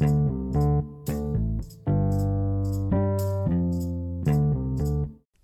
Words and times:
thank 0.00 0.12
you. 0.12 0.29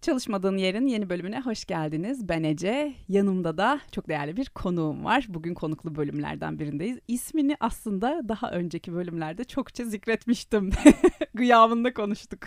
Çalışmadığın 0.07 0.57
Yerin 0.57 0.87
yeni 0.87 1.11
bölümüne 1.11 1.41
hoş 1.41 1.65
geldiniz. 1.65 2.29
Ben 2.29 2.43
Ece. 2.43 2.95
Yanımda 3.09 3.59
da 3.59 3.81
çok 3.93 4.09
değerli 4.09 4.37
bir 4.37 4.49
konuğum 4.49 5.05
var. 5.05 5.27
Bugün 5.29 5.55
konuklu 5.55 5.95
bölümlerden 5.95 6.59
birindeyiz. 6.59 6.99
İsmini 7.09 7.57
aslında 7.61 8.23
daha 8.29 8.51
önceki 8.51 8.95
bölümlerde 8.95 9.45
çokça 9.45 9.85
zikretmiştim. 9.85 10.71
Gıyabında 11.35 11.95
konuştuk. 11.95 12.39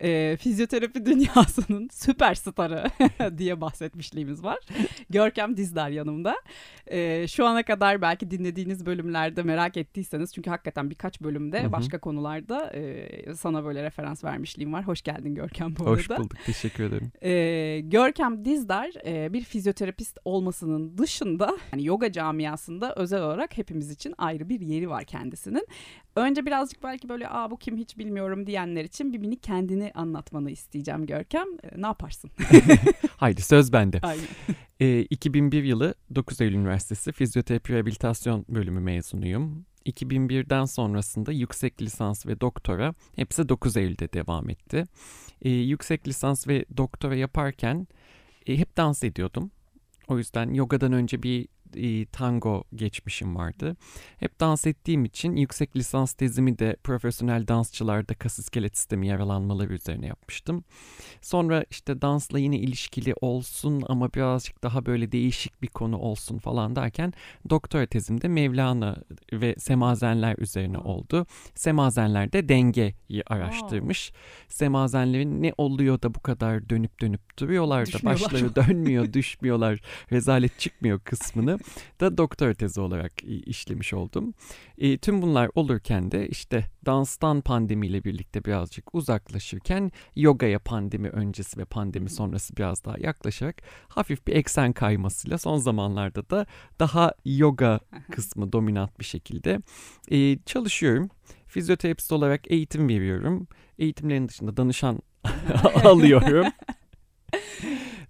E, 0.00 0.36
fizyoterapi 0.36 1.06
dünyasının 1.06 1.88
süperstarı 1.92 2.84
diye 3.38 3.60
bahsetmişliğimiz 3.60 4.44
var. 4.44 4.58
Görkem 5.10 5.56
Dizdar 5.56 5.90
yanımda. 5.90 6.36
E, 6.86 7.28
şu 7.28 7.46
ana 7.46 7.62
kadar 7.62 8.02
belki 8.02 8.30
dinlediğiniz 8.30 8.86
bölümlerde 8.86 9.42
merak 9.42 9.76
ettiyseniz 9.76 10.34
çünkü 10.34 10.50
hakikaten 10.50 10.90
birkaç 10.90 11.20
bölümde 11.20 11.62
Hı-hı. 11.62 11.72
başka 11.72 11.98
konularda 12.00 12.70
e, 12.74 13.34
sana 13.34 13.64
böyle 13.64 13.82
referans 13.82 14.24
vermişliğim 14.24 14.72
var. 14.72 14.86
Hoş 14.86 15.02
geldin 15.02 15.34
Görkem 15.34 15.76
bu 15.76 15.82
arada. 15.84 15.92
Hoş 15.92 16.10
bulduk. 16.10 16.36
Teşekkür 16.46 16.83
ederim. 16.84 17.12
Ee, 17.22 17.80
Görkem 17.80 18.44
Dizdar 18.44 18.90
e, 19.06 19.32
bir 19.32 19.44
fizyoterapist 19.44 20.18
olmasının 20.24 20.98
dışında 20.98 21.58
yani 21.72 21.84
yoga 21.84 22.12
camiasında 22.12 22.94
özel 22.94 23.22
olarak 23.22 23.58
hepimiz 23.58 23.90
için 23.90 24.14
ayrı 24.18 24.48
bir 24.48 24.60
yeri 24.60 24.90
var 24.90 25.04
kendisinin. 25.04 25.66
Önce 26.16 26.46
birazcık 26.46 26.82
belki 26.82 27.08
böyle 27.08 27.28
aa 27.28 27.50
bu 27.50 27.56
kim 27.56 27.76
hiç 27.76 27.98
bilmiyorum 27.98 28.46
diyenler 28.46 28.84
için 28.84 29.12
bir 29.12 29.18
mini 29.18 29.36
kendini 29.36 29.92
anlatmanı 29.94 30.50
isteyeceğim 30.50 31.06
Görkem. 31.06 31.46
E, 31.62 31.82
ne 31.82 31.86
yaparsın? 31.86 32.30
Haydi 33.16 33.42
söz 33.42 33.72
bende. 33.72 34.00
Aynen. 34.02 34.24
E, 34.80 35.00
2001 35.00 35.64
yılı 35.64 35.94
9 36.14 36.40
Eylül 36.40 36.54
Üniversitesi 36.54 37.12
Fizyoterapi 37.12 37.72
Rehabilitasyon 37.72 38.44
bölümü 38.48 38.80
mezunuyum. 38.80 39.66
2001'den 39.86 40.64
sonrasında 40.64 41.32
yüksek 41.32 41.82
lisans 41.82 42.26
ve 42.26 42.40
doktora 42.40 42.94
hepsi 43.16 43.48
9 43.48 43.76
Eylül'de 43.76 44.12
devam 44.12 44.50
etti. 44.50 44.84
E, 45.44 45.50
yüksek 45.50 46.08
lisans 46.08 46.48
ve 46.48 46.64
doktora 46.76 47.16
yaparken 47.16 47.86
e, 48.46 48.58
hep 48.58 48.76
dans 48.76 49.04
ediyordum. 49.04 49.50
O 50.08 50.18
yüzden 50.18 50.54
yogadan 50.54 50.92
önce 50.92 51.22
bir 51.22 51.48
e, 51.76 52.06
tango 52.06 52.64
geçmişim 52.74 53.36
vardı. 53.36 53.76
Hep 54.16 54.40
dans 54.40 54.66
ettiğim 54.66 55.04
için 55.04 55.36
yüksek 55.36 55.76
lisans 55.76 56.12
tezimi 56.12 56.58
de 56.58 56.76
profesyonel 56.84 57.48
dansçılarda 57.48 58.14
kas 58.14 58.38
iskelet 58.38 58.76
sistemi 58.76 59.06
yaralanmaları 59.06 59.74
üzerine 59.74 60.06
yapmıştım. 60.06 60.64
Sonra 61.20 61.64
işte 61.70 62.02
dansla 62.02 62.38
yine 62.38 62.58
ilişkili 62.58 63.14
olsun 63.20 63.82
ama 63.88 64.12
birazcık 64.12 64.62
daha 64.62 64.86
böyle 64.86 65.12
değişik 65.12 65.62
bir 65.62 65.68
konu 65.68 65.98
olsun 65.98 66.38
falan 66.38 66.76
derken 66.76 67.12
doktora 67.50 67.86
tezimde 67.86 68.28
Mevlana 68.28 68.96
ve 69.32 69.54
semazenler 69.58 70.38
üzerine 70.38 70.78
oldu. 70.78 71.26
Semazenlerde 71.54 72.48
dengeyi 72.48 73.22
araştırmış. 73.26 74.12
Semazenlerin 74.48 75.42
ne 75.42 75.52
oluyor 75.58 76.02
da 76.02 76.14
bu 76.14 76.20
kadar 76.20 76.68
dönüp 76.68 77.00
dönüp 77.00 77.38
duruyorlar 77.38 77.86
da 77.86 77.98
başları 78.04 78.56
dönmüyor, 78.56 79.12
düşmüyorlar, 79.12 79.80
rezalet 80.12 80.58
çıkmıyor 80.58 81.00
kısmını 81.00 81.58
da 82.00 82.18
doktor 82.18 82.54
tezi 82.54 82.80
olarak 82.80 83.12
işlemiş 83.24 83.94
oldum. 83.94 84.34
E, 84.78 84.98
tüm 84.98 85.22
bunlar 85.22 85.50
olurken 85.54 86.10
de 86.10 86.28
işte 86.28 86.64
danstan 86.86 87.40
pandemiyle 87.40 88.04
birlikte 88.04 88.44
birazcık 88.44 88.94
uzaklaşırken 88.94 89.92
yogaya 90.16 90.58
pandemi 90.58 91.08
öncesi 91.08 91.60
ve 91.60 91.64
pandemi 91.64 92.10
sonrası 92.10 92.56
biraz 92.56 92.84
daha 92.84 92.96
yaklaşarak 92.98 93.56
hafif 93.88 94.26
bir 94.26 94.32
eksen 94.32 94.72
kaymasıyla 94.72 95.38
son 95.38 95.56
zamanlarda 95.56 96.30
da 96.30 96.46
daha 96.78 97.12
yoga 97.24 97.80
kısmı 98.10 98.52
dominant 98.52 99.00
bir 99.00 99.04
şekilde 99.04 99.60
e, 100.10 100.38
çalışıyorum. 100.38 101.10
Fizyoterapist 101.46 102.12
olarak 102.12 102.50
eğitim 102.50 102.88
veriyorum. 102.88 103.48
Eğitimlerin 103.78 104.28
dışında 104.28 104.56
danışan 104.56 105.02
alıyorum 105.84 106.46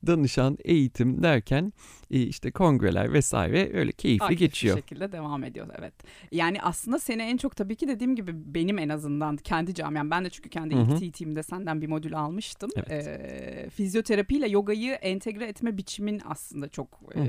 danışan, 0.07 0.59
eğitim 0.65 1.23
derken 1.23 1.73
e, 2.11 2.21
işte 2.21 2.51
kongreler 2.51 3.13
vesaire 3.13 3.79
öyle 3.79 3.93
keyifli 3.93 4.25
Aktif 4.25 4.39
geçiyor. 4.39 4.77
bir 4.77 4.83
şekilde 4.83 5.13
devam 5.13 5.45
ediyor 5.45 5.67
evet. 5.79 5.95
Yani 6.33 6.63
aslında 6.63 6.99
seni 6.99 7.23
en 7.23 7.37
çok 7.37 7.57
tabii 7.57 7.77
ki 7.77 7.89
dediğim 7.89 8.17
gibi 8.17 8.33
benim 8.55 8.79
en 8.79 8.89
azından 8.89 9.37
kendi 9.37 9.75
camiam 9.75 10.11
ben 10.11 10.25
de 10.25 10.31
çünkü 10.31 10.49
kendi 10.49 10.75
ilk 10.75 11.03
eğitimde 11.03 11.43
senden 11.43 11.83
bir 11.83 11.87
modül 11.87 12.19
almıştım. 12.19 12.71
Evet. 12.77 12.91
Ee, 12.91 13.71
fizyoterapiyle 13.71 14.49
yogayı 14.49 14.93
entegre 14.93 15.45
etme 15.45 15.77
biçimin 15.77 16.21
aslında 16.25 16.69
çok. 16.69 17.01
E, 17.17 17.21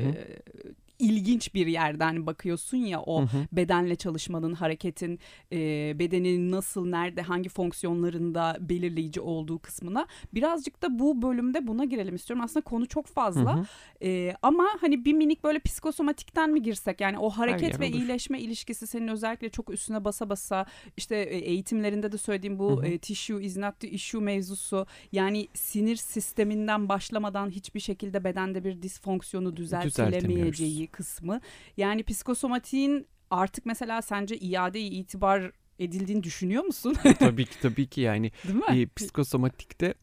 ilginç 1.00 1.54
bir 1.54 1.68
yerden 1.68 2.26
bakıyorsun 2.26 2.78
ya 2.78 3.02
o 3.02 3.22
hı 3.22 3.26
hı. 3.26 3.48
bedenle 3.52 3.96
çalışmanın, 3.96 4.54
hareketin, 4.54 5.20
e, 5.52 5.58
bedenin 6.00 6.52
nasıl, 6.52 6.86
nerede, 6.86 7.22
hangi 7.22 7.50
fonksiyonlarında 7.50 8.58
belirleyici 8.60 9.22
olduğu 9.22 9.60
kısmına. 9.60 10.08
Birazcık 10.34 10.82
da 10.82 11.00
bu 11.00 11.22
bölümde 11.22 11.68
buna 11.68 11.86
girelim 11.86 12.16
istiyorum. 12.16 12.44
Aslında 12.46 12.64
konu 12.64 12.88
çok 12.88 13.08
fazla 13.08 13.56
hı 13.56 13.60
hı. 13.60 13.66
E, 14.02 14.36
ama 14.42 14.66
hani 14.82 15.06
bir 15.06 15.14
minik 15.14 15.44
böyle 15.44 15.60
psikosomatikten 15.60 16.50
mi 16.50 16.62
girsek? 16.62 17.02
Yani 17.02 17.20
o 17.20 17.30
hareket 17.30 17.80
ve 17.80 17.86
olur. 17.86 17.94
iyileşme 17.94 18.40
ilişkisi 18.40 18.88
senin 18.88 19.08
özellikle 19.08 19.50
çok 19.50 19.70
üstüne 19.70 20.06
basa 20.06 20.30
basa 20.30 20.66
işte 20.98 21.16
e, 21.16 21.38
eğitimlerinde 21.38 22.12
de 22.12 22.18
söylediğim 22.18 22.60
bu 22.60 22.78
hı 22.78 22.82
hı. 22.82 22.86
E, 22.86 22.98
tissue 22.98 23.44
is 23.44 23.58
not 23.58 23.80
the 23.80 23.90
issue 23.90 24.22
mevzusu. 24.22 24.88
Yani 25.12 25.48
sinir 25.54 25.96
sisteminden 25.96 26.90
başlamadan 26.90 27.50
hiçbir 27.50 27.80
şekilde 27.80 28.24
bedende 28.24 28.64
bir 28.64 28.82
disfonksiyonu 28.82 29.58
düzeltilemeyeceği 29.58 30.85
kısmı. 30.88 31.42
Yani 31.78 32.04
psikosomatiğin 32.04 33.08
artık 33.32 33.66
mesela 33.66 34.02
sence 34.02 34.38
iade 34.38 34.82
itibar 34.82 35.52
edildiğini 35.80 36.24
düşünüyor 36.24 36.64
musun? 36.64 36.96
tabii 37.20 37.46
ki 37.46 37.60
tabii 37.62 37.88
ki 37.88 38.02
yani? 38.02 38.32
E, 38.72 38.88
psikosomatikte 38.88 39.94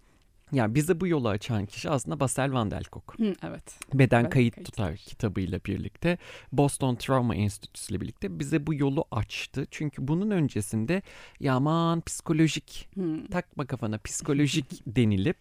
yani 0.52 0.74
bize 0.74 1.00
bu 1.00 1.06
yolu 1.06 1.28
açan 1.28 1.66
kişi 1.66 1.90
aslında 1.90 2.20
Basel 2.20 2.52
Van 2.52 2.70
der 2.70 2.84
Kolk. 2.84 3.18
Hı, 3.18 3.34
evet. 3.42 3.78
Beden 3.94 4.20
evet, 4.20 4.32
Kayıt 4.32 4.64
Tutar 4.64 4.96
kitabıyla 4.96 5.60
birlikte 5.66 6.18
Boston 6.52 6.94
Trauma 6.94 7.34
Enstitüsü 7.34 7.92
ile 7.92 8.00
birlikte 8.00 8.38
bize 8.38 8.66
bu 8.66 8.74
yolu 8.74 9.04
açtı. 9.10 9.66
Çünkü 9.70 10.08
bunun 10.08 10.30
öncesinde 10.30 11.02
ya 11.40 11.54
aman 11.54 12.00
psikolojik 12.00 12.88
Hı. 12.94 13.28
takma 13.30 13.66
kafana 13.66 13.98
psikolojik 13.98 14.82
denilip 14.86 15.36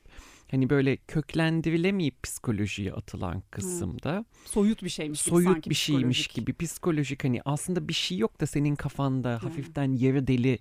hani 0.51 0.69
böyle 0.69 0.97
köklendirilemeyip 0.97 2.23
psikolojiye 2.23 2.93
atılan 2.93 3.43
kısımda 3.51 4.17
hmm. 4.17 4.25
soyut 4.45 4.83
bir 4.83 4.89
şeymiş 4.89 5.23
gibi 5.23 5.29
soyut 5.29 5.69
bir 5.69 5.75
şeymiş 5.75 6.27
gibi 6.27 6.53
psikolojik 6.53 7.23
hani 7.23 7.41
aslında 7.45 7.87
bir 7.87 7.93
şey 7.93 8.17
yok 8.17 8.41
da 8.41 8.47
senin 8.47 8.75
kafanda 8.75 9.41
hmm. 9.41 9.49
hafiften 9.49 9.97
yarı 9.97 10.27
deli 10.27 10.59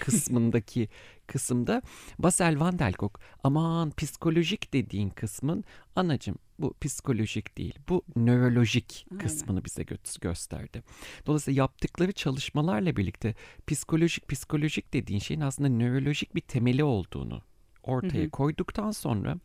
kısmındaki 0.00 0.88
kısımda 1.26 1.82
Basel 2.18 2.60
Van 2.60 2.78
der 2.78 2.92
Kolk 2.92 3.20
aman 3.44 3.90
psikolojik 3.90 4.72
dediğin 4.72 5.10
kısmın 5.10 5.64
anacım 5.96 6.36
bu 6.58 6.74
psikolojik 6.80 7.58
değil 7.58 7.74
bu 7.88 8.02
nörolojik 8.16 9.06
Aynen. 9.10 9.24
kısmını 9.24 9.64
bize 9.64 9.82
gö- 9.82 10.20
gösterdi. 10.20 10.82
Dolayısıyla 11.26 11.62
yaptıkları 11.62 12.12
çalışmalarla 12.12 12.96
birlikte 12.96 13.34
psikolojik 13.66 14.28
psikolojik 14.28 14.92
dediğin 14.92 15.20
şeyin 15.20 15.40
aslında 15.40 15.68
nörolojik 15.68 16.34
bir 16.34 16.40
temeli 16.40 16.84
olduğunu 16.84 17.42
ortaya 17.90 18.22
hı 18.22 18.26
hı. 18.26 18.30
koyduktan 18.30 18.90
sonra 18.90 19.36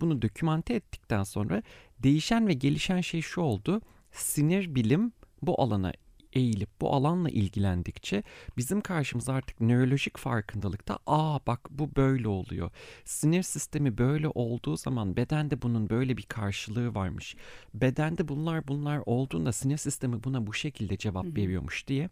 bunu 0.00 0.22
dokümante 0.22 0.74
ettikten 0.74 1.22
sonra 1.22 1.62
değişen 1.98 2.48
ve 2.48 2.52
gelişen 2.52 3.00
şey 3.00 3.22
şu 3.22 3.40
oldu. 3.40 3.80
Sinir 4.12 4.74
bilim 4.74 5.12
bu 5.42 5.60
alana 5.60 5.92
eğilip 6.32 6.80
bu 6.80 6.94
alanla 6.94 7.28
ilgilendikçe 7.30 8.22
bizim 8.56 8.80
karşımıza 8.80 9.32
artık 9.32 9.60
nörolojik 9.60 10.16
farkındalıkta 10.16 10.98
aa 11.06 11.38
bak 11.46 11.60
bu 11.70 11.96
böyle 11.96 12.28
oluyor. 12.28 12.70
Sinir 13.04 13.42
sistemi 13.42 13.98
böyle 13.98 14.28
olduğu 14.28 14.76
zaman 14.76 15.16
bedende 15.16 15.62
bunun 15.62 15.90
böyle 15.90 16.16
bir 16.16 16.22
karşılığı 16.22 16.94
varmış. 16.94 17.36
Bedende 17.74 18.28
bunlar 18.28 18.68
bunlar 18.68 19.02
olduğunda 19.06 19.52
sinir 19.52 19.76
sistemi 19.76 20.24
buna 20.24 20.46
bu 20.46 20.54
şekilde 20.54 20.96
cevap 20.96 21.24
veriyormuş 21.24 21.88
diye. 21.88 22.08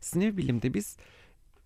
Sinir 0.00 0.36
bilimde 0.36 0.74
biz 0.74 0.96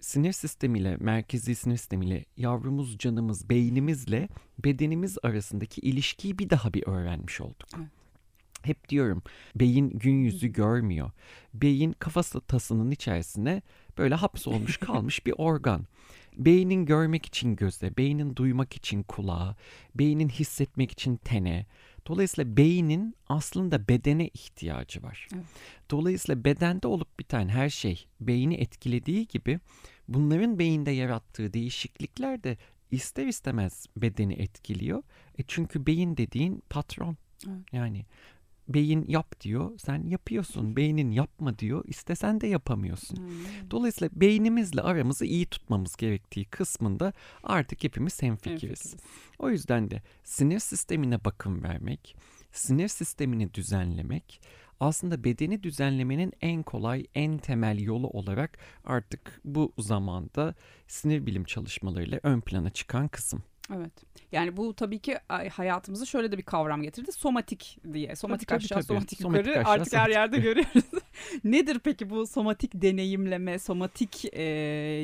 sinir 0.02 0.32
sistemiyle, 0.32 0.96
merkezi 1.00 1.54
sinir 1.54 1.76
sistemiyle, 1.76 2.24
yavrumuz, 2.36 2.98
canımız, 2.98 3.50
beynimizle 3.50 4.28
bedenimiz 4.64 5.18
arasındaki 5.22 5.80
ilişkiyi 5.80 6.38
bir 6.38 6.50
daha 6.50 6.74
bir 6.74 6.86
öğrenmiş 6.86 7.40
olduk. 7.40 7.68
Hep 8.62 8.88
diyorum 8.88 9.22
beyin 9.54 9.90
gün 9.90 10.24
yüzü 10.24 10.48
görmüyor. 10.48 11.10
Beyin 11.54 11.92
kafası 11.92 12.40
tasının 12.40 12.90
içerisine 12.90 13.62
böyle 13.98 14.14
hapsolmuş 14.14 14.76
kalmış 14.80 15.26
bir 15.26 15.34
organ. 15.38 15.86
Beynin 16.36 16.86
görmek 16.86 17.26
için 17.26 17.56
göze, 17.56 17.96
beynin 17.96 18.36
duymak 18.36 18.76
için 18.76 19.02
kulağa, 19.02 19.56
beynin 19.94 20.28
hissetmek 20.28 20.92
için 20.92 21.16
tene. 21.16 21.66
Dolayısıyla 22.06 22.56
beynin 22.56 23.14
aslında 23.28 23.88
bedene 23.88 24.28
ihtiyacı 24.28 25.02
var. 25.02 25.28
Evet. 25.34 25.44
Dolayısıyla 25.90 26.44
bedende 26.44 26.86
olup 26.86 27.18
biten 27.18 27.48
her 27.48 27.70
şey 27.70 28.06
beyni 28.20 28.54
etkilediği 28.54 29.26
gibi 29.26 29.60
bunların 30.08 30.58
beyinde 30.58 30.90
yarattığı 30.90 31.52
değişiklikler 31.52 32.42
de 32.42 32.56
ister 32.90 33.26
istemez 33.26 33.86
bedeni 33.96 34.32
etkiliyor. 34.34 35.02
E 35.38 35.42
çünkü 35.48 35.86
beyin 35.86 36.16
dediğin 36.16 36.62
patron. 36.70 37.16
Evet. 37.48 37.72
Yani 37.72 38.06
beyin 38.68 39.04
yap 39.08 39.40
diyor. 39.40 39.78
Sen 39.78 40.06
yapıyorsun. 40.06 40.76
Beynin 40.76 41.10
yapma 41.10 41.58
diyor. 41.58 41.84
İstesen 41.86 42.40
de 42.40 42.46
yapamıyorsun. 42.46 43.30
Dolayısıyla 43.70 44.20
beynimizle 44.20 44.80
aramızı 44.80 45.24
iyi 45.24 45.46
tutmamız 45.46 45.96
gerektiği 45.96 46.44
kısmında 46.44 47.12
artık 47.42 47.84
hepimiz 47.84 48.22
hemfikiriz. 48.22 48.96
O 49.38 49.50
yüzden 49.50 49.90
de 49.90 50.02
sinir 50.24 50.58
sistemine 50.58 51.24
bakım 51.24 51.62
vermek, 51.62 52.16
sinir 52.52 52.88
sistemini 52.88 53.54
düzenlemek 53.54 54.40
aslında 54.82 55.24
bedeni 55.24 55.62
düzenlemenin 55.62 56.32
en 56.40 56.62
kolay, 56.62 57.06
en 57.14 57.38
temel 57.38 57.80
yolu 57.80 58.08
olarak 58.08 58.58
artık 58.84 59.40
bu 59.44 59.72
zamanda 59.78 60.54
sinir 60.86 61.26
bilim 61.26 61.44
çalışmalarıyla 61.44 62.20
ön 62.22 62.40
plana 62.40 62.70
çıkan 62.70 63.08
kısım. 63.08 63.42
Evet. 63.76 63.92
Yani 64.32 64.56
bu 64.56 64.74
tabii 64.74 64.98
ki 64.98 65.18
hayatımızı 65.52 66.06
şöyle 66.06 66.32
de 66.32 66.38
bir 66.38 66.42
kavram 66.42 66.82
getirdi. 66.82 67.12
Somatik 67.12 67.78
diye. 67.92 68.16
Somatik 68.16 68.48
tabii, 68.48 68.56
aşağı, 68.56 68.78
tabii. 68.78 68.86
somatik 68.86 69.20
yukarı 69.20 69.44
somatik 69.44 69.56
aşağı, 69.56 69.72
artık 69.72 69.88
somatik. 69.88 70.10
her 70.10 70.10
yerde 70.10 70.38
görüyoruz. 70.38 70.84
Nedir 71.44 71.78
peki 71.84 72.10
bu 72.10 72.26
somatik 72.26 72.82
deneyimleme, 72.82 73.58
somatik 73.58 74.24
e, 74.32 74.42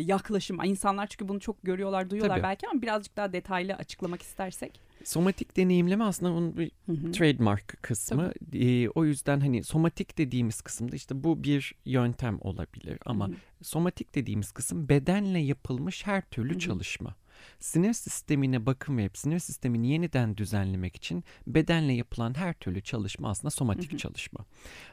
yaklaşım? 0.05 0.65
İnsanlar 0.65 1.07
çünkü 1.07 1.29
bunu 1.29 1.41
çok 1.41 1.63
görüyorlar, 1.63 2.11
duyuyorlar 2.11 2.37
tabii. 2.37 2.43
belki 2.43 2.69
ama 2.69 2.83
birazcık 2.83 3.17
daha 3.17 3.33
detaylı 3.33 3.75
açıklamak 3.75 4.23
istersek. 4.23 4.88
Somatik 5.09 5.57
deneyimleme 5.57 6.05
aslında 6.05 6.33
onun 6.33 6.57
bir 6.57 6.71
trademark 7.13 7.83
kısmı. 7.83 8.33
Ee, 8.53 8.89
o 8.89 9.05
yüzden 9.05 9.41
hani 9.41 9.65
somatik 9.65 10.19
dediğimiz 10.19 10.61
kısımda 10.61 10.97
işte 10.97 11.25
bu 11.25 11.43
bir 11.45 11.75
yöntem 11.85 12.39
olabilir 12.41 12.99
ama 13.07 13.31
somatik 13.63 14.15
dediğimiz 14.15 14.53
kısım 14.53 14.89
bedenle 14.89 15.39
yapılmış 15.39 16.07
her 16.07 16.23
türlü 16.31 16.59
çalışma. 16.59 17.15
Sinir 17.59 17.93
sistemine 17.93 18.67
bakım 18.67 18.99
verip 18.99 19.19
sinir 19.19 19.39
sistemini 19.39 19.91
yeniden 19.91 20.37
düzenlemek 20.37 20.97
için 20.97 21.25
bedenle 21.47 21.93
yapılan 21.93 22.35
her 22.39 22.55
türlü 22.55 22.81
çalışma 22.81 23.31
aslında 23.31 23.51
somatik 23.51 23.99
çalışma. 23.99 24.45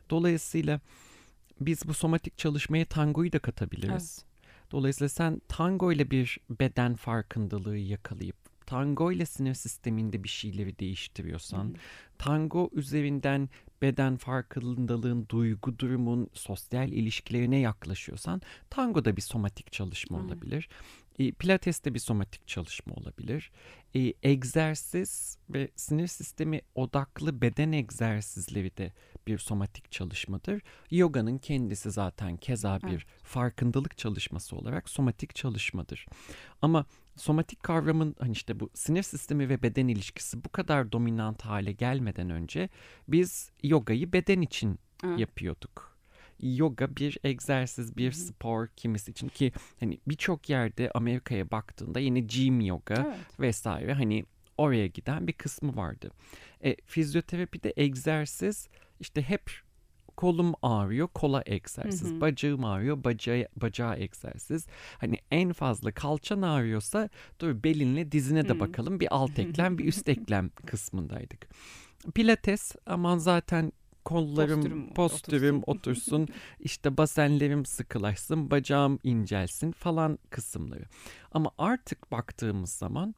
Dolayısıyla 0.09 0.79
biz 1.59 1.87
bu 1.87 1.93
somatik 1.93 2.37
çalışmaya 2.37 2.85
tangoyu 2.85 3.31
da 3.31 3.39
katabiliriz. 3.39 4.19
Evet. 4.19 4.71
Dolayısıyla 4.71 5.09
sen 5.09 5.41
tango 5.47 5.91
ile 5.91 6.11
bir 6.11 6.39
beden 6.49 6.95
farkındalığı 6.95 7.77
yakalayıp 7.77 8.44
tango 8.65 9.11
ile 9.11 9.25
sinir 9.25 9.53
sisteminde 9.53 10.23
bir 10.23 10.29
şeyleri 10.29 10.79
değiştiriyorsan, 10.79 11.75
tango 12.17 12.69
üzerinden 12.73 13.49
beden 13.81 14.17
farkındalığın, 14.17 15.25
duygu 15.29 15.79
durumun, 15.79 16.29
sosyal 16.33 16.91
ilişkilerine 16.91 17.59
yaklaşıyorsan, 17.59 18.41
tango 18.69 19.05
da 19.05 19.17
bir 19.17 19.21
somatik 19.21 19.71
çalışma 19.71 20.17
olabilir. 20.17 20.69
E, 21.19 21.31
Pilates 21.31 21.83
de 21.83 21.93
bir 21.93 21.99
somatik 21.99 22.47
çalışma 22.47 22.93
olabilir. 22.93 23.51
E, 23.95 24.13
egzersiz 24.23 25.37
ve 25.49 25.69
sinir 25.75 26.07
sistemi 26.07 26.61
odaklı 26.75 27.41
beden 27.41 27.71
egzersizleri 27.71 28.77
de 28.77 28.93
bir 29.27 29.37
somatik 29.37 29.91
çalışmadır. 29.91 30.61
Yoga'nın 30.91 31.37
kendisi 31.37 31.91
zaten 31.91 32.37
keza 32.37 32.79
bir 32.81 32.87
evet. 32.87 33.23
farkındalık 33.23 33.97
çalışması 33.97 34.55
olarak 34.55 34.89
somatik 34.89 35.35
çalışmadır. 35.35 36.05
Ama 36.61 36.85
somatik 37.15 37.63
kavramın 37.63 38.15
hani 38.19 38.31
işte 38.31 38.59
bu 38.59 38.69
sinir 38.73 39.03
sistemi 39.03 39.49
ve 39.49 39.63
beden 39.63 39.87
ilişkisi 39.87 40.43
bu 40.43 40.49
kadar 40.49 40.91
dominant 40.91 41.41
hale 41.41 41.71
gelmeden 41.71 42.29
önce 42.29 42.69
biz 43.07 43.51
yogayı 43.63 44.13
beden 44.13 44.41
için 44.41 44.79
evet. 45.03 45.19
yapıyorduk. 45.19 45.95
Yoga 46.39 46.95
bir 46.95 47.17
egzersiz, 47.23 47.97
bir 47.97 48.11
spor 48.11 48.67
kimisi 48.67 49.11
için 49.11 49.27
ki 49.27 49.51
hani 49.79 49.99
birçok 50.07 50.49
yerde 50.49 50.91
Amerika'ya 50.91 51.51
baktığında 51.51 51.99
yine 51.99 52.19
gym 52.19 52.61
yoga 52.61 52.95
evet. 53.07 53.39
vesaire 53.39 53.93
hani 53.93 54.25
oraya 54.57 54.87
giden 54.87 55.27
bir 55.27 55.33
kısmı 55.33 55.75
vardı. 55.75 56.11
E, 56.63 56.75
fizyoterapide 56.85 57.73
egzersiz 57.77 58.69
işte 58.99 59.21
hep 59.21 59.64
kolum 60.17 60.53
ağrıyor 60.61 61.07
kola 61.07 61.43
egzersiz. 61.45 62.11
Hı 62.11 62.15
hı. 62.15 62.21
Bacağım 62.21 62.65
ağrıyor 62.65 63.03
bacağı, 63.03 63.47
bacağı 63.55 63.99
egzersiz. 63.99 64.67
Hani 64.97 65.17
en 65.31 65.53
fazla 65.53 65.91
kalçan 65.91 66.41
ağrıyorsa 66.41 67.09
dur 67.41 67.63
belinle 67.63 68.11
dizine 68.11 68.49
de 68.49 68.53
hı. 68.53 68.59
bakalım. 68.59 68.99
Bir 68.99 69.07
alt 69.15 69.39
eklem 69.39 69.77
bir 69.77 69.85
üst 69.85 70.09
eklem 70.15 70.49
kısmındaydık. 70.65 71.47
Pilates 72.13 72.75
aman 72.85 73.17
zaten 73.17 73.71
kollarım, 74.05 74.61
postürüm, 74.61 74.93
postürüm 74.93 75.63
otursun. 75.67 76.21
otursun. 76.21 76.27
işte 76.59 76.97
basenlerim 76.97 77.65
sıkılaşsın, 77.65 78.51
bacağım 78.51 78.99
incelsin 79.03 79.71
falan 79.71 80.19
kısımları. 80.29 80.85
Ama 81.31 81.51
artık 81.57 82.11
baktığımız 82.11 82.71
zaman 82.71 83.15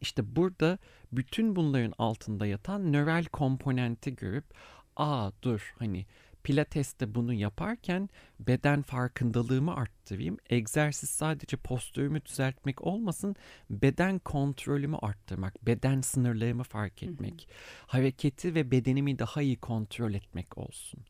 işte 0.00 0.36
burada 0.36 0.78
bütün 1.12 1.56
bunların 1.56 1.92
altında 1.98 2.46
yatan 2.46 2.92
nöral 2.92 3.24
komponenti 3.24 4.16
görüp 4.16 4.44
aa 4.98 5.30
dur 5.42 5.74
hani 5.78 6.06
Pilates'te 6.48 7.14
bunu 7.14 7.32
yaparken 7.32 8.08
beden 8.40 8.82
farkındalığımı 8.82 9.76
arttırayım. 9.76 10.36
Egzersiz 10.50 11.10
sadece 11.10 11.56
postürümü 11.56 12.24
düzeltmek 12.24 12.82
olmasın, 12.82 13.36
beden 13.70 14.18
kontrolümü 14.18 14.96
arttırmak, 14.96 15.66
beden 15.66 16.00
sınırlarımı 16.00 16.62
fark 16.62 17.02
etmek, 17.02 17.48
hareketi 17.86 18.54
ve 18.54 18.70
bedenimi 18.70 19.18
daha 19.18 19.42
iyi 19.42 19.56
kontrol 19.56 20.14
etmek 20.14 20.58
olsun. 20.58 21.00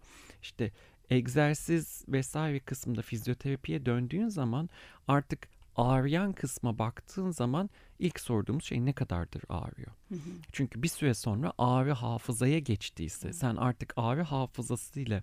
İşte 0.43 0.73
egzersiz 1.11 2.05
vesaire 2.09 2.61
kısmında 2.61 3.03
fizyoterapiye 3.03 3.87
döndüğün 3.87 4.29
zaman 4.29 4.69
artık 5.09 5.49
ağrıyan 5.77 6.33
kısma 6.33 6.79
baktığın 6.79 7.31
zaman 7.31 7.71
ilk 7.99 8.21
sorduğumuz 8.21 8.65
şey 8.65 8.85
ne 8.85 8.93
kadardır 8.93 9.43
ağrıyor? 9.49 9.93
Hı 10.09 10.15
hı. 10.15 10.31
Çünkü 10.53 10.83
bir 10.83 10.89
süre 10.89 11.15
sonra 11.15 11.53
ağrı 11.59 11.93
hafızaya 11.93 12.59
geçtiyse, 12.59 13.29
hı. 13.29 13.33
sen 13.33 13.57
artık 13.57 13.93
ağrı 13.97 14.23
hafızasıyla 14.23 15.23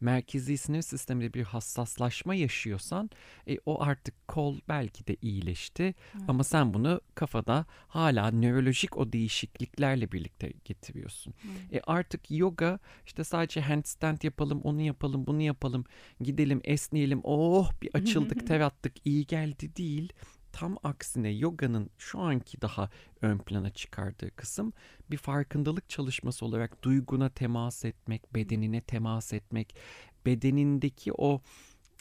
merkezi 0.00 0.58
sinir 0.58 0.82
sisteminde 0.82 1.34
bir 1.34 1.42
hassaslaşma 1.42 2.34
yaşıyorsan, 2.34 3.10
e, 3.48 3.58
o 3.66 3.82
artık 3.82 4.28
kol 4.28 4.58
belki 4.68 5.06
de 5.06 5.16
iyileşti 5.22 5.94
hı. 6.12 6.18
ama 6.28 6.44
sen 6.44 6.74
bunu 6.74 7.00
kafada 7.14 7.66
hala 7.88 8.30
nörolojik 8.30 8.96
o 8.96 9.12
değişikliklerle 9.12 10.12
birlikte 10.12 10.52
getiriyorsun. 10.64 11.34
Hı. 11.42 11.76
E, 11.76 11.80
artık 11.86 12.30
yoga 12.30 12.78
işte 13.06 13.24
sadece 13.24 13.60
handstand 13.60 14.22
yapalım, 14.22 14.60
onu 14.60 14.80
yapalım, 14.80 15.26
bunu 15.26 15.42
yapalım, 15.42 15.84
gidelim, 16.20 16.60
esneyelim, 16.64 17.20
oh 17.24 17.72
bir 17.82 17.90
açıldık, 17.94 18.46
ter 18.46 18.60
attık, 18.60 19.06
iyi 19.06 19.26
geldi 19.26 19.76
değil 19.76 20.12
Tam 20.54 20.76
aksine 20.82 21.30
yoganın 21.30 21.90
şu 21.98 22.20
anki 22.20 22.60
daha 22.60 22.90
ön 23.22 23.38
plana 23.38 23.70
çıkardığı 23.70 24.30
kısım 24.30 24.72
bir 25.10 25.16
farkındalık 25.16 25.88
çalışması 25.88 26.46
olarak 26.46 26.82
duyguna 26.82 27.28
temas 27.28 27.84
etmek, 27.84 28.34
bedenine 28.34 28.80
temas 28.80 29.32
etmek, 29.32 29.76
bedenindeki 30.26 31.12
o 31.12 31.40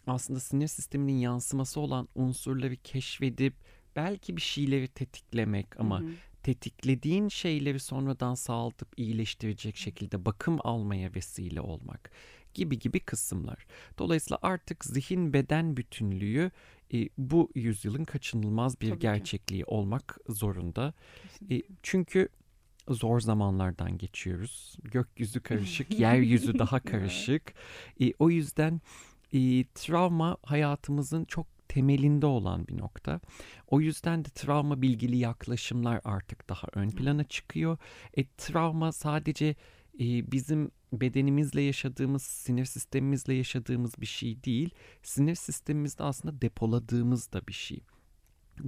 aslında 0.08 0.40
sinir 0.40 0.68
sisteminin 0.68 1.18
yansıması 1.18 1.80
olan 1.80 2.08
unsurları 2.16 2.76
keşfedip 2.76 3.54
belki 3.96 4.38
bir 4.38 4.42
şeyleri 4.42 4.88
tetiklemek 4.88 5.80
ama 5.80 6.00
hı 6.00 6.06
hı. 6.06 6.12
tetiklediğin 6.44 7.28
şeyleri 7.28 7.80
sonradan 7.80 8.36
sağaltıp 8.36 8.88
iyileştirecek 8.98 9.78
şekilde 9.78 10.26
bakım 10.26 10.58
almaya 10.64 11.16
vesile 11.16 11.62
olmak 11.62 12.12
gibi 12.54 12.80
gibi 12.80 13.00
kısımlar. 13.00 13.66
Dolayısıyla 13.98 14.40
artık 14.42 14.86
zihin 14.86 15.34
beden 15.34 15.78
bütünlüğü 15.78 16.52
e, 16.94 17.10
bu 17.18 17.52
yüzyılın 17.56 18.04
kaçınılmaz 18.04 18.82
bir 18.82 18.90
Tabii 18.90 19.00
gerçekliği 19.00 19.62
ki. 19.62 19.66
olmak 19.66 20.18
zorunda. 20.30 20.94
E, 21.52 21.62
çünkü 21.84 22.30
zor 22.90 23.20
zamanlardan 23.20 23.98
geçiyoruz. 23.98 24.78
Gökyüzü 24.84 25.40
karışık, 25.44 26.00
yeryüzü 26.00 26.60
daha 26.60 26.80
karışık. 26.84 27.54
E, 28.02 28.14
o 28.20 28.30
yüzden 28.30 28.82
e, 29.34 29.64
travma 29.64 30.38
hayatımızın 30.44 31.26
çok 31.26 31.48
temelinde 31.68 32.26
olan 32.26 32.68
bir 32.68 32.78
nokta. 32.78 33.20
O 33.68 33.82
yüzden 33.82 34.26
de 34.26 34.30
travma 34.30 34.82
bilgili 34.82 35.18
yaklaşımlar 35.18 36.02
artık 36.04 36.50
daha 36.50 36.68
ön 36.74 36.90
plana 36.90 37.24
çıkıyor. 37.24 37.78
E, 38.18 38.26
travma 38.38 38.92
sadece 38.92 39.56
e, 40.00 40.32
bizim 40.32 40.72
bedenimizle 41.02 41.62
yaşadığımız, 41.62 42.24
sinir 42.24 42.66
sistemimizle 42.66 43.34
yaşadığımız 43.34 44.02
bir 44.02 44.06
şey 44.06 44.44
değil. 44.44 44.70
Sinir 45.04 45.36
sistemimizde 45.36 46.04
aslında 46.04 46.42
depoladığımız 46.42 47.32
da 47.32 47.48
bir 47.48 47.54
şey. 47.54 47.80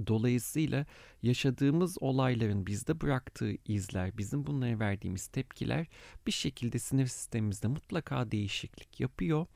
Dolayısıyla 0.06 0.86
yaşadığımız 1.22 1.96
olayların 2.00 2.66
bizde 2.66 3.00
bıraktığı 3.00 3.52
izler, 3.64 4.18
bizim 4.18 4.46
bunlara 4.46 4.78
verdiğimiz 4.80 5.26
tepkiler 5.26 5.86
bir 6.26 6.32
şekilde 6.32 6.78
sinir 6.78 7.06
sistemimizde 7.06 7.68
mutlaka 7.68 8.30
değişiklik 8.30 9.00
yapıyor 9.00 9.46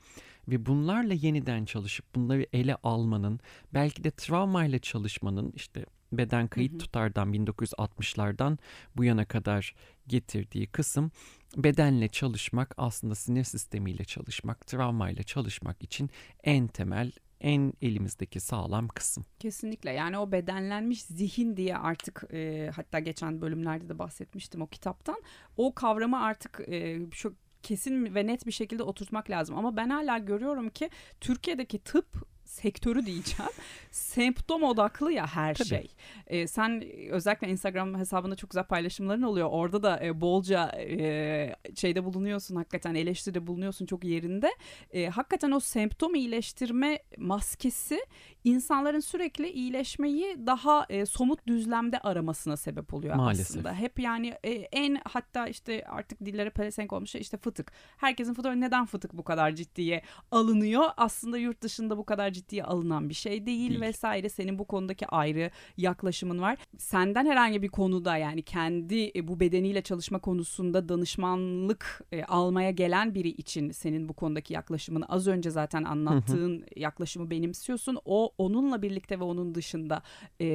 ve 0.47 0.65
bunlarla 0.65 1.13
yeniden 1.13 1.65
çalışıp 1.65 2.15
bunları 2.15 2.45
ele 2.53 2.75
almanın, 2.83 3.39
belki 3.73 4.03
de 4.03 4.11
travmayla 4.11 4.79
çalışmanın 4.79 5.53
işte 5.55 5.85
beden 6.11 6.47
kayıt 6.47 6.79
tutardan 6.79 7.33
1960'lardan 7.33 8.57
bu 8.95 9.03
yana 9.03 9.25
kadar 9.25 9.75
getirdiği 10.07 10.67
kısım 10.67 11.11
bedenle 11.57 12.07
çalışmak 12.07 12.73
aslında 12.77 13.15
sinir 13.15 13.43
sistemiyle 13.43 14.03
çalışmak, 14.05 14.67
travmayla 14.67 15.23
çalışmak 15.23 15.83
için 15.83 16.09
en 16.43 16.67
temel 16.67 17.11
en 17.41 17.73
elimizdeki 17.81 18.39
sağlam 18.39 18.87
kısım. 18.87 19.25
Kesinlikle 19.39 19.91
yani 19.91 20.17
o 20.17 20.31
bedenlenmiş 20.31 21.01
zihin 21.03 21.57
diye 21.57 21.77
artık 21.77 22.23
e, 22.33 22.71
hatta 22.75 22.99
geçen 22.99 23.41
bölümlerde 23.41 23.89
de 23.89 23.99
bahsetmiştim 23.99 24.61
o 24.61 24.67
kitaptan. 24.67 25.21
O 25.57 25.73
kavramı 25.73 26.23
artık 26.23 26.61
e, 26.67 26.99
şu 27.11 27.35
kesin 27.63 28.15
ve 28.15 28.27
net 28.27 28.47
bir 28.47 28.51
şekilde 28.51 28.83
oturtmak 28.83 29.29
lazım. 29.29 29.57
Ama 29.57 29.77
ben 29.77 29.89
hala 29.89 30.17
görüyorum 30.17 30.69
ki 30.69 30.89
Türkiye'deki 31.21 31.79
tıp 31.79 32.30
sektörü 32.51 33.05
diyeceğim. 33.05 33.51
Semptom 33.91 34.63
odaklı 34.63 35.11
ya 35.11 35.27
her 35.27 35.55
Tabii. 35.55 35.67
şey. 35.67 35.87
Ee, 36.27 36.47
sen 36.47 36.83
özellikle 37.09 37.47
Instagram 37.49 37.99
hesabında 37.99 38.35
çok 38.35 38.49
güzel 38.49 38.63
paylaşımların 38.63 39.21
oluyor. 39.21 39.47
Orada 39.51 39.83
da 39.83 39.99
e, 40.03 40.21
bolca 40.21 40.71
e, 40.79 41.55
şeyde 41.75 42.03
bulunuyorsun 42.03 42.55
hakikaten 42.55 42.95
eleştiride 42.95 43.47
bulunuyorsun 43.47 43.85
çok 43.85 44.03
yerinde. 44.03 44.51
E, 44.91 45.07
hakikaten 45.09 45.51
o 45.51 45.59
semptom 45.59 46.15
iyileştirme 46.15 46.99
maskesi 47.17 48.05
insanların 48.43 48.99
sürekli 48.99 49.49
iyileşmeyi 49.49 50.47
daha 50.47 50.85
e, 50.89 51.05
somut 51.05 51.47
düzlemde 51.47 51.99
aramasına 51.99 52.57
sebep 52.57 52.93
oluyor 52.93 53.15
Maalesef. 53.15 53.49
aslında. 53.49 53.73
Hep 53.73 53.99
yani 53.99 54.33
e, 54.43 54.51
en 54.51 55.01
hatta 55.09 55.47
işte 55.47 55.85
artık 55.89 56.25
dillere 56.25 56.49
pelesenk 56.49 56.93
olmuş 56.93 57.09
şey 57.11 57.21
işte 57.21 57.37
fıtık. 57.37 57.71
Herkesin 57.97 58.33
fıtığı 58.33 58.61
neden 58.61 58.85
fıtık 58.85 59.13
bu 59.13 59.23
kadar 59.23 59.51
ciddiye 59.51 60.01
alınıyor? 60.31 60.85
Aslında 60.97 61.37
yurt 61.37 61.61
dışında 61.61 61.97
bu 61.97 62.05
kadar 62.05 62.31
ciddiye 62.41 62.63
alınan 62.63 63.09
bir 63.09 63.13
şey 63.13 63.45
değil, 63.45 63.69
değil 63.69 63.81
vesaire. 63.81 64.29
Senin 64.29 64.59
bu 64.59 64.65
konudaki 64.65 65.07
ayrı 65.07 65.51
yaklaşımın 65.77 66.41
var. 66.41 66.57
Senden 66.77 67.25
herhangi 67.25 67.61
bir 67.61 67.67
konuda 67.67 68.17
yani 68.17 68.41
kendi 68.41 69.11
e, 69.15 69.27
bu 69.27 69.39
bedeniyle 69.39 69.81
çalışma 69.81 70.19
konusunda 70.19 70.89
danışmanlık 70.89 72.01
e, 72.11 72.23
almaya 72.23 72.71
gelen 72.71 73.15
biri 73.15 73.29
için 73.29 73.71
senin 73.71 74.09
bu 74.09 74.13
konudaki 74.13 74.53
yaklaşımını 74.53 75.05
az 75.05 75.27
önce 75.27 75.49
zaten 75.49 75.83
anlattığın 75.83 76.65
yaklaşımı 76.75 77.29
benimsiyorsun. 77.29 77.97
O 78.05 78.33
onunla 78.37 78.81
birlikte 78.81 79.19
ve 79.19 79.23
onun 79.23 79.55
dışında 79.55 80.01
e, 80.41 80.47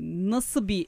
nasıl 0.00 0.68
bir 0.68 0.86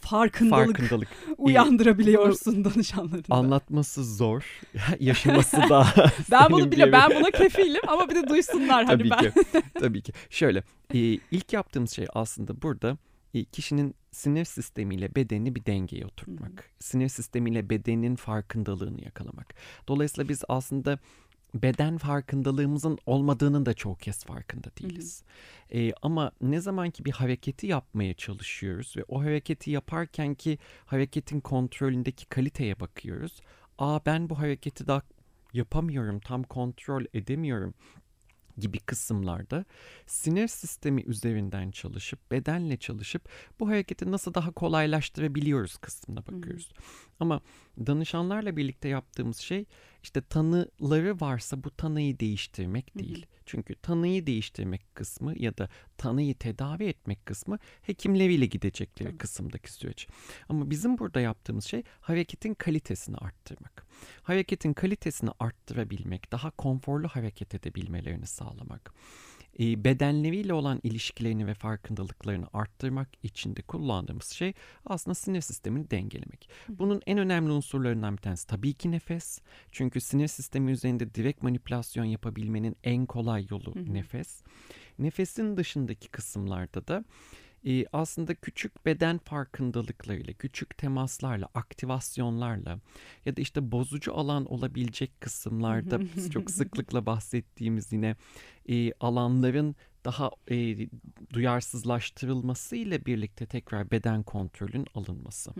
farkındalık, 0.00 0.66
farkındalık. 0.66 1.08
uyandırabiliyorsun 1.38 2.64
danışanlarında. 2.64 3.34
Anlatması 3.34 4.04
zor, 4.04 4.60
yaşaması 5.00 5.56
da. 5.56 5.86
ben 6.30 6.50
bunu 6.50 6.72
bile 6.72 6.92
ben 6.92 7.10
buna 7.10 7.30
kefilim 7.30 7.82
ama 7.88 8.08
bir 8.08 8.14
de 8.14 8.28
duysunlar 8.28 8.84
hani 8.84 8.98
Tabii 8.98 9.10
ben. 9.10 9.30
ki. 9.30 9.62
Tabii 9.74 10.02
ki. 10.02 10.12
Şöyle, 10.30 10.62
e, 10.94 10.98
ilk 11.30 11.52
yaptığımız 11.52 11.90
şey 11.90 12.06
aslında 12.14 12.62
burada 12.62 12.98
e, 13.34 13.44
kişinin 13.44 13.94
sinir 14.10 14.44
sistemiyle 14.44 15.14
bedeni 15.14 15.54
bir 15.54 15.66
dengeye 15.66 16.06
oturtmak. 16.06 16.70
Sinir 16.78 17.08
sistemiyle 17.08 17.70
bedenin 17.70 18.16
farkındalığını 18.16 19.04
yakalamak. 19.04 19.54
Dolayısıyla 19.88 20.28
biz 20.28 20.42
aslında 20.48 20.98
beden 21.54 21.98
farkındalığımızın 21.98 22.98
olmadığının 23.06 23.66
da 23.66 23.74
çok 23.74 24.00
kez 24.00 24.24
farkında 24.24 24.68
değiliz. 24.80 25.22
Hı 25.68 25.78
hı. 25.78 25.80
E, 25.80 25.92
ama 26.02 26.32
ne 26.40 26.60
zaman 26.60 26.90
ki 26.90 27.04
bir 27.04 27.12
hareketi 27.12 27.66
yapmaya 27.66 28.14
çalışıyoruz 28.14 28.96
ve 28.96 29.04
o 29.08 29.22
hareketi 29.22 29.70
yaparken 29.70 30.34
ki 30.34 30.58
hareketin 30.86 31.40
kontrolündeki 31.40 32.26
kaliteye 32.26 32.80
bakıyoruz. 32.80 33.40
Aa 33.78 34.00
ben 34.06 34.30
bu 34.30 34.38
hareketi 34.38 34.86
daha 34.86 35.02
yapamıyorum, 35.52 36.20
tam 36.20 36.42
kontrol 36.42 37.04
edemiyorum 37.14 37.74
gibi 38.58 38.78
kısımlarda 38.78 39.64
sinir 40.06 40.48
sistemi 40.48 41.02
üzerinden 41.02 41.70
çalışıp 41.70 42.30
bedenle 42.30 42.76
çalışıp 42.76 43.28
bu 43.60 43.68
hareketi 43.68 44.10
nasıl 44.10 44.34
daha 44.34 44.50
kolaylaştırabiliyoruz 44.50 45.76
kısmına 45.76 46.26
bakıyoruz. 46.26 46.72
Hı. 46.76 46.82
Ama 47.20 47.40
danışanlarla 47.86 48.56
birlikte 48.56 48.88
yaptığımız 48.88 49.36
şey 49.36 49.64
işte 50.02 50.20
tanıları 50.20 51.20
varsa 51.20 51.64
bu 51.64 51.70
tanıyı 51.70 52.20
değiştirmek 52.20 52.98
değil. 52.98 53.18
Hı 53.18 53.22
hı. 53.22 53.38
Çünkü 53.46 53.74
tanıyı 53.74 54.26
değiştirmek 54.26 54.94
kısmı 54.94 55.38
ya 55.38 55.58
da 55.58 55.68
tanıyı 55.96 56.34
tedavi 56.34 56.84
etmek 56.84 57.26
kısmı 57.26 57.58
hekimleriyle 57.82 58.46
gidecekleri 58.46 59.08
Tabii. 59.08 59.18
kısımdaki 59.18 59.72
süreç. 59.72 60.06
Ama 60.48 60.70
bizim 60.70 60.98
burada 60.98 61.20
yaptığımız 61.20 61.64
şey 61.64 61.82
hareketin 62.00 62.54
kalitesini 62.54 63.16
arttırmak. 63.16 63.86
Hareketin 64.22 64.72
kalitesini 64.72 65.30
arttırabilmek, 65.40 66.32
daha 66.32 66.50
konforlu 66.50 67.08
hareket 67.08 67.54
edebilmelerini 67.54 68.26
sağlamak 68.26 68.94
bedenleriyle 69.58 70.52
olan 70.52 70.80
ilişkilerini 70.82 71.46
ve 71.46 71.54
farkındalıklarını 71.54 72.46
arttırmak 72.52 73.08
için 73.22 73.56
de 73.56 73.62
kullandığımız 73.62 74.26
şey 74.26 74.52
aslında 74.86 75.14
sinir 75.14 75.40
sistemini 75.40 75.90
dengelemek. 75.90 76.48
Bunun 76.68 77.02
en 77.06 77.18
önemli 77.18 77.52
unsurlarından 77.52 78.16
bir 78.16 78.22
tanesi 78.22 78.46
tabii 78.46 78.74
ki 78.74 78.90
nefes. 78.90 79.40
Çünkü 79.72 80.00
sinir 80.00 80.28
sistemi 80.28 80.70
üzerinde 80.70 81.14
direkt 81.14 81.42
manipülasyon 81.42 82.04
yapabilmenin 82.04 82.76
en 82.84 83.06
kolay 83.06 83.46
yolu 83.50 83.74
nefes. 83.94 84.42
Nefesin 84.98 85.56
dışındaki 85.56 86.08
kısımlarda 86.08 86.88
da 86.88 87.04
e, 87.66 87.84
aslında 87.92 88.34
küçük 88.34 88.86
beden 88.86 89.18
farkındalıklarıyla, 89.18 90.32
küçük 90.32 90.78
temaslarla, 90.78 91.48
aktivasyonlarla 91.54 92.78
ya 93.26 93.36
da 93.36 93.40
işte 93.40 93.72
bozucu 93.72 94.14
alan 94.14 94.52
olabilecek 94.52 95.20
kısımlarda 95.20 96.00
çok 96.30 96.50
sıklıkla 96.50 97.06
bahsettiğimiz 97.06 97.92
yine 97.92 98.16
e, 98.68 98.92
alanların 98.92 99.76
daha 100.04 100.30
e, 100.50 100.88
duyarsızlaştırılması 101.32 102.76
ile 102.76 103.06
birlikte 103.06 103.46
tekrar 103.46 103.90
beden 103.90 104.22
kontrolün 104.22 104.86
alınması. 104.94 105.50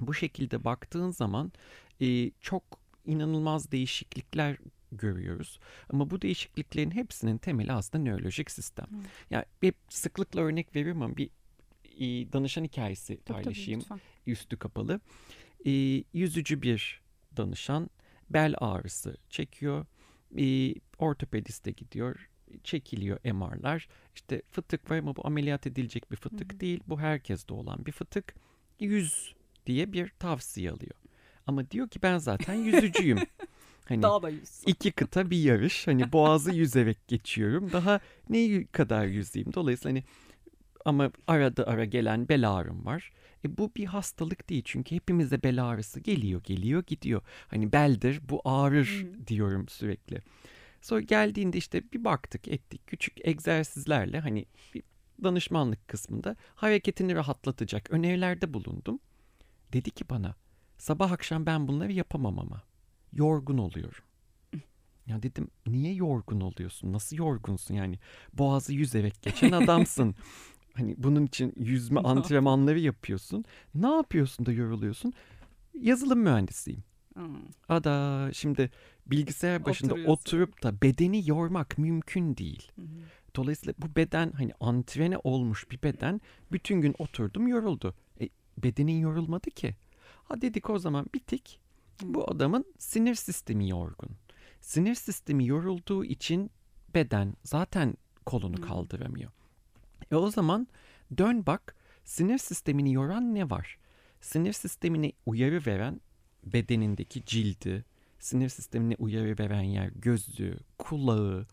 Bu 0.00 0.14
şekilde 0.14 0.64
baktığın 0.64 1.10
zaman 1.10 1.52
e, 2.00 2.30
çok 2.40 2.62
inanılmaz 3.06 3.72
değişiklikler 3.72 4.56
görüyoruz. 4.96 5.58
Ama 5.90 6.10
bu 6.10 6.22
değişikliklerin 6.22 6.90
hepsinin 6.90 7.38
temeli 7.38 7.72
aslında 7.72 8.04
nörolojik 8.04 8.50
sistem. 8.50 8.86
Hmm. 8.88 9.02
Yani 9.30 9.44
hep 9.60 9.76
sıklıkla 9.88 10.40
örnek 10.40 10.76
veriyorum 10.76 11.02
ama 11.02 11.16
bir 11.16 11.30
e, 11.98 12.32
danışan 12.32 12.64
hikayesi 12.64 13.16
paylaşayım. 13.16 13.80
Tabii, 13.80 13.88
tabii, 13.88 14.30
üstü 14.32 14.56
kapalı. 14.56 15.00
E, 15.66 15.70
yüzücü 16.12 16.62
bir 16.62 17.02
danışan 17.36 17.90
bel 18.30 18.54
ağrısı 18.58 19.16
çekiyor. 19.30 19.86
E, 20.38 20.74
ortopediste 20.98 21.70
gidiyor 21.70 22.28
çekiliyor 22.64 23.18
MR'lar. 23.24 23.88
İşte 24.14 24.42
fıtık 24.50 24.90
var 24.90 24.98
ama 24.98 25.16
bu 25.16 25.26
ameliyat 25.26 25.66
edilecek 25.66 26.10
bir 26.10 26.16
fıtık 26.16 26.52
Hı-hı. 26.52 26.60
değil. 26.60 26.80
Bu 26.88 27.00
herkeste 27.00 27.54
olan 27.54 27.86
bir 27.86 27.92
fıtık. 27.92 28.34
Yüz 28.80 29.34
diye 29.66 29.92
bir 29.92 30.08
tavsiye 30.08 30.70
alıyor. 30.70 30.94
Ama 31.46 31.70
diyor 31.70 31.88
ki 31.88 32.02
ben 32.02 32.18
zaten 32.18 32.54
yüzücüyüm. 32.54 33.18
Hani 33.84 34.02
Daha 34.02 34.22
da 34.22 34.28
yüz. 34.28 34.62
iki 34.66 34.92
kıta 34.92 35.30
bir 35.30 35.42
yarış. 35.42 35.86
Hani 35.86 36.12
boğazı 36.12 36.54
yüzerek 36.54 37.08
geçiyorum. 37.08 37.72
Daha 37.72 38.00
ne 38.28 38.64
kadar 38.64 39.06
yüzeyim. 39.06 39.52
Dolayısıyla 39.54 39.90
hani 39.90 40.04
ama 40.84 41.10
arada 41.26 41.66
ara 41.66 41.84
gelen 41.84 42.28
bel 42.28 42.50
ağrım 42.50 42.86
var. 42.86 43.12
E 43.44 43.56
bu 43.56 43.72
bir 43.76 43.84
hastalık 43.84 44.50
değil 44.50 44.62
çünkü 44.64 44.94
hepimize 44.94 45.42
bel 45.42 45.64
ağrısı 45.64 46.00
geliyor, 46.00 46.42
geliyor, 46.44 46.84
gidiyor. 46.86 47.22
Hani 47.48 47.72
beldir, 47.72 48.20
bu 48.28 48.40
ağrır 48.44 48.86
hmm. 48.86 49.26
diyorum 49.26 49.68
sürekli. 49.68 50.22
Sonra 50.80 51.00
geldiğinde 51.00 51.58
işte 51.58 51.82
bir 51.92 52.04
baktık, 52.04 52.48
ettik. 52.48 52.86
Küçük 52.86 53.28
egzersizlerle 53.28 54.20
hani 54.20 54.46
bir 54.74 54.82
danışmanlık 55.22 55.88
kısmında 55.88 56.36
hareketini 56.54 57.14
rahatlatacak 57.14 57.90
önerilerde 57.90 58.54
bulundum. 58.54 59.00
Dedi 59.72 59.90
ki 59.90 60.04
bana, 60.10 60.34
sabah 60.78 61.12
akşam 61.12 61.46
ben 61.46 61.68
bunları 61.68 61.92
yapamam 61.92 62.38
ama 62.38 62.62
yorgun 63.14 63.58
oluyorum. 63.58 64.04
Ya 65.06 65.22
dedim 65.22 65.48
niye 65.66 65.94
yorgun 65.94 66.40
oluyorsun? 66.40 66.92
Nasıl 66.92 67.16
yorgunsun 67.16 67.74
yani? 67.74 67.98
Boğazı 68.32 68.74
yüzerek 68.74 69.22
geçen 69.22 69.52
adamsın. 69.62 70.14
hani 70.74 70.94
bunun 70.98 71.26
için 71.26 71.52
yüzme 71.56 72.00
antrenmanları 72.00 72.78
yapıyorsun. 72.78 73.44
Ne 73.74 73.86
yapıyorsun 73.86 74.46
da 74.46 74.52
yoruluyorsun? 74.52 75.12
Yazılım 75.80 76.18
mühendisiyim. 76.18 76.84
Hmm. 77.14 77.36
Ada 77.68 78.30
şimdi 78.32 78.70
bilgisayar 79.06 79.64
başında 79.64 79.94
oturup 79.94 80.62
da 80.62 80.82
bedeni 80.82 81.28
yormak 81.28 81.78
mümkün 81.78 82.36
değil. 82.36 82.72
Dolayısıyla 83.36 83.74
bu 83.78 83.96
beden 83.96 84.32
hani 84.32 84.52
antrene 84.60 85.18
olmuş 85.24 85.70
bir 85.70 85.82
beden 85.82 86.20
bütün 86.52 86.80
gün 86.80 86.94
oturdum 86.98 87.48
yoruldu. 87.48 87.94
E, 88.20 88.28
bedenin 88.58 88.98
yorulmadı 89.00 89.50
ki. 89.50 89.76
Ha 90.24 90.40
dedik 90.40 90.70
o 90.70 90.78
zaman 90.78 91.06
bitik 91.14 91.60
bu 92.02 92.30
adamın 92.30 92.64
sinir 92.78 93.14
sistemi 93.14 93.68
yorgun. 93.68 94.10
Sinir 94.60 94.94
sistemi 94.94 95.46
yorulduğu 95.46 96.04
için 96.04 96.50
beden 96.94 97.34
zaten 97.44 97.94
kolunu 98.26 98.60
kaldıramıyor. 98.60 99.30
E 100.10 100.16
o 100.16 100.30
zaman 100.30 100.68
dön 101.18 101.46
bak 101.46 101.76
sinir 102.04 102.38
sistemini 102.38 102.92
yoran 102.92 103.34
ne 103.34 103.50
var? 103.50 103.78
Sinir 104.20 104.52
sistemine 104.52 105.12
uyarı 105.26 105.66
veren 105.66 106.00
bedenindeki 106.44 107.24
cildi, 107.24 107.84
sinir 108.18 108.48
sistemine 108.48 108.94
uyarı 108.98 109.38
veren 109.38 109.62
yer 109.62 109.90
gözü, 109.94 110.58
kulağı, 110.78 111.46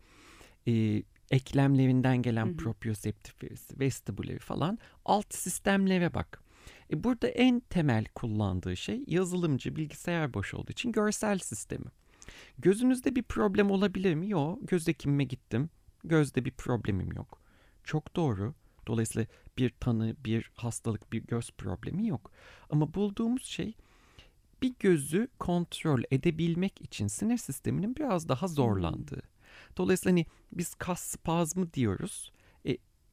e, 0.68 1.02
eklemlerinden 1.30 2.22
gelen 2.22 2.46
hı 2.46 2.56
proprioseptif 2.56 3.34
vestibüleri 3.80 4.38
falan 4.38 4.78
alt 5.04 5.34
sistemlere 5.34 6.14
bak. 6.14 6.41
E 6.92 7.04
burada 7.04 7.28
en 7.28 7.60
temel 7.60 8.04
kullandığı 8.04 8.76
şey 8.76 9.04
yazılımcı 9.06 9.76
bilgisayar 9.76 10.34
boş 10.34 10.54
olduğu 10.54 10.72
için 10.72 10.92
görsel 10.92 11.38
sistemi. 11.38 11.86
Gözünüzde 12.58 13.16
bir 13.16 13.22
problem 13.22 13.70
olabilir 13.70 14.14
mi? 14.14 14.30
Yok. 14.30 14.58
Göz 14.62 14.88
hekimime 14.88 15.24
gittim. 15.24 15.70
Gözde 16.04 16.44
bir 16.44 16.50
problemim 16.50 17.12
yok. 17.12 17.42
Çok 17.84 18.16
doğru. 18.16 18.54
Dolayısıyla 18.86 19.26
bir 19.58 19.70
tanı, 19.70 20.16
bir 20.24 20.50
hastalık, 20.54 21.12
bir 21.12 21.22
göz 21.26 21.50
problemi 21.50 22.06
yok. 22.06 22.30
Ama 22.70 22.94
bulduğumuz 22.94 23.44
şey 23.44 23.74
bir 24.62 24.74
gözü 24.80 25.28
kontrol 25.38 26.02
edebilmek 26.10 26.82
için 26.82 27.06
sinir 27.06 27.36
sisteminin 27.36 27.96
biraz 27.96 28.28
daha 28.28 28.48
zorlandığı. 28.48 29.22
Dolayısıyla 29.76 30.12
hani 30.12 30.26
biz 30.52 30.74
kas 30.74 31.00
spazmı 31.02 31.72
diyoruz. 31.72 32.32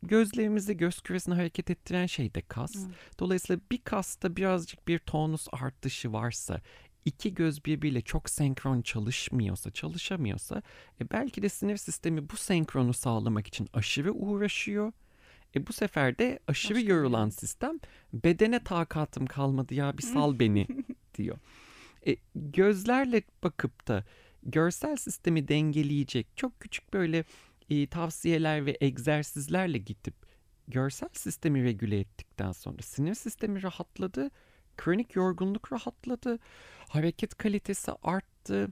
Gözlerimizi 0.04 0.78
göz 0.78 1.02
küresini 1.02 1.36
hareket 1.36 1.70
ettiren 1.70 2.06
şey 2.06 2.34
de 2.34 2.42
kas. 2.42 2.76
Evet. 2.76 3.20
Dolayısıyla 3.20 3.62
bir 3.72 3.78
kasta 3.78 4.36
birazcık 4.36 4.88
bir 4.88 5.00
tonus 5.00 5.48
artışı 5.52 6.14
varsa, 6.14 6.62
iki 7.06 7.34
göz 7.34 7.66
birbiriyle 7.66 8.02
çok 8.02 8.30
senkron 8.30 8.82
çalışmıyorsa, 8.82 9.72
çalışamıyorsa 9.72 10.62
e, 11.02 11.12
belki 11.12 11.42
de 11.42 11.50
sinir 11.50 11.78
sistemi 11.78 12.30
bu 12.30 12.38
senkronu 12.38 12.94
sağlamak 12.94 13.48
için 13.48 13.70
aşırı 13.74 14.14
uğraşıyor. 14.14 14.92
E 15.56 15.68
bu 15.68 15.74
sefer 15.74 16.20
de 16.20 16.40
aşırı 16.48 16.78
Başka 16.78 16.94
yorulan 16.94 17.30
sistem 17.30 17.80
bedene 18.14 18.64
takatım 18.64 19.26
kalmadı 19.26 19.74
ya 19.74 19.98
bir 19.98 20.04
sal 20.04 20.40
beni 20.40 20.68
diyor. 21.16 21.38
E, 22.08 22.16
gözlerle 22.36 23.22
bakıp 23.44 23.88
da 23.88 24.04
görsel 24.44 24.96
sistemi 24.96 25.48
dengeleyecek 25.48 26.28
çok 26.36 26.60
küçük 26.60 26.94
böyle 26.94 27.24
e, 27.70 27.88
tavsiyeler 27.88 28.66
ve 28.66 28.78
egzersizlerle 28.82 29.78
gidip 29.78 30.16
görsel 30.68 31.10
sistemi 31.14 31.64
regüle 31.64 32.00
ettikten 32.00 32.52
sonra 32.52 32.82
sinir 32.82 33.14
sistemi 33.14 33.64
rahatladı, 33.64 34.32
kronik 34.78 35.16
yorgunluk 35.16 35.72
rahatladı, 35.74 36.40
hareket 36.90 37.36
kalitesi 37.36 37.92
arttı. 38.04 38.70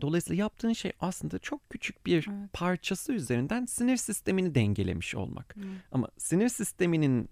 Dolayısıyla 0.00 0.42
yaptığın 0.42 0.72
şey 0.72 0.92
aslında 1.00 1.38
çok 1.38 1.70
küçük 1.70 2.06
bir 2.06 2.26
Evet. 2.30 2.52
parçası 2.52 3.12
üzerinden 3.12 3.66
sinir 3.66 3.96
sistemini 3.96 4.54
dengelemiş 4.54 5.14
olmak. 5.14 5.54
Evet. 5.58 5.66
Ama 5.92 6.08
sinir 6.18 6.48
sisteminin 6.48 7.28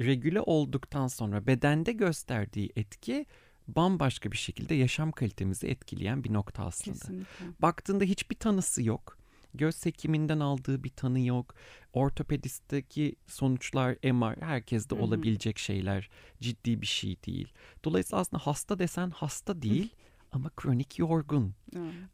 regüle 0.00 0.40
olduktan 0.40 1.06
sonra 1.06 1.46
bedende 1.46 1.92
gösterdiği 1.92 2.72
etki 2.76 3.26
bambaşka 3.68 4.32
bir 4.32 4.36
şekilde 4.36 4.74
yaşam 4.74 5.12
kalitemizi 5.12 5.66
etkileyen 5.66 6.24
bir 6.24 6.32
nokta 6.32 6.64
aslında. 6.64 6.98
Kesinlikle. 6.98 7.46
Baktığında 7.62 8.04
hiçbir 8.04 8.36
tanısı 8.36 8.82
yok. 8.82 9.18
Göz 9.54 9.86
hekiminden 9.86 10.40
aldığı 10.40 10.84
bir 10.84 10.90
tanı 10.90 11.20
yok. 11.20 11.54
Ortopedistteki 11.92 13.16
sonuçlar 13.26 13.96
MR 14.12 14.42
herkeste 14.42 14.94
olabilecek 14.94 15.58
şeyler. 15.58 16.10
Ciddi 16.40 16.80
bir 16.80 16.86
şey 16.86 17.16
değil. 17.26 17.52
Dolayısıyla 17.84 18.20
aslında 18.20 18.46
hasta 18.46 18.78
desen 18.78 19.10
hasta 19.10 19.62
değil 19.62 19.88
ama 20.32 20.50
kronik 20.56 20.98
yorgun. 20.98 21.54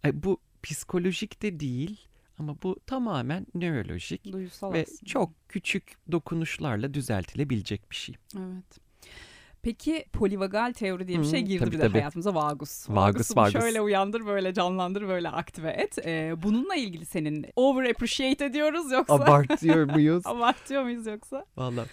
Ay, 0.03 0.23
bu 0.23 0.41
psikolojik 0.63 1.43
de 1.43 1.61
değil 1.61 2.01
ama 2.39 2.57
bu 2.63 2.81
tamamen 2.87 3.47
nörolojik 3.55 4.33
Duysal 4.33 4.73
ve 4.73 4.83
aslında. 4.83 5.07
çok 5.07 5.33
küçük 5.49 5.97
dokunuşlarla 6.13 6.95
düzeltilebilecek 6.95 7.91
bir 7.91 7.97
şey. 7.97 8.15
Evet. 8.39 8.79
Peki 9.63 10.05
polivagal 10.13 10.73
teori 10.73 11.09
diye 11.09 11.19
bir 11.19 11.25
şey 11.25 11.41
Hı, 11.41 11.45
girdi 11.45 11.59
tabii, 11.65 11.71
bir 11.73 11.79
de 11.79 11.83
tabii. 11.83 11.93
hayatımıza 11.99 12.35
vagus. 12.35 12.91
Vagus, 12.91 13.37
vagus. 13.37 13.53
şöyle 13.53 13.81
uyandır 13.81 14.27
böyle 14.27 14.55
canlandır 14.55 15.09
böyle 15.09 15.29
aktive 15.29 15.71
et. 15.71 15.99
Ee, 16.07 16.35
bununla 16.43 16.75
ilgili 16.75 17.07
senin 17.07 17.47
over 17.57 17.91
appreciate 17.91 18.45
ediyoruz 18.45 18.93
yoksa 18.93 19.15
Abartıyor 19.15 19.85
muyuz? 19.95 20.27
abartıyor 20.27 20.83
muyuz 20.83 21.07
yoksa? 21.07 21.45
Valla. 21.57 21.87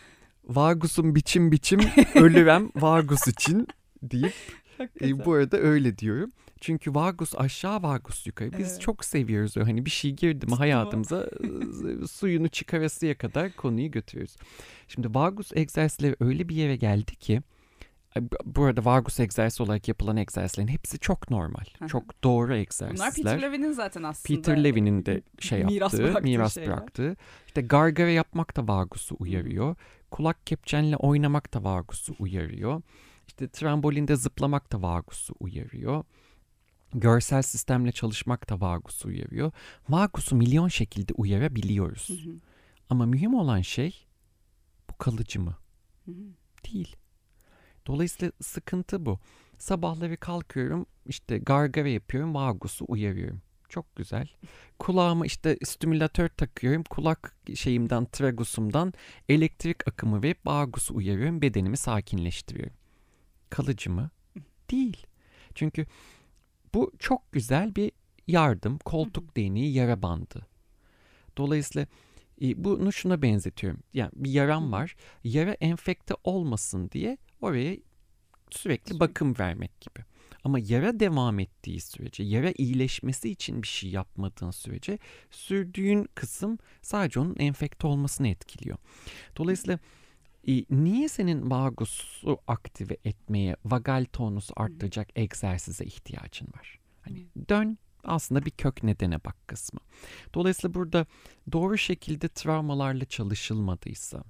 Vagus'un 0.44 1.16
biçim 1.16 1.52
biçim 1.52 1.80
ölürem 2.16 2.70
Vagus 2.76 3.28
için 3.28 3.68
deyip 4.04 4.34
e, 5.02 5.26
bu 5.26 5.34
arada 5.34 5.58
öyle 5.58 5.98
diyorum. 5.98 6.32
Çünkü 6.62 6.96
Vagus 6.96 7.36
aşağı 7.38 7.84
Vagus 7.84 8.28
yukarı. 8.28 8.52
Biz 8.58 8.72
Evet. 8.72 8.82
çok 8.82 9.06
seviyoruz. 9.06 9.56
Hani 9.58 9.86
bir 9.86 9.90
şey 9.90 10.12
girdi 10.12 10.46
mi 10.46 10.56
hayatımıza 10.56 11.30
e, 12.04 12.08
suyunu 12.08 12.48
çıkarasıya 12.48 13.18
kadar 13.18 13.52
konuyu 13.56 13.92
götürüyoruz. 13.92 14.36
Şimdi 14.88 15.16
Vagus 15.16 15.52
egzersizleri 15.56 16.16
öyle 16.20 16.50
bir 16.50 16.56
yere 16.56 16.76
geldi 16.76 17.16
ki 17.16 17.42
bu- 18.22 18.56
bu 18.56 18.64
arada 18.64 18.86
Vagus 18.86 19.20
egzersizi 19.20 19.64
olarak 19.64 19.88
yapılan 19.88 20.18
egzersizlerin 20.18 20.68
hepsi 20.68 21.00
çok 21.00 21.30
normal. 21.32 21.88
Çok 21.88 22.24
doğru 22.24 22.48
Bunlar 22.48 22.58
egzersizler. 22.58 23.14
Peter 23.14 23.42
Levin'in 23.42 23.72
zaten 23.72 24.04
aslında. 24.04 24.36
Peter 24.42 24.64
Levin'in 24.64 25.06
de 25.06 25.22
şey 25.40 25.64
miras 25.64 25.94
yaptığı, 25.94 26.04
bıraktığı 26.04 26.24
miras 26.24 26.54
şeyler. 26.54 26.70
bıraktığı. 26.78 27.16
İşte 27.48 27.62
gargara 27.62 28.10
yapmak 28.10 28.56
da 28.56 28.68
vagusu 28.68 29.16
uyarıyor. 29.20 29.76
Kulak 30.12 30.48
kepçenle 30.48 30.98
oynamak 30.98 31.54
da 31.54 31.64
vagusu 31.64 32.16
uyarıyor. 32.20 32.82
İşte 33.28 33.48
trambolinde 33.48 34.16
zıplamak 34.16 34.72
da 34.72 34.82
vagusu 34.82 35.36
uyarıyor. 35.40 36.04
Görsel 36.94 37.42
sistemle 37.42 37.92
çalışmak 37.92 38.50
da 38.50 38.62
vagusu 38.62 39.08
uyarıyor. 39.08 39.52
Vagusu 39.90 40.36
milyon 40.36 40.68
şekilde 40.68 41.14
uyarabiliyoruz. 41.14 42.10
Hı 42.10 42.14
hı, 42.30 42.36
Ama 42.90 43.06
mühim 43.06 43.34
olan 43.34 43.62
şey 43.62 44.06
bu 44.90 44.98
kalıcı 44.98 45.40
mı? 45.42 45.56
hı 46.06 46.12
hı. 46.12 46.16
Değil. 46.74 46.96
Dolayısıyla 47.88 48.32
sıkıntı 48.42 49.06
bu. 49.06 49.20
Sabahları 49.58 50.18
kalkıyorum 50.18 50.86
işte 51.06 51.38
gargara 51.38 51.88
yapıyorum 51.88 52.36
vagusu 52.36 52.86
uyarıyorum. 52.88 53.42
Çok 53.70 53.96
güzel. 53.96 54.28
Kulağıma 54.80 55.26
işte 55.26 55.58
stimülatör 55.64 56.30
takıyorum. 56.30 56.84
Kulak 56.84 57.38
şeyimden, 57.56 58.06
tragusumdan 58.06 58.94
elektrik 59.30 59.88
akımı 59.88 60.24
verip 60.24 60.48
vagusu 60.48 60.96
uyarıyorum. 60.96 61.42
Bedenimi 61.42 61.78
sakinleştiriyorum. 61.78 62.74
Kalıcı 63.50 63.90
mı? 63.92 64.10
Değil. 64.72 65.06
Çünkü 65.56 65.86
bu 66.74 66.92
çok 67.00 67.32
güzel 67.32 67.76
bir 67.76 67.92
yardım. 68.28 68.78
Koltuk 68.78 69.38
değneği 69.38 69.74
yara 69.74 70.02
bandı. 70.02 70.48
Dolayısıyla 71.38 71.88
e, 72.42 72.64
bunu 72.64 72.94
şuna 72.94 73.22
benzetiyorum. 73.22 73.80
Yani 73.94 74.12
bir 74.16 74.32
yaram 74.32 74.72
var. 74.72 74.96
Yara 75.24 75.54
enfekte 75.54 76.14
olmasın 76.24 76.90
diye 76.92 77.18
oraya 77.42 77.78
sürekli 78.52 79.00
bakım 79.00 79.40
vermek 79.40 79.82
gibi. 79.82 80.06
Ama 80.44 80.60
yara 80.60 81.00
devam 81.00 81.40
ettiği 81.40 81.82
sürece, 81.82 82.24
yara 82.24 82.52
iyileşmesi 82.58 83.30
için 83.30 83.64
bir 83.64 83.68
şey 83.68 83.90
yapmadığın 83.90 84.52
sürece 84.52 85.00
sürdüğün 85.32 86.10
kısım 86.16 86.58
sadece 86.82 87.20
onun 87.20 87.36
enfekte 87.40 87.88
olmasını 87.88 88.28
etkiliyor. 88.28 88.78
Dolayısıyla 89.38 89.80
e, 90.48 90.64
niye 90.70 91.10
senin 91.10 91.52
vagusu 91.52 92.40
aktive 92.48 92.98
etmeye, 93.06 93.56
vagal 93.66 94.06
tonusu 94.14 94.54
arttıracak 94.58 95.10
egzersize 95.16 95.86
ihtiyacın 95.86 96.48
var? 96.48 96.80
Hani 97.02 97.28
dön 97.50 97.78
aslında 98.04 98.46
bir 98.46 98.52
kök 98.52 98.84
nedene 98.84 99.24
bak 99.26 99.48
kısmı. 99.48 99.80
Dolayısıyla 100.34 100.74
burada 100.74 101.06
doğru 101.52 101.78
şekilde 101.78 102.28
travmalarla 102.28 103.06
çalışılmadıysa, 103.06 104.24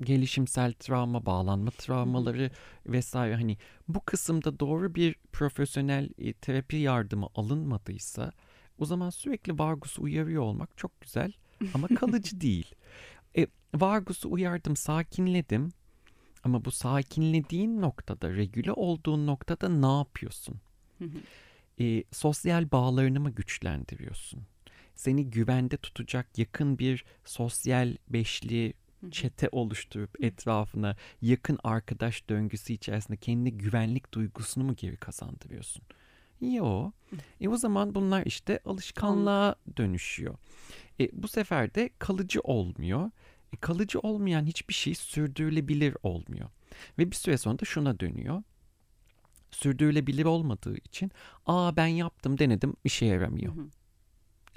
gelişimsel 0.00 0.72
travma, 0.72 1.26
bağlanma 1.26 1.70
travmaları 1.70 2.50
vesaire 2.86 3.34
hani 3.34 3.58
bu 3.88 4.00
kısımda 4.00 4.60
doğru 4.60 4.94
bir 4.94 5.16
profesyonel 5.32 6.10
e, 6.18 6.32
terapi 6.32 6.76
yardımı 6.76 7.28
alınmadıysa 7.34 8.32
o 8.78 8.84
zaman 8.84 9.10
sürekli 9.10 9.58
Vargus'u 9.58 10.02
uyarıyor 10.02 10.42
olmak 10.42 10.76
çok 10.78 11.00
güzel 11.00 11.32
ama 11.74 11.88
kalıcı 11.88 12.40
değil. 12.40 12.74
E, 13.36 13.46
Vargus'u 13.74 14.30
uyardım, 14.30 14.76
sakinledim 14.76 15.72
ama 16.44 16.64
bu 16.64 16.70
sakinlediğin 16.70 17.80
noktada, 17.80 18.34
regüle 18.34 18.72
olduğun 18.72 19.26
noktada 19.26 19.68
ne 19.68 19.98
yapıyorsun? 19.98 20.60
E, 21.80 22.04
sosyal 22.12 22.70
bağlarını 22.70 23.20
mı 23.20 23.30
güçlendiriyorsun? 23.30 24.42
Seni 24.94 25.30
güvende 25.30 25.76
tutacak 25.76 26.38
yakın 26.38 26.78
bir 26.78 27.04
sosyal 27.24 27.96
beşli. 28.08 28.74
Çete 29.10 29.48
oluşturup 29.52 30.24
etrafına 30.24 30.96
yakın 31.22 31.58
arkadaş 31.64 32.28
döngüsü 32.28 32.72
içerisinde 32.72 33.16
kendi 33.16 33.52
güvenlik 33.52 34.14
duygusunu 34.14 34.64
mu 34.64 34.74
geri 34.74 34.96
kazandırıyorsun? 34.96 35.82
Yo. 36.40 36.90
E 37.40 37.48
o 37.48 37.56
zaman 37.56 37.94
bunlar 37.94 38.26
işte 38.26 38.60
alışkanlığa 38.64 39.54
dönüşüyor. 39.76 40.34
E 41.00 41.08
bu 41.12 41.28
sefer 41.28 41.74
de 41.74 41.90
kalıcı 41.98 42.40
olmuyor. 42.40 43.10
E 43.52 43.56
kalıcı 43.56 44.00
olmayan 44.00 44.46
hiçbir 44.46 44.74
şey 44.74 44.94
sürdürülebilir 44.94 45.96
olmuyor. 46.02 46.48
Ve 46.98 47.10
bir 47.10 47.16
süre 47.16 47.38
sonra 47.38 47.58
da 47.58 47.64
şuna 47.64 48.00
dönüyor. 48.00 48.42
Sürdürülebilir 49.50 50.24
olmadığı 50.24 50.76
için 50.76 51.10
aa 51.46 51.76
ben 51.76 51.86
yaptım 51.86 52.38
denedim 52.38 52.74
işe 52.84 53.06
yaramıyor. 53.06 53.56
Hı 53.56 53.60
hı. 53.60 53.68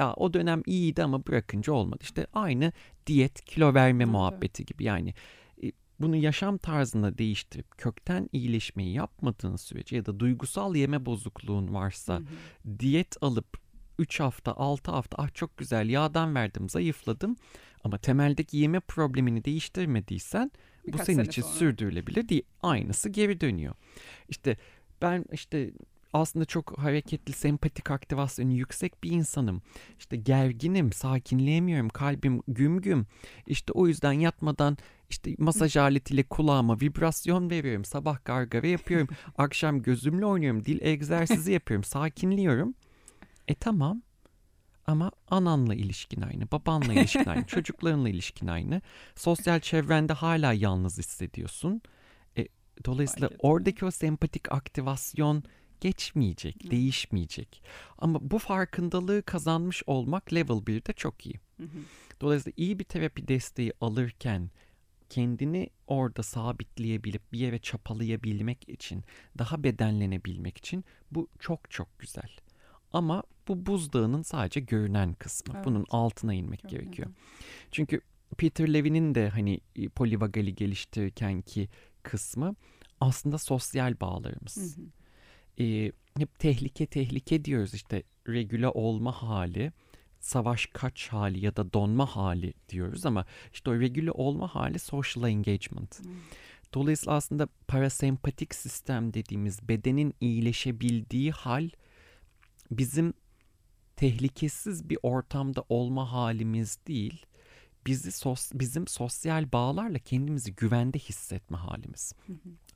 Ya 0.02 0.14
o 0.14 0.34
dönem 0.34 0.62
iyiydi 0.66 1.04
ama 1.04 1.28
bırakınca 1.28 1.74
olmadı. 1.74 2.00
İşte 2.02 2.28
aynı 2.34 2.72
diyet, 3.08 3.46
kilo 3.46 3.74
verme 3.74 4.04
Evet, 4.04 4.14
muhabbeti 4.14 4.66
gibi. 4.66 4.84
Yani 4.84 5.14
e, 5.64 5.72
bunu 6.00 6.16
yaşam 6.16 6.58
tarzında 6.58 7.18
değiştirip 7.18 7.78
kökten 7.78 8.30
iyileşmeyi 8.34 8.94
yapmadığın 8.94 9.56
sürece 9.56 9.96
ya 9.96 10.06
da 10.06 10.20
duygusal 10.20 10.76
yeme 10.76 11.06
bozukluğun 11.06 11.74
varsa 11.74 12.14
Hı 12.16 12.20
hı. 12.20 12.80
diyet 12.80 13.16
alıp 13.24 13.58
3 14.00 14.20
hafta 14.20 14.52
6 14.54 14.92
hafta 14.92 15.18
ah 15.24 15.34
çok 15.34 15.58
güzel 15.58 15.90
yağdan 15.90 16.36
verdim 16.36 16.70
zayıfladım 16.70 17.36
ama 17.84 17.98
temeldeki 17.98 18.58
yeme 18.58 18.80
problemini 18.80 19.44
değiştirmediysen 19.46 20.52
bu 20.84 20.88
Birkaç 20.88 21.06
senin 21.06 21.18
sene 21.18 21.28
için 21.28 21.42
sonra. 21.42 21.54
sürdürülebilir 21.54 22.30
değil. 22.30 22.44
Aynısı 22.62 23.10
geri 23.10 23.42
dönüyor. 23.42 23.76
İşte 24.30 24.58
ben 25.02 25.26
işte 25.32 25.72
aslında 26.13 26.45
çok 26.45 26.80
hareketli, 26.80 27.34
sempatik 27.34 27.91
aktivasyonu 27.91 28.52
yüksek 28.52 29.04
bir 29.04 29.12
insanım. 29.12 29.62
İşte 30.00 30.17
gerginim, 30.17 30.93
sakinleyemiyorum, 30.93 31.89
kalbim 31.89 32.41
güm 32.47 32.82
güm. 32.82 33.08
İşte 33.47 33.74
o 33.74 33.88
yüzden 33.88 34.12
yatmadan 34.12 34.78
işte 35.10 35.36
masaj 35.38 35.78
aletiyle 35.78 36.24
kulağıma 36.24 36.82
vibrasyon 36.82 37.50
veriyorum. 37.50 37.86
Sabah 37.86 38.26
gargara 38.26 38.67
yapıyorum. 38.67 39.08
akşam 39.38 39.82
gözümle 39.82 40.26
oynuyorum. 40.26 40.65
Dil 40.65 40.82
egzersizi 40.82 41.52
yapıyorum. 41.52 41.84
Sakinliyorum. 41.84 42.74
E 43.47 43.56
tamam. 43.56 44.02
Ama 44.88 45.12
ananla 45.28 45.76
ilişkin 45.76 46.21
aynı, 46.21 46.52
babanla 46.52 46.93
ilişkin 46.93 47.26
aynı, 47.26 47.45
çocuklarınla 47.47 48.10
ilişkin 48.10 48.47
aynı. 48.47 48.82
Sosyal 49.15 49.60
çevrende 49.60 50.13
hala 50.13 50.54
yalnız 50.54 50.97
hissediyorsun. 50.97 51.82
E, 52.38 52.47
dolayısıyla 52.86 53.30
oradaki 53.39 53.86
o 53.86 53.91
sempatik 53.91 54.52
aktivasyon 54.52 55.43
geçmeyecek, 55.82 56.65
Hı. 56.65 56.72
değişmeyecek. 56.72 57.63
Ama 57.98 58.20
bu 58.32 58.39
farkındalığı 58.39 59.24
kazanmış 59.24 59.84
olmak 59.88 60.34
level 60.34 60.58
1'de 60.58 60.94
çok 60.94 61.26
iyi. 61.26 61.39
Hı 61.58 61.63
hı. 61.63 61.78
Dolayısıyla 62.22 62.54
iyi 62.58 62.80
bir 62.80 62.84
terapi 62.84 63.28
desteği 63.28 63.74
alırken 63.82 64.50
kendini 65.10 65.70
orada 65.88 66.24
sabitleyebilip 66.24 67.34
bir 67.34 67.39
yere 67.39 67.60
çapalayabilmek 67.60 68.70
için, 68.70 69.04
daha 69.38 69.63
bedenlenebilmek 69.63 70.58
için 70.58 70.86
bu 71.12 71.28
çok 71.39 71.72
çok 71.72 72.00
güzel. 72.00 72.30
Ama 72.94 73.24
bu 73.48 73.65
buzdağının 73.65 74.22
sadece 74.22 74.60
görünen 74.60 75.13
kısmı. 75.13 75.54
Evet. 75.56 75.65
Bunun 75.65 75.86
altına 75.89 76.34
inmek 76.34 76.62
Görünen. 76.62 76.82
gerekiyor. 76.82 77.10
Çünkü 77.72 78.02
Peter 78.38 78.74
Levy'nin 78.74 79.15
de 79.15 79.30
hani 79.30 79.60
e, 79.76 79.89
polivagali 79.89 80.56
geliştirirken 80.56 81.41
ki 81.41 81.70
kısmı 82.04 82.56
aslında 83.00 83.38
sosyal 83.38 84.00
bağlarımız. 84.02 84.58
Hı 84.58 84.82
hı. 84.82 84.86
Ee, 85.60 85.92
hep 86.18 86.40
tehlike 86.40 86.86
tehlike 86.86 87.46
diyoruz 87.46 87.74
işte 87.74 88.04
regüle 88.28 88.68
olma 88.68 89.12
hali, 89.12 89.72
savaş 90.20 90.66
kaç 90.66 91.08
hali 91.08 91.46
ya 91.46 91.56
da 91.56 91.74
donma 91.74 92.06
hali 92.06 92.54
diyoruz 92.70 93.06
ama 93.06 93.26
işte 93.54 93.70
o 93.70 93.80
regüle 93.80 94.12
olma 94.12 94.56
hali 94.56 94.80
social 94.80 95.30
engagement. 95.30 96.00
Hmm. 96.00 96.12
Dolayısıyla 96.74 97.14
aslında 97.14 97.48
parasempatik 97.68 98.56
sistem 98.56 99.14
dediğimiz 99.14 99.68
bedenin 99.68 100.14
iyileşebildiği 100.22 101.32
hal 101.32 101.70
bizim 102.72 103.14
tehlikesiz 103.96 104.90
bir 104.90 104.98
ortamda 105.04 105.64
olma 105.70 106.12
halimiz 106.12 106.78
değil, 106.88 107.26
bizi 107.86 108.12
sos, 108.12 108.52
bizim 108.54 108.88
sosyal 108.88 109.52
bağlarla 109.52 110.00
kendimizi 110.00 110.56
güvende 110.56 111.00
hissetme 111.00 111.58
halimiz. 111.58 112.14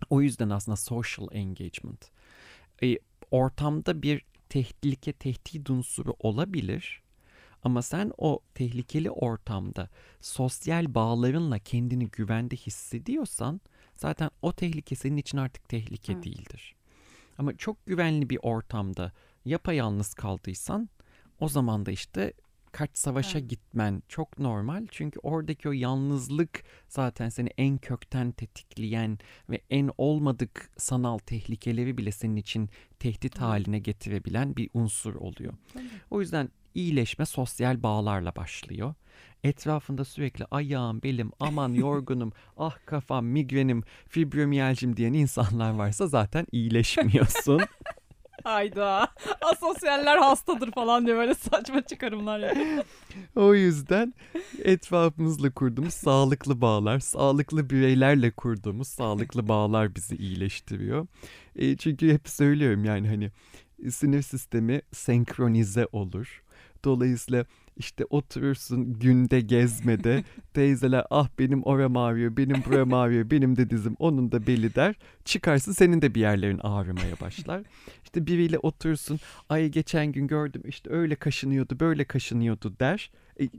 O 0.10 0.22
yüzden 0.22 0.50
aslında 0.50 0.76
social 0.76 1.28
engagement. 1.32 2.10
E, 2.84 2.98
ortamda 3.32 4.02
bir 4.02 4.26
tehlike, 4.50 5.14
tehdit 5.14 5.70
unsuru 5.70 6.16
olabilir 6.20 7.02
ama 7.64 7.82
sen 7.82 8.12
o 8.18 8.40
tehlikeli 8.54 9.12
ortamda 9.12 9.90
sosyal 10.22 10.96
bağlarınla 10.96 11.60
kendini 11.60 12.10
güvende 12.10 12.56
hissediyorsan 12.56 13.62
zaten 13.96 14.30
o 14.42 14.54
tehlike 14.54 14.96
senin 14.96 15.18
için 15.18 15.38
artık 15.38 15.70
tehlike 15.70 16.14
evet. 16.14 16.24
değildir. 16.24 16.76
Ama 17.38 17.58
çok 17.58 17.86
güvenli 17.86 18.30
bir 18.30 18.40
ortamda 18.42 19.12
yapayalnız 19.46 20.14
kaldıysan 20.14 20.90
o 21.40 21.50
zaman 21.50 21.86
da 21.86 21.92
işte 21.92 22.34
kaç 22.76 22.98
savaşa 22.98 23.40
evet. 23.40 23.50
gitmen 23.50 24.04
çok 24.08 24.40
normal. 24.40 24.88
Çünkü 24.92 25.20
oradaki 25.20 25.70
o 25.70 25.72
yalnızlık 25.72 26.64
zaten 26.88 27.30
seni 27.30 27.50
en 27.58 27.78
kökten 27.78 28.32
tetikleyen 28.32 29.20
ve 29.50 29.62
en 29.70 29.92
olmadık 29.98 30.70
sanal 30.78 31.18
tehlikeleri 31.18 31.98
bile 31.98 32.12
senin 32.12 32.36
için 32.36 32.70
tehdit 33.00 33.38
haline 33.38 33.80
getirebilen 33.80 34.56
bir 34.56 34.70
unsur 34.74 35.16
oluyor. 35.16 35.54
Tabii. 35.74 35.84
O 36.12 36.22
yüzden 36.22 36.50
iyileşme 36.74 37.26
sosyal 37.26 37.84
bağlarla 37.84 38.36
başlıyor. 38.36 38.94
Etrafında 39.44 40.06
sürekli 40.06 40.46
ayağım, 40.52 41.04
belim, 41.04 41.32
aman 41.40 41.74
yorgunum, 41.74 42.34
ah 42.58 42.78
kafam, 42.86 43.26
migrenim, 43.26 43.84
fibromiyalcim 44.08 44.98
diyen 44.98 45.14
insanlar 45.14 45.72
varsa 45.72 46.08
zaten 46.08 46.48
iyileşmiyorsun. 46.52 47.62
Hayda. 48.46 49.08
Asosyaller 49.42 50.18
hastadır 50.18 50.72
falan 50.72 51.06
diye 51.06 51.16
böyle 51.16 51.34
saçma 51.34 51.82
çıkarımlar 51.82 52.40
ya. 52.40 52.84
o 53.36 53.54
yüzden 53.54 54.14
etrafımızla 54.64 55.50
kurduğumuz 55.52 55.94
sağlıklı 55.94 56.62
bağlar, 56.62 57.00
sağlıklı 57.00 57.70
bireylerle 57.70 58.32
kurduğumuz 58.32 58.88
sağlıklı 58.88 59.48
bağlar 59.48 59.96
bizi 59.96 60.16
iyileştiriyor. 60.16 61.08
E, 61.56 61.78
çünkü 61.78 62.14
hep 62.14 62.30
söylüyorum 62.30 62.86
yani 62.86 63.08
hani 63.08 63.32
sinir 63.92 64.22
sistemi 64.22 64.82
senkronize 64.92 65.88
olur. 65.92 66.44
Dolayısıyla 66.84 67.46
işte 67.78 68.06
oturursun 68.10 68.94
günde 68.94 69.42
gezmede 69.42 70.24
teyzeler 70.54 71.06
ah 71.10 71.30
benim 71.40 71.64
oram 71.64 71.98
ağrıyor, 71.98 72.38
benim 72.38 72.64
buram 72.66 72.94
ağrıyor, 72.94 73.32
benim 73.32 73.56
de 73.56 73.70
dizim, 73.70 73.96
onun 74.00 74.32
da 74.32 74.48
beli 74.48 74.76
der. 74.76 74.96
Çıkarsın 75.26 75.72
senin 75.72 76.02
de 76.02 76.16
bir 76.16 76.22
yerlerin 76.22 76.60
ağrımaya 76.64 77.20
başlar. 77.22 77.62
İşte 78.04 78.28
biriyle 78.28 78.60
oturursun 78.60 79.20
ay 79.50 79.70
geçen 79.70 80.12
gün 80.12 80.28
gördüm 80.28 80.62
işte 80.66 80.90
öyle 80.90 81.16
kaşınıyordu, 81.16 81.80
böyle 81.80 82.06
kaşınıyordu 82.06 82.80
der. 82.80 83.12
E, 83.40 83.50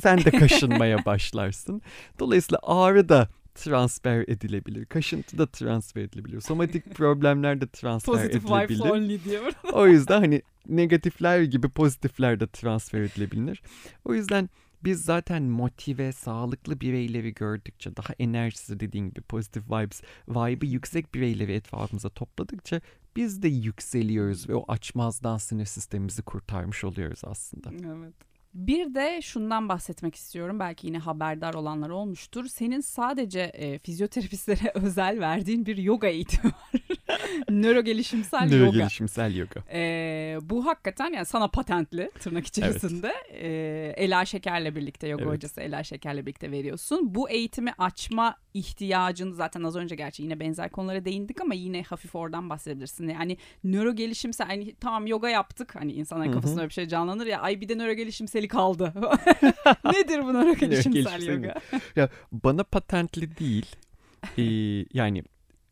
sen 0.00 0.18
de 0.18 0.30
kaşınmaya 0.30 1.04
başlarsın. 1.06 1.82
Dolayısıyla 2.18 2.58
ağrı 2.62 3.08
da 3.08 3.28
transfer 3.58 4.24
edilebilir. 4.28 4.86
Kaşıntı 4.86 5.38
da 5.38 5.46
transfer 5.46 6.00
edilebilir. 6.00 6.40
Somatik 6.40 6.94
problemler 6.94 7.60
de 7.60 7.66
transfer 7.68 8.14
Positive 8.14 8.36
edilebilir. 8.38 8.78
Positive 8.78 8.92
only 8.92 9.24
diyor. 9.24 9.52
o 9.72 9.86
yüzden 9.86 10.20
hani 10.20 10.42
negatifler 10.68 11.42
gibi 11.42 11.68
pozitifler 11.68 12.40
de 12.40 12.46
transfer 12.46 13.00
edilebilir. 13.00 13.62
O 14.04 14.14
yüzden 14.14 14.50
biz 14.84 15.04
zaten 15.04 15.42
motive, 15.42 16.12
sağlıklı 16.12 16.80
bireyleri 16.80 17.34
gördükçe, 17.34 17.96
daha 17.96 18.14
enerjisi 18.18 18.80
dediğin 18.80 19.08
gibi 19.08 19.20
pozitif 19.20 19.64
vibes, 19.70 20.02
vibe'ı 20.28 20.68
yüksek 20.68 21.14
bireyleri 21.14 21.52
etrafımıza 21.52 22.08
topladıkça 22.08 22.80
biz 23.16 23.42
de 23.42 23.48
yükseliyoruz 23.48 24.48
ve 24.48 24.54
o 24.54 24.64
açmazdan 24.68 25.38
sinir 25.38 25.64
sistemimizi 25.64 26.22
kurtarmış 26.22 26.84
oluyoruz 26.84 27.20
aslında. 27.24 27.70
Evet. 27.72 28.14
Bir 28.54 28.94
de 28.94 29.22
şundan 29.22 29.68
bahsetmek 29.68 30.14
istiyorum. 30.14 30.60
Belki 30.60 30.86
yine 30.86 30.98
haberdar 30.98 31.54
olanlar 31.54 31.90
olmuştur. 31.90 32.46
Senin 32.46 32.80
sadece 32.80 33.40
e, 33.40 33.78
fizyoterapistlere 33.78 34.72
özel 34.74 35.20
verdiğin 35.20 35.66
bir 35.66 35.76
yoga 35.76 36.06
eğitimi 36.06 36.52
var. 36.52 36.82
Nöro 37.50 37.80
gelişimsel 37.80 38.52
yoga. 38.52 38.56
Nöro 38.56 38.72
gelişimsel 38.72 39.36
yoga. 39.36 39.60
E, 39.72 40.38
bu 40.42 40.66
hakikaten 40.66 41.12
yani 41.12 41.26
sana 41.26 41.48
patentli 41.48 42.10
tırnak 42.20 42.46
içerisinde. 42.46 43.14
Evet. 43.30 43.44
E, 43.96 44.04
Ela 44.04 44.24
Şeker'le 44.24 44.76
birlikte 44.76 45.08
yoga 45.08 45.24
evet. 45.24 45.32
hocası 45.32 45.60
Ela 45.60 45.84
Şeker'le 45.84 46.26
birlikte 46.26 46.50
veriyorsun. 46.50 47.14
Bu 47.14 47.30
eğitimi 47.30 47.72
açma 47.78 48.36
ihtiyacını 48.54 49.34
zaten 49.34 49.62
az 49.62 49.76
önce 49.76 49.94
gerçi 49.94 50.22
yine 50.22 50.40
benzer 50.40 50.70
konulara 50.70 51.04
değindik 51.04 51.40
ama 51.40 51.54
yine 51.54 51.82
hafif 51.82 52.14
oradan 52.14 52.50
bahsedebilirsin. 52.50 53.08
Yani 53.08 53.36
nöro 53.64 53.94
gelişimsel 53.94 54.46
hani 54.46 54.74
tamam 54.74 55.06
yoga 55.06 55.28
yaptık. 55.28 55.74
Hani 55.74 55.92
insanların 55.92 56.32
kafasında 56.32 56.60
öyle 56.60 56.68
bir 56.68 56.74
şey 56.74 56.88
canlanır 56.88 57.26
ya 57.26 57.40
ay 57.40 57.60
bir 57.60 57.68
de 57.68 57.78
nöro 57.78 57.92
gelişimseli 57.92 58.48
kaldı. 58.48 58.94
Nedir 59.84 60.22
bu 60.24 60.34
nöro 60.34 60.54
gelişimsel 60.54 61.26
yoga? 61.26 61.54
ya 61.96 62.08
bana 62.32 62.64
patentli 62.64 63.38
değil. 63.38 63.66
Ee, 64.38 64.42
yani 64.92 65.22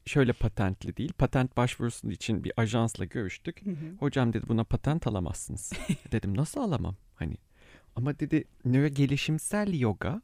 şöyle 0.06 0.32
patentli 0.32 0.96
değil. 0.96 1.12
Patent 1.12 1.56
başvurusu 1.56 2.10
için 2.10 2.44
bir 2.44 2.52
ajansla 2.56 3.04
görüştük. 3.04 3.62
Hocam 4.00 4.32
dedi 4.32 4.48
buna 4.48 4.64
patent 4.64 5.06
alamazsınız. 5.06 5.72
Dedim 6.12 6.36
nasıl 6.36 6.60
alamam? 6.60 6.96
Hani 7.14 7.36
ama 7.96 8.18
dedi 8.18 8.44
nöro 8.64 8.88
gelişimsel 8.88 9.80
yoga 9.80 10.22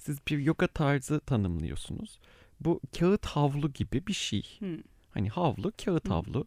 siz 0.00 0.18
bir 0.28 0.38
yoga 0.38 0.66
tarzı 0.66 1.20
tanımlıyorsunuz. 1.20 2.18
Bu 2.60 2.80
kağıt 2.98 3.26
havlu 3.26 3.72
gibi 3.72 4.06
bir 4.06 4.12
şey. 4.12 4.42
Hmm. 4.58 4.78
Hani 5.10 5.28
havlu, 5.28 5.72
kağıt 5.84 6.04
hmm. 6.04 6.12
havlu, 6.12 6.46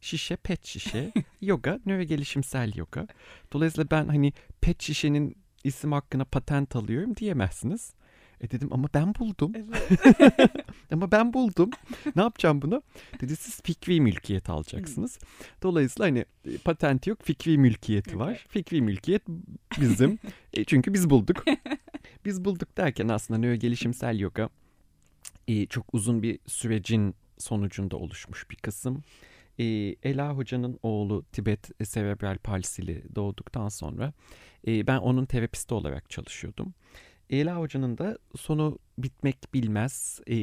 şişe, 0.00 0.36
pet 0.36 0.66
şişe, 0.66 1.12
yoga, 1.40 1.80
nöro 1.86 2.02
gelişimsel 2.02 2.76
yoga. 2.76 3.06
Dolayısıyla 3.52 3.90
ben 3.90 4.08
hani 4.08 4.32
pet 4.60 4.82
şişenin 4.82 5.36
isim 5.64 5.92
hakkına 5.92 6.24
patent 6.24 6.76
alıyorum 6.76 7.16
diyemezsiniz. 7.16 7.94
E 8.40 8.50
dedim 8.50 8.68
ama 8.72 8.88
ben 8.94 9.14
buldum. 9.14 9.52
Evet. 9.56 10.00
ama 10.92 11.12
ben 11.12 11.32
buldum. 11.32 11.70
ne 12.16 12.22
yapacağım 12.22 12.62
bunu? 12.62 12.82
Dedi 13.20 13.36
siz 13.36 13.62
fikri 13.62 14.00
mülkiyet 14.00 14.50
alacaksınız. 14.50 15.18
Dolayısıyla 15.62 16.06
hani 16.10 16.24
e, 16.44 16.58
patent 16.58 17.06
yok, 17.06 17.18
fikri 17.22 17.58
mülkiyeti 17.58 18.18
var. 18.18 18.46
Fikri 18.48 18.82
mülkiyet 18.82 19.22
bizim. 19.80 20.18
e, 20.54 20.64
çünkü 20.64 20.94
biz 20.94 21.10
bulduk. 21.10 21.44
biz 22.24 22.44
bulduk 22.44 22.76
derken 22.76 23.08
aslında 23.08 23.40
nöro 23.40 23.54
gelişimsel 23.54 24.18
yoga 24.18 24.48
e, 25.48 25.66
çok 25.66 25.94
uzun 25.94 26.22
bir 26.22 26.38
sürecin 26.46 27.14
sonucunda 27.38 27.96
oluşmuş 27.96 28.50
bir 28.50 28.56
kısım. 28.56 29.02
E, 29.58 29.64
Ela 30.02 30.36
Hoca'nın 30.36 30.78
oğlu 30.82 31.24
Tibet 31.32 31.88
serebral 31.88 32.38
palsili 32.38 33.02
doğduktan 33.14 33.68
sonra 33.68 34.12
e, 34.66 34.86
ben 34.86 34.98
onun 34.98 35.26
terapisti 35.26 35.74
olarak 35.74 36.10
çalışıyordum. 36.10 36.74
Ela 37.30 37.56
Hoca'nın 37.56 37.98
da 37.98 38.18
sonu 38.36 38.78
bitmek 38.98 39.54
bilmez, 39.54 40.20
e, 40.26 40.36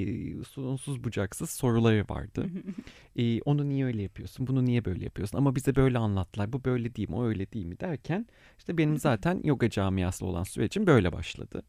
sonsuz 0.44 1.04
bucaksız 1.04 1.50
soruları 1.50 2.06
vardı. 2.10 2.50
e, 3.16 3.42
onu 3.42 3.70
niye 3.70 3.86
öyle 3.86 4.02
yapıyorsun, 4.02 4.48
bunu 4.48 4.66
niye 4.66 4.86
böyle 4.86 5.04
yapıyorsun 5.04 5.38
ama 5.38 5.56
bize 5.56 5.76
böyle 5.76 5.98
anlattılar, 5.98 6.54
bu 6.54 6.64
böyle 6.64 6.96
değil 6.96 7.10
mi, 7.10 7.16
o 7.16 7.26
öyle 7.26 7.52
değil 7.52 7.66
mi 7.66 7.80
derken 7.80 8.28
işte 8.58 8.78
benim 8.78 8.98
zaten 9.00 9.42
yoga 9.44 9.70
camiası 9.70 10.26
olan 10.26 10.44
sürecim 10.44 10.88
böyle 10.88 11.14
başladı. 11.14 11.64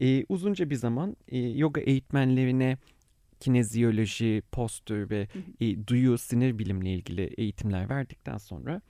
E, 0.00 0.24
uzunca 0.28 0.70
bir 0.70 0.74
zaman 0.74 1.16
e, 1.28 1.38
yoga 1.38 1.80
eğitmenlerine 1.80 2.78
kineziyoloji, 3.40 4.42
postür 4.52 5.10
ve 5.10 5.28
e, 5.60 5.86
duyu, 5.86 6.18
sinir 6.18 6.58
bilimle 6.58 6.94
ilgili 6.94 7.22
eğitimler 7.22 7.88
verdikten 7.88 8.38
sonra 8.38 8.80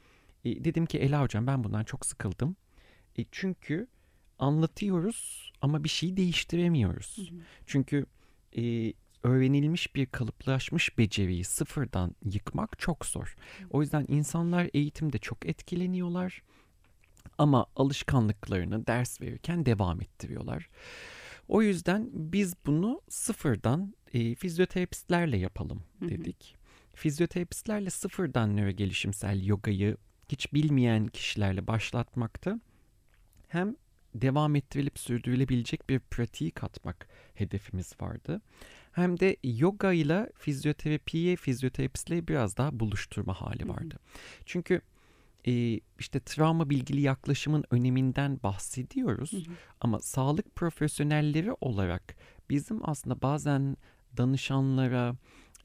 e, 0.45 0.65
dedim 0.65 0.87
ki 0.87 0.99
Ela 0.99 1.23
hocam 1.23 1.47
ben 1.47 1.65
bundan 1.65 1.85
çok 1.85 2.07
sıkıldım. 2.07 2.57
E, 3.19 3.25
çünkü 3.33 3.87
anlatıyoruz 4.41 5.53
ama 5.63 5.85
bir 5.85 5.89
şey 5.89 6.17
değiştiremiyoruz. 6.17 7.17
Hı 7.19 7.23
hı. 7.23 7.39
Çünkü 7.67 8.07
e, 8.57 8.93
öğrenilmiş 9.23 9.95
bir 9.95 10.07
kalıplaşmış 10.07 10.99
beceriyi 10.99 11.45
sıfırdan 11.45 12.15
yıkmak 12.25 12.79
çok 12.79 13.07
zor. 13.07 13.37
O 13.71 13.83
yüzden 13.83 14.05
insanlar 14.09 14.71
eğitimde 14.75 15.19
çok 15.19 15.47
etkileniyorlar 15.47 16.43
ama 17.39 17.67
alışkanlıklarını 17.77 18.87
ders 18.87 19.21
verirken 19.21 19.67
devam 19.67 20.01
ettiriyorlar. 20.01 20.69
O 21.49 21.63
yüzden 21.63 22.11
biz 22.13 22.55
bunu 22.67 23.01
sıfırdan 23.09 23.95
e, 24.13 24.35
fizyoterapistlerle 24.35 25.37
yapalım 25.37 25.83
dedik. 26.01 26.55
Hı 26.55 26.57
hı. 26.57 26.97
Fizyoterapistlerle 26.97 27.91
sıfırdan 27.91 28.57
nöro 28.57 28.71
gelişimsel 28.71 29.45
yogayı 29.47 29.97
hiç 30.29 30.53
bilmeyen 30.53 31.07
kişilerle 31.07 31.67
başlatmakta 31.67 32.61
hem 33.49 33.77
devam 34.15 34.57
ettirilip 34.57 34.99
sürdürülebilecek 34.99 35.89
bir 35.89 35.99
pratiği 35.99 36.51
katmak 36.51 37.09
hedefimiz 37.35 37.93
vardı. 38.01 38.41
Hem 38.93 39.21
de 39.21 39.37
yoga 39.45 39.93
ile 39.93 40.31
fizyoterapiyi, 40.39 41.37
fizyoterapistleri 41.37 42.29
biraz 42.29 42.57
daha 42.57 42.81
buluşturma 42.81 43.41
hali 43.41 43.69
vardı. 43.69 43.95
Hı 43.95 44.19
hı. 44.19 44.43
Çünkü 44.47 44.81
e, 45.47 45.81
işte 45.99 46.21
travma 46.21 46.71
bilgili 46.71 47.01
yaklaşımın 47.01 47.65
öneminden 47.71 48.41
bahsediyoruz. 48.43 49.33
Hı 49.33 49.37
hı. 49.37 49.55
Ama 49.81 50.01
sağlık 50.01 50.55
profesyonelleri 50.55 51.53
olarak 51.61 52.17
bizim 52.51 52.89
aslında 52.89 53.23
bazen 53.23 53.77
danışanlara, 54.17 55.15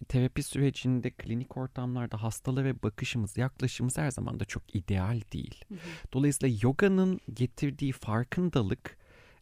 terapi 0.07 0.43
sürecinde 0.43 1.09
klinik 1.09 1.57
ortamlarda 1.57 2.23
hastalara 2.23 2.83
bakışımız, 2.83 3.37
yaklaşımımız 3.37 3.97
her 3.97 4.11
zaman 4.11 4.39
da 4.39 4.45
çok 4.45 4.75
ideal 4.75 5.21
değil. 5.33 5.65
Hı 5.67 5.73
hı. 5.73 5.79
Dolayısıyla 6.13 6.57
yoganın 6.61 7.19
getirdiği 7.33 7.91
farkındalık 7.91 8.97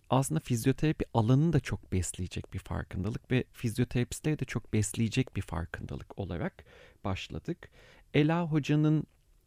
aslında 0.10 0.39
fizyoterapi 0.39 1.06
alanını 1.13 1.54
da 1.54 1.60
çok 1.60 1.92
besleyecek 1.92 2.54
bir 2.54 2.60
farkındalık 2.60 3.32
ve 3.32 3.44
fizyoterapistleri 3.52 4.39
de 4.39 4.46
çok 4.46 4.74
besleyecek 4.74 5.36
bir 5.36 5.42
farkındalık 5.42 6.20
olarak 6.20 6.66
başladık. 7.04 7.70
Ela 8.13 8.46
Hoca'nın 8.46 9.04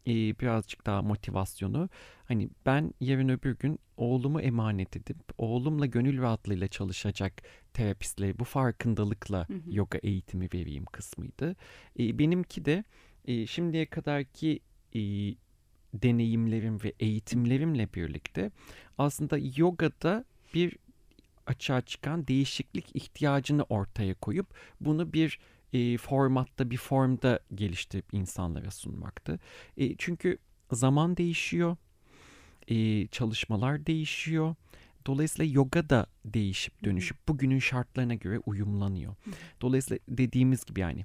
e, 0.07 0.13
birazcık 0.13 0.87
daha 0.87 1.03
motivasyonu 1.03 1.89
hani 2.25 2.51
ben 2.67 2.95
yarın 3.01 3.29
öbür 3.29 3.59
gün 3.59 3.79
oğlumu 3.97 4.41
emanet 4.41 4.97
edip 4.97 5.17
oğlumla 5.39 5.87
gönül 5.87 6.23
rahatlığıyla 6.23 6.69
çalışacak 6.69 7.43
terapistle 7.77 8.39
bu 8.39 8.45
farkındalıkla 8.45 9.49
hı 9.49 9.53
hı. 9.53 9.61
yoga 9.71 9.99
eğitimi 9.99 10.49
vereyim 10.55 10.85
kısmıydı. 10.85 11.57
E, 11.99 12.19
benimki 12.19 12.65
de 12.65 12.85
e, 13.25 13.47
şimdiye 13.47 13.87
kadarki 13.87 14.61
e, 14.95 15.01
deneyimlerim 15.95 16.83
ve 16.85 16.93
eğitimlerimle 17.01 17.89
birlikte 17.95 18.51
aslında 18.99 19.39
yogada 19.57 20.25
bir 20.55 20.77
açığa 21.47 21.81
çıkan 21.81 22.27
değişiklik 22.27 22.97
ihtiyacını 22.97 23.63
ortaya 23.63 24.15
koyup 24.15 24.47
bunu 24.81 25.13
bir 25.13 25.39
e, 25.73 25.97
formatta 25.97 26.71
bir 26.71 26.77
formda 26.77 27.41
geliştirip 27.55 28.15
insanlara 28.15 28.71
sunmaktı. 28.71 29.41
E, 29.77 29.97
çünkü 29.97 30.39
zaman 30.73 31.17
değişiyor, 31.17 31.77
e, 32.69 33.07
çalışmalar 33.07 33.87
değişiyor. 33.87 34.55
Dolayısıyla 35.07 35.53
yoga 35.55 35.91
da 35.91 36.07
değişip 36.25 36.85
dönüşüp 36.85 37.29
bugünün 37.29 37.59
şartlarına 37.59 38.15
göre 38.15 38.39
uyumlanıyor. 38.39 39.15
Dolayısıyla 39.61 39.99
dediğimiz 40.09 40.65
gibi 40.65 40.81
yani 40.81 41.05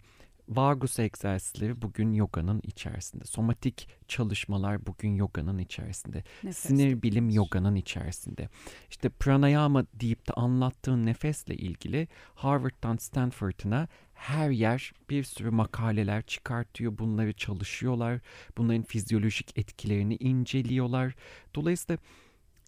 Vagus 0.49 0.99
egzersizleri 0.99 1.81
bugün 1.81 2.13
yoganın 2.13 2.61
içerisinde. 2.63 3.25
Somatik 3.25 3.87
çalışmalar 4.07 4.85
bugün 4.85 5.15
yoganın 5.15 5.57
içerisinde. 5.57 6.23
Nefes 6.43 6.57
Sinir 6.57 7.01
bilim 7.01 7.29
yoganın 7.29 7.75
içerisinde. 7.75 8.49
İşte 8.89 9.09
pranayama 9.09 9.85
deyip 9.93 10.27
de 10.27 10.33
anlattığın 10.33 11.05
nefesle 11.05 11.55
ilgili 11.55 12.07
Harvard'dan 12.35 12.97
Stanford'ına 12.97 13.87
her 14.13 14.49
yer 14.49 14.93
bir 15.09 15.23
sürü 15.23 15.49
makaleler 15.49 16.21
çıkartıyor. 16.21 16.97
Bunları 16.97 17.33
çalışıyorlar. 17.33 18.19
Bunların 18.57 18.83
fizyolojik 18.83 19.57
etkilerini 19.57 20.15
inceliyorlar. 20.15 21.15
Dolayısıyla 21.55 21.97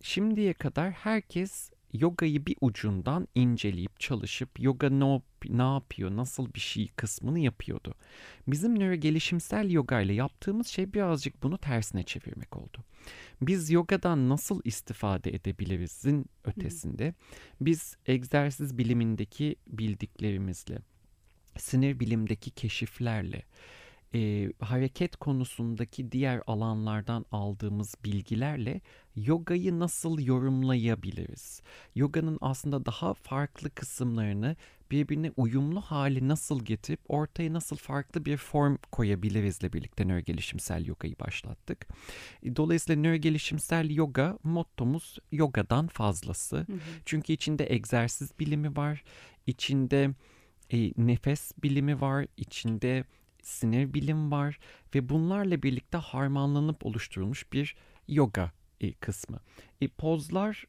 şimdiye 0.04 0.54
kadar 0.54 0.92
herkes 0.92 1.72
yogayı 1.94 2.46
bir 2.46 2.56
ucundan 2.62 3.28
inceleyip 3.36 4.00
çalışıp 4.00 4.60
yoga 4.60 4.90
ne, 4.90 5.22
ne 5.50 5.74
yapıyor, 5.74 6.16
nasıl 6.16 6.54
bir 6.54 6.60
şey 6.60 6.88
kısmını 6.88 7.40
yapıyordu. 7.40 7.96
Bizim 8.48 8.80
nöro 8.80 8.96
gelişimsel 8.96 9.72
yoga 9.72 10.02
ile 10.02 10.14
yaptığımız 10.14 10.68
şey 10.68 10.94
birazcık 10.94 11.44
bunu 11.44 11.58
tersine 11.58 12.04
çevirmek 12.04 12.58
oldu. 12.58 12.84
Biz 13.42 13.72
yogadan 13.72 14.30
nasıl 14.30 14.62
istifade 14.64 15.36
edebilirizin 15.36 16.26
ötesinde 16.44 17.14
biz 17.62 17.98
egzersiz 18.06 18.78
bilimindeki 18.78 19.56
bildiklerimizle, 19.68 20.80
sinir 21.58 22.00
bilimdeki 22.00 22.52
keşiflerle, 22.52 23.44
e, 24.16 24.52
hareket 24.60 25.16
konusundaki 25.16 26.12
diğer 26.12 26.42
alanlardan 26.48 27.26
aldığımız 27.32 27.96
bilgilerle 28.04 28.82
yogayı 29.16 29.80
nasıl 29.80 30.20
yorumlayabiliriz? 30.20 31.62
Yoganın 31.96 32.38
aslında 32.42 32.86
daha 32.86 33.14
farklı 33.14 33.70
kısımlarını 33.70 34.56
birbirine 34.92 35.32
uyumlu 35.38 35.82
hali 35.82 36.28
nasıl 36.28 36.66
getirip 36.66 37.00
ortaya 37.08 37.54
nasıl 37.54 37.76
farklı 37.76 38.26
bir 38.26 38.38
form 38.38 38.78
koyabilirizle 38.92 39.74
birlikte 39.74 40.08
nörogelişimsel 40.08 40.86
yogayı 40.86 41.20
başlattık. 41.20 41.88
E, 42.44 42.56
dolayısıyla 42.56 43.02
nörogelişimsel 43.02 43.90
yoga 43.90 44.38
mottomuz 44.44 45.18
yogadan 45.32 45.88
fazlası. 45.88 46.58
Hı 46.58 46.62
hı. 46.74 46.78
Çünkü 47.06 47.34
içinde 47.34 47.74
egzersiz 47.74 48.40
bilimi 48.40 48.76
var, 48.76 49.04
içinde 49.48 50.10
e, 50.74 50.92
nefes 50.98 51.52
bilimi 51.64 52.02
var, 52.02 52.26
içinde 52.38 53.04
sinir 53.44 53.94
bilim 53.94 54.32
var 54.32 54.60
ve 54.96 55.10
bunlarla 55.10 55.64
birlikte 55.64 55.98
harmanlanıp 55.98 56.86
oluşturulmuş 56.86 57.54
bir 57.54 57.76
yoga 58.08 58.52
e, 58.82 58.94
kısmı. 58.94 59.40
E, 59.82 59.88
pozlar 59.88 60.66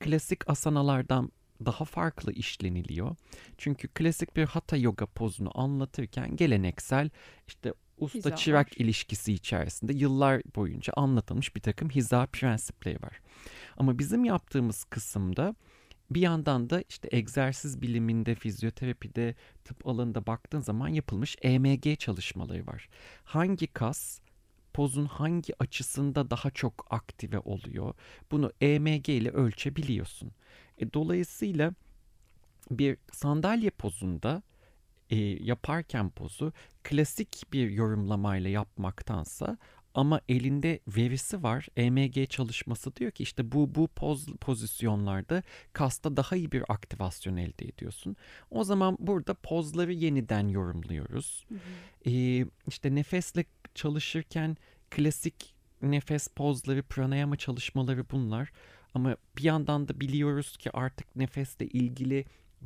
klasik 0.00 0.50
asanalardan 0.50 1.32
daha 1.64 1.84
farklı 1.84 2.32
işleniliyor. 2.32 3.16
Çünkü 3.58 3.88
klasik 3.88 4.36
bir 4.36 4.44
hatha 4.44 4.76
yoga 4.76 5.06
pozunu 5.06 5.60
anlatırken 5.60 6.36
geleneksel 6.36 7.10
işte 7.48 7.72
usta 7.98 8.18
Hizalar. 8.18 8.36
çırak 8.36 8.80
ilişkisi 8.80 9.32
içerisinde 9.32 9.92
yıllar 9.92 10.42
boyunca 10.56 10.92
anlatılmış 10.96 11.56
bir 11.56 11.60
takım 11.60 11.90
hiza 11.90 12.26
prensipleri 12.26 13.02
var. 13.02 13.20
Ama 13.76 13.98
bizim 13.98 14.24
yaptığımız 14.24 14.84
kısımda 14.84 15.54
bir 16.10 16.20
yandan 16.20 16.70
da 16.70 16.82
işte 16.88 17.08
egzersiz 17.12 17.82
biliminde, 17.82 18.34
fizyoterapide, 18.34 19.34
tıp 19.64 19.86
alanında 19.86 20.26
baktığın 20.26 20.60
zaman 20.60 20.88
yapılmış 20.88 21.36
EMG 21.42 21.98
çalışmaları 21.98 22.66
var. 22.66 22.88
Hangi 23.24 23.66
kas 23.66 24.20
pozun 24.72 25.06
hangi 25.06 25.62
açısında 25.62 26.30
daha 26.30 26.50
çok 26.50 26.86
aktive 26.90 27.38
oluyor? 27.38 27.94
Bunu 28.30 28.52
EMG 28.60 29.08
ile 29.08 29.30
ölçebiliyorsun. 29.30 30.32
E, 30.78 30.92
dolayısıyla 30.92 31.74
bir 32.70 32.96
sandalye 33.12 33.70
pozunda 33.70 34.42
e, 35.10 35.16
yaparken 35.16 36.10
pozu 36.10 36.52
klasik 36.82 37.52
bir 37.52 37.70
yorumlamayla 37.70 38.50
yapmaktansa 38.50 39.58
ama 39.96 40.20
elinde 40.28 40.80
verisi 40.88 41.42
var. 41.42 41.66
EMG 41.76 42.28
çalışması 42.28 42.96
diyor 42.96 43.10
ki 43.10 43.22
işte 43.22 43.52
bu 43.52 43.74
bu 43.74 43.88
poz 43.88 44.26
pozisyonlarda 44.40 45.42
kasta 45.72 46.16
daha 46.16 46.36
iyi 46.36 46.52
bir 46.52 46.64
aktivasyon 46.68 47.36
elde 47.36 47.64
ediyorsun. 47.64 48.16
O 48.50 48.64
zaman 48.64 48.96
burada 49.00 49.34
pozları 49.34 49.92
yeniden 49.92 50.48
yorumluyoruz. 50.48 51.44
Hı 51.48 51.54
hı. 51.54 52.10
Ee, 52.10 52.46
işte 52.68 52.94
nefesle 52.94 53.44
çalışırken 53.74 54.56
klasik 54.90 55.54
nefes 55.82 56.28
pozları, 56.28 56.82
pranayama 56.82 57.36
çalışmaları 57.36 58.10
bunlar. 58.10 58.52
Ama 58.94 59.16
bir 59.38 59.42
yandan 59.42 59.88
da 59.88 60.00
biliyoruz 60.00 60.56
ki 60.56 60.70
artık 60.72 61.16
nefesle 61.16 61.66
ilgili 61.66 62.24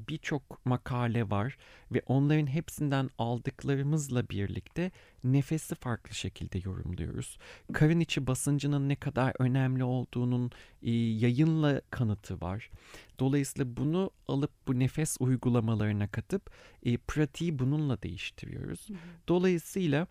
birçok 0.09 0.67
makale 0.67 1.31
var 1.31 1.57
ve 1.93 2.03
onların 2.07 2.47
hepsinden 2.47 3.11
aldıklarımızla 3.19 4.29
birlikte 4.29 4.91
nefesi 5.25 5.75
farklı 5.75 6.15
şekilde 6.15 6.59
yorumluyoruz. 6.65 7.39
Karın 7.73 8.01
içi 8.01 8.27
basıncının 8.27 8.89
ne 8.89 8.97
kadar 8.97 9.33
önemli 9.39 9.85
olduğunun 9.85 10.51
e, 10.83 10.91
yayınla 10.91 11.81
kanıtı 11.91 12.41
var. 12.41 12.71
Dolayısıyla 13.19 13.77
bunu 13.77 14.11
alıp 14.29 14.51
bu 14.67 14.79
nefes 14.79 15.17
uygulamalarına 15.21 16.09
katıp 16.09 16.51
e, 16.83 16.97
pratiği 16.97 17.59
bununla 17.59 18.03
değiştiriyoruz. 18.03 18.89
Dolayısıyla 19.29 20.07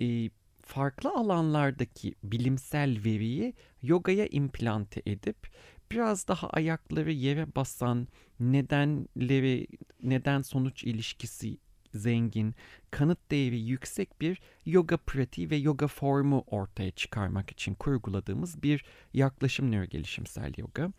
e, 0.00 0.30
farklı 0.62 1.10
alanlardaki 1.10 2.14
bilimsel 2.24 2.98
veriyi 3.04 3.54
yogaya 3.82 4.26
implante 4.26 5.02
edip 5.06 5.36
biraz 5.92 6.28
daha 6.28 6.50
ayakları 6.50 7.12
yere 7.12 7.54
basan, 7.56 8.08
nedenleri, 8.40 9.66
neden 10.02 10.42
sonuç 10.42 10.84
ilişkisi 10.84 11.58
zengin, 11.94 12.54
kanıt 12.90 13.30
değeri 13.30 13.60
yüksek 13.60 14.20
bir 14.20 14.40
yoga 14.66 14.96
pratiği 14.96 15.50
ve 15.50 15.56
yoga 15.56 15.86
formu 15.86 16.44
ortaya 16.46 16.90
çıkarmak 16.90 17.50
için 17.50 17.74
kurguladığımız 17.74 18.62
bir 18.62 18.84
yaklaşım 19.14 19.70
nörogelişimsel 19.70 20.52
yoga. 20.58 20.92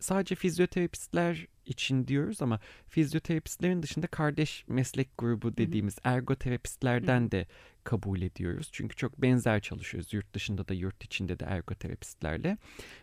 Sadece 0.00 0.34
fizyoterapistler 0.34 1.46
için 1.66 2.06
diyoruz 2.06 2.42
ama 2.42 2.60
fizyoterapistlerin 2.88 3.82
dışında 3.82 4.06
kardeş 4.06 4.64
meslek 4.68 5.18
grubu 5.18 5.56
dediğimiz 5.56 5.96
hı 5.96 6.08
hı. 6.10 6.14
ergoterapistlerden 6.14 7.30
de 7.30 7.46
kabul 7.84 8.22
ediyoruz. 8.22 8.68
Çünkü 8.72 8.96
çok 8.96 9.22
benzer 9.22 9.60
çalışıyoruz 9.60 10.14
yurt 10.14 10.34
dışında 10.34 10.68
da 10.68 10.74
yurt 10.74 11.04
içinde 11.04 11.38
de 11.38 11.44
ergoterapistlerle. 11.44 12.58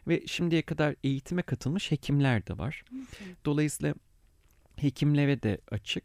Ve 0.07 0.27
şimdiye 0.27 0.61
kadar 0.61 0.95
eğitime 1.03 1.41
katılmış 1.41 1.91
hekimler 1.91 2.47
de 2.47 2.57
var. 2.57 2.83
Dolayısıyla 3.45 3.95
hekimlere 4.75 5.43
de 5.43 5.61
açık. 5.71 6.03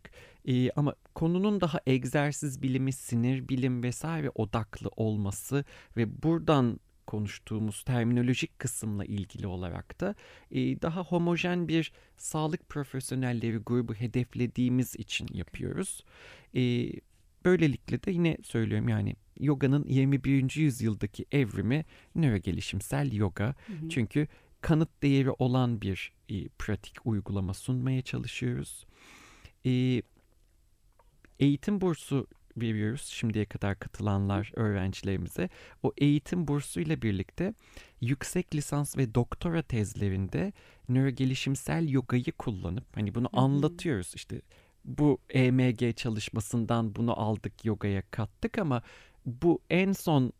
Ee, 0.48 0.70
ama 0.70 0.94
konunun 1.14 1.61
daha 1.61 1.81
egzersiz 1.87 2.62
bilimi, 2.62 2.92
sinir 2.92 3.48
bilim 3.48 3.83
vesaire 3.83 4.31
odaklı 4.35 4.88
olması 4.96 5.64
ve 5.96 6.22
buradan 6.22 6.81
konuştuğumuz 7.11 7.83
terminolojik 7.83 8.59
kısımla 8.59 9.05
ilgili 9.05 9.46
olarak 9.46 10.01
da 10.01 10.14
e, 10.51 10.83
daha 10.83 11.05
homojen 11.05 11.68
bir 11.68 11.92
sağlık 12.16 12.68
profesyonelleri 12.68 13.57
grubu 13.57 13.94
hedeflediğimiz 13.94 14.96
için 14.96 15.29
yapıyoruz. 15.33 16.05
E, 16.57 16.92
böylelikle 17.44 18.03
de 18.03 18.11
yine 18.11 18.37
söylüyorum 18.42 18.88
yani 18.88 19.16
yoganın 19.40 19.85
21. 19.88 20.57
yüzyıldaki 20.57 21.27
evrimi 21.33 21.85
nörogelişimsel 22.14 23.12
yoga. 23.12 23.55
Hı 23.66 23.73
hı. 23.73 23.88
Çünkü 23.88 24.29
kanıt 24.61 25.03
değeri 25.03 25.31
olan 25.31 25.81
bir 25.81 26.12
e, 26.29 26.49
pratik 26.49 27.07
uygulama 27.07 27.55
sunmaya 27.55 28.03
çalışıyoruz. 28.03 28.87
E, 29.66 30.03
eğitim 31.40 31.81
bursu 31.81 32.27
veriyoruz 32.56 33.06
şimdiye 33.06 33.44
kadar 33.44 33.78
katılanlar 33.78 34.52
öğrencilerimize. 34.56 35.48
O 35.82 35.92
eğitim 35.98 36.48
bursu 36.48 36.80
ile 36.80 37.02
birlikte 37.02 37.54
yüksek 38.00 38.54
lisans 38.54 38.96
ve 38.96 39.14
doktora 39.14 39.62
tezlerinde 39.62 40.52
nörogelişimsel 40.88 41.88
yogayı 41.88 42.32
kullanıp 42.38 42.84
hani 42.96 43.14
bunu 43.14 43.28
anlatıyoruz 43.32 44.12
işte 44.14 44.40
bu 44.84 45.18
EMG 45.30 45.96
çalışmasından 45.96 46.94
bunu 46.96 47.20
aldık 47.20 47.64
yogaya 47.64 48.02
kattık 48.10 48.58
ama 48.58 48.82
bu 49.26 49.60
en 49.70 49.92
son 49.92 50.32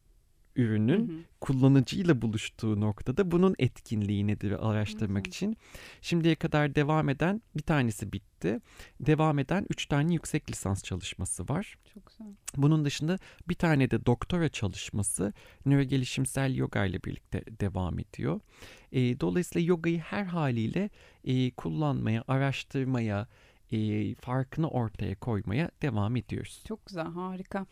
ürünün 0.57 1.09
hı 1.09 1.13
hı. 1.13 1.17
kullanıcıyla 1.41 2.23
buluştuğu 2.23 2.81
noktada 2.81 3.31
bunun 3.31 3.55
etkinliği 3.59 4.27
nedir 4.27 4.71
araştırmak 4.71 5.25
hı 5.25 5.29
hı. 5.29 5.29
için. 5.29 5.57
Şimdiye 6.01 6.35
kadar 6.35 6.75
devam 6.75 7.09
eden 7.09 7.43
bir 7.57 7.63
tanesi 7.63 8.13
bitti. 8.13 8.61
Devam 9.01 9.39
eden 9.39 9.67
üç 9.71 9.87
tane 9.87 10.13
yüksek 10.13 10.51
lisans 10.51 10.85
çalışması 10.85 11.49
var. 11.49 11.79
Çok 11.95 12.07
güzel. 12.07 12.27
Bunun 12.57 12.85
dışında 12.85 13.19
bir 13.49 13.55
tane 13.55 13.91
de 13.91 14.07
doktora 14.07 14.49
çalışması 14.49 15.33
nörogelişimsel 15.67 16.55
yoga 16.55 16.85
ile 16.85 17.05
birlikte 17.05 17.45
devam 17.61 17.99
ediyor. 17.99 18.41
E, 18.93 19.21
dolayısıyla 19.21 19.69
yogayı 19.69 19.99
her 19.99 20.25
haliyle 20.25 20.91
e, 21.25 21.51
kullanmaya, 21.51 22.25
araştırmaya, 22.29 23.29
e, 23.73 24.15
farkını 24.15 24.69
ortaya 24.69 25.15
koymaya 25.15 25.71
devam 25.83 26.17
ediyoruz. 26.17 26.63
Çok 26.69 26.87
güzel, 26.87 27.07
harika 27.07 27.67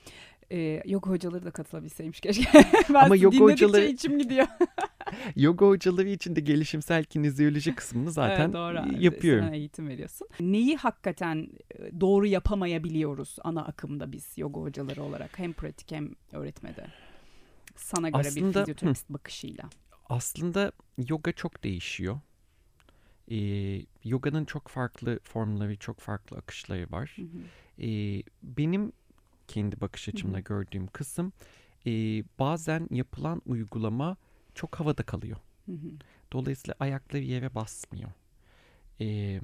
e, 0.52 0.82
yoga 0.84 1.10
hocaları 1.10 1.44
da 1.44 1.50
katılabilseymiş 1.50 2.20
keşke. 2.20 2.48
ben 2.88 2.94
Ama 2.94 3.16
yoga 3.16 3.38
hocaları 3.38 3.84
içim 3.84 4.18
gidiyor. 4.18 4.46
yoga 5.36 5.66
hocaları 5.66 6.08
için 6.08 6.36
de 6.36 6.40
gelişimsel 6.40 7.04
kinezyoloji 7.04 7.74
kısmını 7.74 8.10
zaten 8.12 8.44
evet, 8.44 8.54
doğru. 8.54 9.02
yapıyorum. 9.02 9.44
Sen 9.44 9.52
eğitim 9.52 9.88
veriyorsun. 9.88 10.28
Neyi 10.40 10.76
hakikaten 10.76 11.48
doğru 12.00 12.26
yapamayabiliyoruz 12.26 13.36
ana 13.44 13.64
akımda 13.64 14.12
biz 14.12 14.38
yoga 14.38 14.60
hocaları 14.60 15.02
olarak 15.02 15.38
hem 15.38 15.52
pratik 15.52 15.92
hem 15.92 16.10
öğretmede? 16.32 16.86
Sana 17.76 18.08
göre 18.08 18.20
aslında, 18.20 18.46
bir 18.46 18.60
fizyoterapist 18.60 19.10
hı, 19.10 19.14
bakışıyla. 19.14 19.64
Aslında 20.08 20.72
yoga 21.08 21.32
çok 21.32 21.64
değişiyor. 21.64 22.20
Ee, 23.30 23.82
yoganın 24.04 24.44
çok 24.44 24.68
farklı 24.68 25.18
formları, 25.22 25.76
çok 25.76 26.00
farklı 26.00 26.36
akışları 26.36 26.86
var. 26.90 27.12
Hı 27.16 27.22
hı. 27.22 27.84
Ee, 27.86 28.22
benim 28.42 28.92
kendi 29.48 29.80
bakış 29.80 30.08
açımla 30.08 30.36
Hı-hı. 30.36 30.44
gördüğüm 30.44 30.86
kısım 30.86 31.32
e, 31.86 31.90
bazen 32.38 32.88
yapılan 32.90 33.42
uygulama 33.46 34.16
çok 34.54 34.80
havada 34.80 35.02
kalıyor. 35.02 35.38
Hı-hı. 35.66 35.90
Dolayısıyla 36.32 36.74
ayakları 36.80 37.22
yere 37.22 37.54
basmıyor. 37.54 38.10
E, 39.00 39.40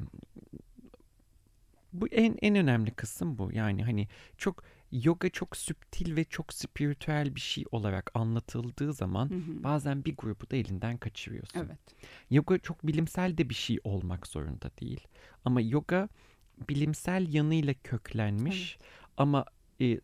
bu 1.93 2.09
en 2.09 2.37
en 2.43 2.55
önemli 2.55 2.91
kısım 2.91 3.39
bu. 3.39 3.53
Yani 3.53 3.85
hani 3.85 4.09
çok 4.39 4.65
yoga 4.93 5.31
çok 5.31 5.57
süptil 5.57 6.17
ve 6.17 6.25
çok 6.25 6.53
spiritüel 6.53 7.35
bir 7.35 7.41
şey 7.41 7.65
olarak 7.73 8.11
anlatıldığı 8.15 8.93
zaman 8.93 9.31
hı 9.31 9.35
hı. 9.35 9.65
bazen 9.65 10.05
bir 10.05 10.17
grubu 10.17 10.51
da 10.51 10.57
elinden 10.57 10.97
kaçırıyorsun. 10.97 11.61
Evet. 11.61 11.79
Yoga 12.31 12.59
çok 12.59 12.87
bilimsel 12.87 13.39
de 13.39 13.49
bir 13.49 13.55
şey 13.55 13.79
olmak 13.85 14.27
zorunda 14.27 14.71
değil. 14.81 15.01
Ama 15.45 15.61
yoga 15.61 16.09
bilimsel 16.69 17.35
yanıyla 17.35 17.75
köklenmiş 17.85 18.77
evet. 18.81 19.13
ama 19.17 19.45
e, 19.93 20.01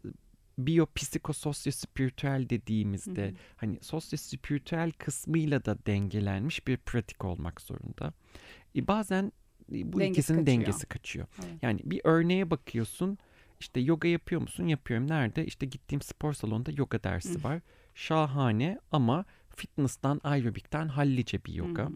biyopsikososyo-spiritüel 0.58 2.50
dediğimizde 2.50 3.24
hı 3.26 3.28
hı. 3.30 3.34
hani 3.56 3.76
sosyo-spiritüel 3.76 4.92
kısmıyla 4.92 5.64
da 5.64 5.78
dengelenmiş 5.86 6.66
bir 6.66 6.76
pratik 6.76 7.24
olmak 7.24 7.60
zorunda. 7.60 8.12
E, 8.76 8.86
bazen 8.86 9.32
e, 9.72 9.92
bu 9.92 10.00
dengesi 10.00 10.20
ikisinin 10.20 10.38
kaçıyor. 10.38 10.60
dengesi 10.60 10.86
kaçıyor. 10.86 11.26
Evet. 11.44 11.62
Yani 11.62 11.80
bir 11.84 12.00
örneğe 12.04 12.50
bakıyorsun 12.50 13.18
işte 13.60 13.80
yoga 13.80 14.08
yapıyor 14.08 14.40
musun? 14.40 14.66
Yapıyorum. 14.66 15.10
Nerede? 15.10 15.46
İşte 15.46 15.66
gittiğim 15.66 16.02
spor 16.02 16.32
salonunda 16.32 16.70
yoga 16.76 17.02
dersi 17.02 17.38
hı. 17.38 17.44
var. 17.44 17.60
Şahane 17.94 18.78
ama 18.92 19.24
fitness'tan, 19.56 20.20
aerobikten 20.24 20.88
hallice 20.88 21.44
bir 21.44 21.52
yoga. 21.52 21.86
Hı. 21.86 21.92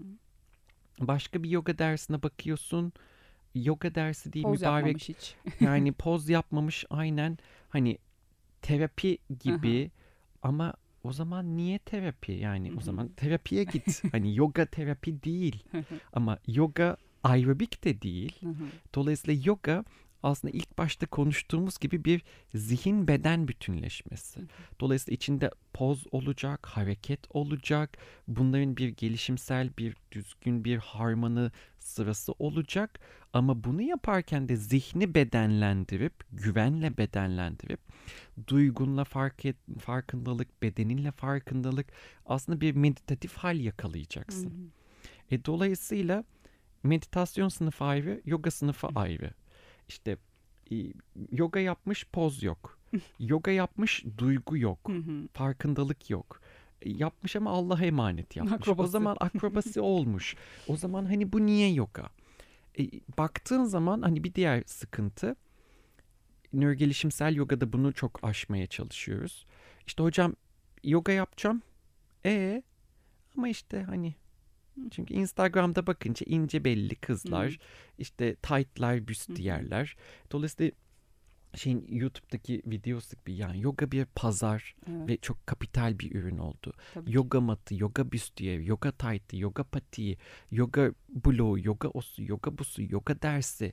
Başka 1.00 1.42
bir 1.42 1.50
yoga 1.50 1.78
dersine 1.78 2.22
bakıyorsun 2.22 2.92
yoga 3.54 3.94
dersi 3.94 4.32
değil 4.32 4.44
poz 4.44 4.60
mübarek 4.60 5.02
hiç. 5.08 5.34
yani 5.60 5.92
poz 5.98 6.28
yapmamış 6.28 6.84
aynen 6.90 7.38
hani 7.74 7.98
terapi 8.62 9.18
gibi 9.40 9.90
ama 10.42 10.74
o 11.04 11.12
zaman 11.12 11.56
niye 11.56 11.78
terapi? 11.78 12.32
Yani 12.32 12.72
o 12.78 12.80
zaman 12.80 13.08
terapiye 13.08 13.64
git. 13.64 14.02
Hani 14.12 14.36
yoga 14.36 14.66
terapi 14.66 15.22
değil. 15.22 15.64
Ama 16.12 16.38
yoga 16.46 16.96
aerobik 17.24 17.84
de 17.84 18.02
değil. 18.02 18.40
Dolayısıyla 18.94 19.42
yoga 19.44 19.84
aslında 20.22 20.56
ilk 20.56 20.78
başta 20.78 21.06
konuştuğumuz 21.06 21.78
gibi 21.78 22.04
bir 22.04 22.22
zihin 22.54 23.08
beden 23.08 23.48
bütünleşmesi. 23.48 24.40
Dolayısıyla 24.80 25.14
içinde 25.14 25.50
poz 25.72 26.04
olacak, 26.12 26.66
hareket 26.66 27.20
olacak, 27.30 27.98
bunların 28.28 28.76
bir 28.76 28.88
gelişimsel, 28.88 29.70
bir 29.78 29.96
düzgün 30.12 30.64
bir 30.64 30.78
harmanı 30.78 31.52
sırası 31.86 32.32
olacak. 32.38 33.00
Ama 33.32 33.64
bunu 33.64 33.82
yaparken 33.82 34.48
de 34.48 34.56
zihni 34.56 35.14
bedenlendirip, 35.14 36.14
güvenle 36.32 36.96
bedenlendirip, 36.96 37.80
duygunla 38.46 39.04
fark 39.04 39.44
et, 39.44 39.56
farkındalık, 39.80 40.62
bedeninle 40.62 41.10
farkındalık 41.10 41.86
aslında 42.26 42.60
bir 42.60 42.74
meditatif 42.74 43.36
hal 43.36 43.60
yakalayacaksın. 43.60 44.50
Hı 44.50 45.34
hı. 45.34 45.34
E, 45.34 45.44
dolayısıyla 45.44 46.24
meditasyon 46.82 47.48
sınıfı 47.48 47.84
ayrı, 47.84 48.20
yoga 48.24 48.50
sınıfı 48.50 48.88
ayrı. 48.94 49.30
İşte 49.88 50.16
e, 50.72 50.76
yoga 51.30 51.60
yapmış 51.60 52.06
poz 52.12 52.42
yok. 52.42 52.78
yoga 53.18 53.50
yapmış 53.50 54.04
duygu 54.18 54.56
yok. 54.56 54.90
farkındalık 55.32 56.10
yok. 56.10 56.40
Yapmış 56.84 57.36
ama 57.36 57.50
Allah'a 57.50 57.84
emanet 57.84 58.36
yapmış. 58.36 58.54
Akrobasi. 58.54 58.88
O 58.88 58.90
zaman 58.90 59.16
akrobasi 59.20 59.80
olmuş. 59.80 60.36
O 60.68 60.76
zaman 60.76 61.04
hani 61.04 61.32
bu 61.32 61.46
niye 61.46 61.72
yoga? 61.72 62.08
E, 62.78 62.90
baktığın 63.18 63.64
zaman 63.64 64.02
hani 64.02 64.24
bir 64.24 64.34
diğer 64.34 64.62
sıkıntı 64.66 65.36
nörogelişimsel 66.52 67.34
yogada 67.34 67.72
bunu 67.72 67.92
çok 67.92 68.24
aşmaya 68.24 68.66
çalışıyoruz. 68.66 69.46
İşte 69.86 70.02
hocam 70.02 70.34
yoga 70.84 71.12
yapacağım. 71.12 71.62
E 72.24 72.62
ama 73.36 73.48
işte 73.48 73.82
hani 73.82 74.14
çünkü 74.90 75.14
Instagram'da 75.14 75.86
bakınca 75.86 76.26
ince 76.28 76.64
belli 76.64 76.94
kızlar, 76.94 77.48
hmm. 77.48 77.56
işte 77.98 78.34
tight'lar, 78.34 79.08
büstiyerler. 79.08 79.96
Dolayısıyla 80.32 80.72
şeyin 81.56 81.86
YouTube'daki 81.88 82.62
videosu 82.66 83.16
gibi 83.16 83.34
yani 83.36 83.60
yoga 83.60 83.90
bir 83.90 84.04
pazar 84.04 84.74
evet. 84.90 85.08
ve 85.08 85.16
çok 85.16 85.46
kapital 85.46 85.98
bir 85.98 86.14
ürün 86.14 86.38
oldu. 86.38 86.72
Tabii 86.94 87.12
yoga 87.12 87.38
ki. 87.38 87.44
matı, 87.44 87.74
yoga 87.74 88.12
büstiye, 88.12 88.62
yoga 88.62 88.92
tight'ı, 88.92 89.36
yoga 89.36 89.64
patiği, 89.64 90.18
yoga 90.50 90.92
bloğu, 91.08 91.58
yoga 91.58 91.88
osu, 91.88 92.22
yoga 92.22 92.58
busu, 92.58 92.82
yoga 92.82 93.22
dersi, 93.22 93.72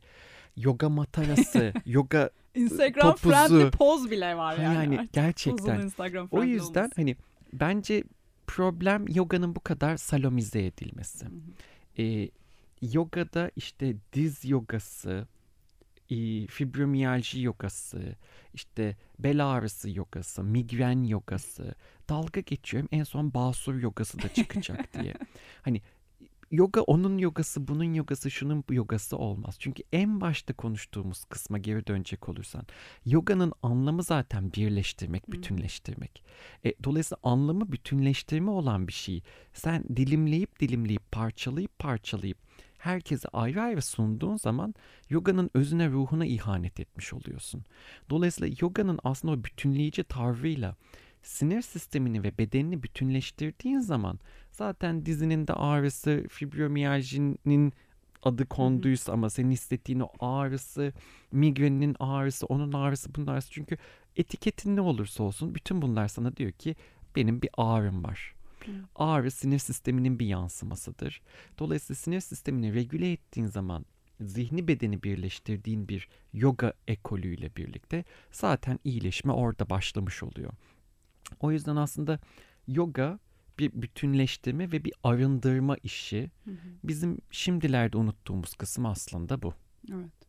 yoga 0.58 0.90
matarası, 0.90 1.74
yoga 1.86 2.30
Instagram 2.56 3.10
topuzu. 3.10 3.30
friendly 3.30 3.72
poz 3.72 4.12
bile 4.12 4.38
var 4.38 4.58
yani. 4.58 4.96
Yani 4.96 5.10
gerçekten. 5.14 5.92
o 6.32 6.44
yüzden 6.44 6.80
olması. 6.80 6.92
hani 6.96 7.16
bence 7.54 8.04
problem 8.48 9.06
yoganın 9.08 9.56
bu 9.56 9.60
kadar 9.60 9.98
salomize 9.98 10.66
edilmesi. 10.66 11.26
Hı 11.26 11.30
hı. 11.30 12.02
e, 12.02 12.30
yogada 12.82 13.52
işte 13.56 13.96
diz 14.14 14.46
yogası, 14.46 15.28
fibromiyalji 16.50 17.42
yogası, 17.42 18.16
işte 18.54 18.98
bel 19.20 19.52
ağrısı 19.52 19.90
yogası, 19.90 20.44
migren 20.44 21.04
yogası, 21.04 21.76
dalga 22.10 22.42
geçiyorum 22.42 22.90
en 22.92 23.04
son 23.04 23.34
basur 23.34 23.76
yogası 23.76 24.22
da 24.22 24.34
çıkacak 24.34 24.94
diye. 25.02 25.14
Hani 25.62 25.82
yoga 26.52 26.82
onun 26.82 27.18
yogası, 27.18 27.68
bunun 27.68 27.94
yogası, 27.94 28.32
şunun 28.32 28.64
yogası 28.70 29.18
olmaz. 29.18 29.56
Çünkü 29.60 29.84
en 29.92 30.22
başta 30.22 30.54
konuştuğumuz 30.54 31.26
kısma 31.26 31.58
geri 31.58 31.88
dönecek 31.88 32.30
olursan 32.30 32.64
yoganın 33.06 33.54
anlamı 33.64 34.04
zaten 34.04 34.54
birleştirmek, 34.54 35.32
bütünleştirmek. 35.32 36.24
E, 36.66 36.74
dolayısıyla 36.84 37.20
anlamı 37.24 37.72
bütünleştirme 37.72 38.52
olan 38.52 38.88
bir 38.88 38.94
şey. 38.94 39.24
Sen 39.54 39.84
dilimleyip 39.96 40.60
dilimleyip, 40.60 41.12
parçalayıp 41.12 41.80
parçalayıp 41.80 42.51
herkese 42.82 43.28
ayrı 43.34 43.62
ayrı 43.62 43.82
sunduğun 43.82 44.36
zaman 44.36 44.76
yoganın 45.10 45.50
özüne 45.54 45.90
ruhuna 45.90 46.26
ihanet 46.26 46.80
etmiş 46.80 47.14
oluyorsun. 47.14 47.66
Dolayısıyla 48.10 48.56
yoganın 48.62 49.00
aslında 49.04 49.34
o 49.34 49.44
bütünleyici 49.44 50.04
tavrıyla 50.04 50.76
sinir 51.24 51.62
sistemini 51.62 52.24
ve 52.24 52.38
bedenini 52.38 52.84
bütünleştirdiğin 52.84 53.80
zaman 53.80 54.20
zaten 54.52 55.06
dizinin 55.06 55.48
de 55.48 55.54
ağrısı, 55.54 56.26
fibromiyajinin 56.30 57.74
adı 58.24 58.46
konduysa 58.46 59.14
ama 59.14 59.30
senin 59.30 59.52
hissettiğin 59.52 60.00
o 60.00 60.10
ağrısı, 60.20 60.94
migreninin 61.32 61.96
ağrısı, 62.00 62.46
onun 62.46 62.74
ağrısı, 62.74 63.16
bunun 63.16 63.28
ağrısı. 63.28 63.52
Çünkü 63.52 63.78
etiketin 64.16 64.76
ne 64.76 64.82
olursa 64.82 65.24
olsun 65.24 65.56
bütün 65.56 65.82
bunlar 65.82 66.08
sana 66.08 66.38
diyor 66.38 66.52
ki 66.52 66.76
benim 67.16 67.42
bir 67.42 67.50
ağrım 67.58 68.04
var. 68.04 68.34
Ağrı 68.96 69.32
sinir 69.32 69.60
sisteminin 69.60 70.20
bir 70.20 70.26
yansımasıdır. 70.26 71.22
Dolayısıyla 71.60 71.96
sinir 71.96 72.20
sistemini 72.20 72.74
regüle 72.74 73.12
ettiğin 73.12 73.48
zaman 73.48 73.86
zihni 74.22 74.68
bedeni 74.68 75.04
birleştirdiğin 75.04 75.88
bir 75.88 76.10
yoga 76.34 76.74
ekolüyle 76.88 77.56
birlikte 77.56 78.06
zaten 78.32 78.80
iyileşme 78.84 79.32
orada 79.32 79.70
başlamış 79.70 80.24
oluyor. 80.24 80.54
O 81.40 81.52
yüzden 81.52 81.76
aslında 81.76 82.20
yoga 82.68 83.20
bir 83.60 83.82
bütünleştirme 83.82 84.72
ve 84.72 84.84
bir 84.84 84.94
arındırma 85.04 85.78
işi. 85.84 86.32
Hı 86.44 86.52
hı. 86.52 86.56
Bizim 86.84 87.18
şimdilerde 87.32 87.98
unuttuğumuz 87.98 88.54
kısım 88.56 88.86
aslında 88.86 89.42
bu. 89.42 89.54
Evet. 89.92 90.21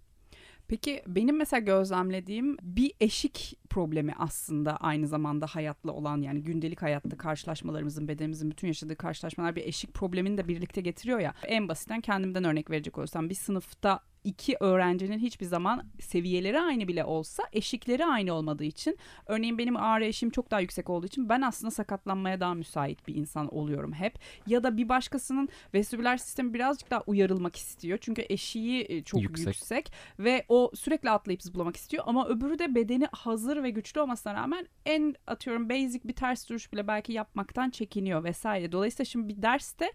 Peki 0.72 1.02
benim 1.06 1.36
mesela 1.36 1.60
gözlemlediğim 1.60 2.56
bir 2.62 2.92
eşik 3.00 3.58
problemi 3.70 4.14
aslında 4.18 4.76
aynı 4.76 5.06
zamanda 5.06 5.46
hayatla 5.46 5.92
olan 5.92 6.22
yani 6.22 6.42
gündelik 6.42 6.82
hayatta 6.82 7.16
karşılaşmalarımızın 7.16 8.08
bedenimizin 8.08 8.50
bütün 8.50 8.68
yaşadığı 8.68 8.96
karşılaşmalar 8.96 9.56
bir 9.56 9.66
eşik 9.66 9.94
problemini 9.94 10.38
de 10.38 10.48
birlikte 10.48 10.80
getiriyor 10.80 11.20
ya. 11.20 11.34
En 11.46 11.68
basitten 11.68 12.00
kendimden 12.00 12.44
örnek 12.44 12.70
verecek 12.70 12.98
olursam 12.98 13.30
bir 13.30 13.34
sınıfta 13.34 14.00
iki 14.24 14.56
öğrencinin 14.60 15.18
hiçbir 15.18 15.46
zaman 15.46 15.86
seviyeleri 16.00 16.60
aynı 16.60 16.88
bile 16.88 17.04
olsa 17.04 17.42
eşikleri 17.52 18.06
aynı 18.06 18.32
olmadığı 18.32 18.64
için 18.64 18.98
örneğin 19.26 19.58
benim 19.58 19.76
ağrı 19.76 20.04
eşim 20.04 20.30
çok 20.30 20.50
daha 20.50 20.60
yüksek 20.60 20.90
olduğu 20.90 21.06
için 21.06 21.28
ben 21.28 21.42
aslında 21.42 21.70
sakatlanmaya 21.70 22.40
daha 22.40 22.54
müsait 22.54 23.08
bir 23.08 23.14
insan 23.14 23.54
oluyorum 23.54 23.92
hep. 23.92 24.18
Ya 24.46 24.62
da 24.64 24.76
bir 24.76 24.88
başkasının 24.88 25.48
vestibüler 25.74 26.16
sistemi 26.16 26.54
birazcık 26.54 26.90
daha 26.90 27.02
uyarılmak 27.06 27.56
istiyor. 27.56 27.98
Çünkü 28.00 28.24
eşiği 28.28 28.86
e, 28.88 29.02
çok 29.02 29.22
yüksek, 29.22 29.46
yüksek 29.46 29.92
ve 30.18 30.44
o 30.48 30.70
sürekli 30.74 31.10
atlayıp 31.10 31.42
zıplamak 31.42 31.76
istiyor 31.76 32.04
ama 32.06 32.28
öbürü 32.28 32.58
de 32.58 32.74
bedeni 32.74 33.08
hazır 33.12 33.62
ve 33.62 33.70
güçlü 33.70 34.00
olmasına 34.00 34.34
rağmen 34.34 34.66
en 34.86 35.14
atıyorum 35.26 35.68
basic 35.68 36.00
bir 36.04 36.14
ters 36.14 36.48
duruş 36.48 36.72
bile 36.72 36.88
belki 36.88 37.12
yapmaktan 37.12 37.70
çekiniyor 37.70 38.24
vesaire. 38.24 38.72
Dolayısıyla 38.72 39.04
şimdi 39.04 39.28
bir 39.28 39.42
derste 39.42 39.92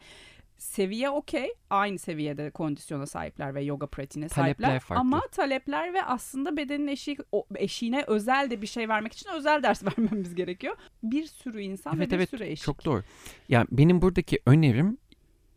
seviye 0.57 1.09
okey. 1.09 1.53
Aynı 1.69 1.99
seviyede 1.99 2.51
kondisyona 2.51 3.05
sahipler 3.05 3.55
ve 3.55 3.63
yoga 3.63 3.87
pratiğine 3.87 4.29
sahipler. 4.29 4.67
Talepler 4.67 4.79
farklı. 4.79 5.01
Ama 5.01 5.21
talepler 5.31 5.93
ve 5.93 6.03
aslında 6.03 6.57
bedenin 6.57 6.87
eşiği, 6.87 7.17
eşiğine 7.55 8.03
özel 8.07 8.49
de 8.51 8.61
bir 8.61 8.67
şey 8.67 8.89
vermek 8.89 9.13
için 9.13 9.29
özel 9.29 9.63
ders 9.63 9.83
vermemiz 9.97 10.35
gerekiyor. 10.35 10.75
Bir 11.03 11.25
sürü 11.25 11.61
insan 11.61 11.97
evet, 11.97 12.07
ve 12.07 12.11
bir 12.11 12.17
evet, 12.17 12.29
sürü 12.29 12.43
eşik. 12.43 12.65
Çok 12.65 12.85
doğru. 12.85 13.03
Yani 13.49 13.67
benim 13.71 14.01
buradaki 14.01 14.39
önerim 14.45 14.97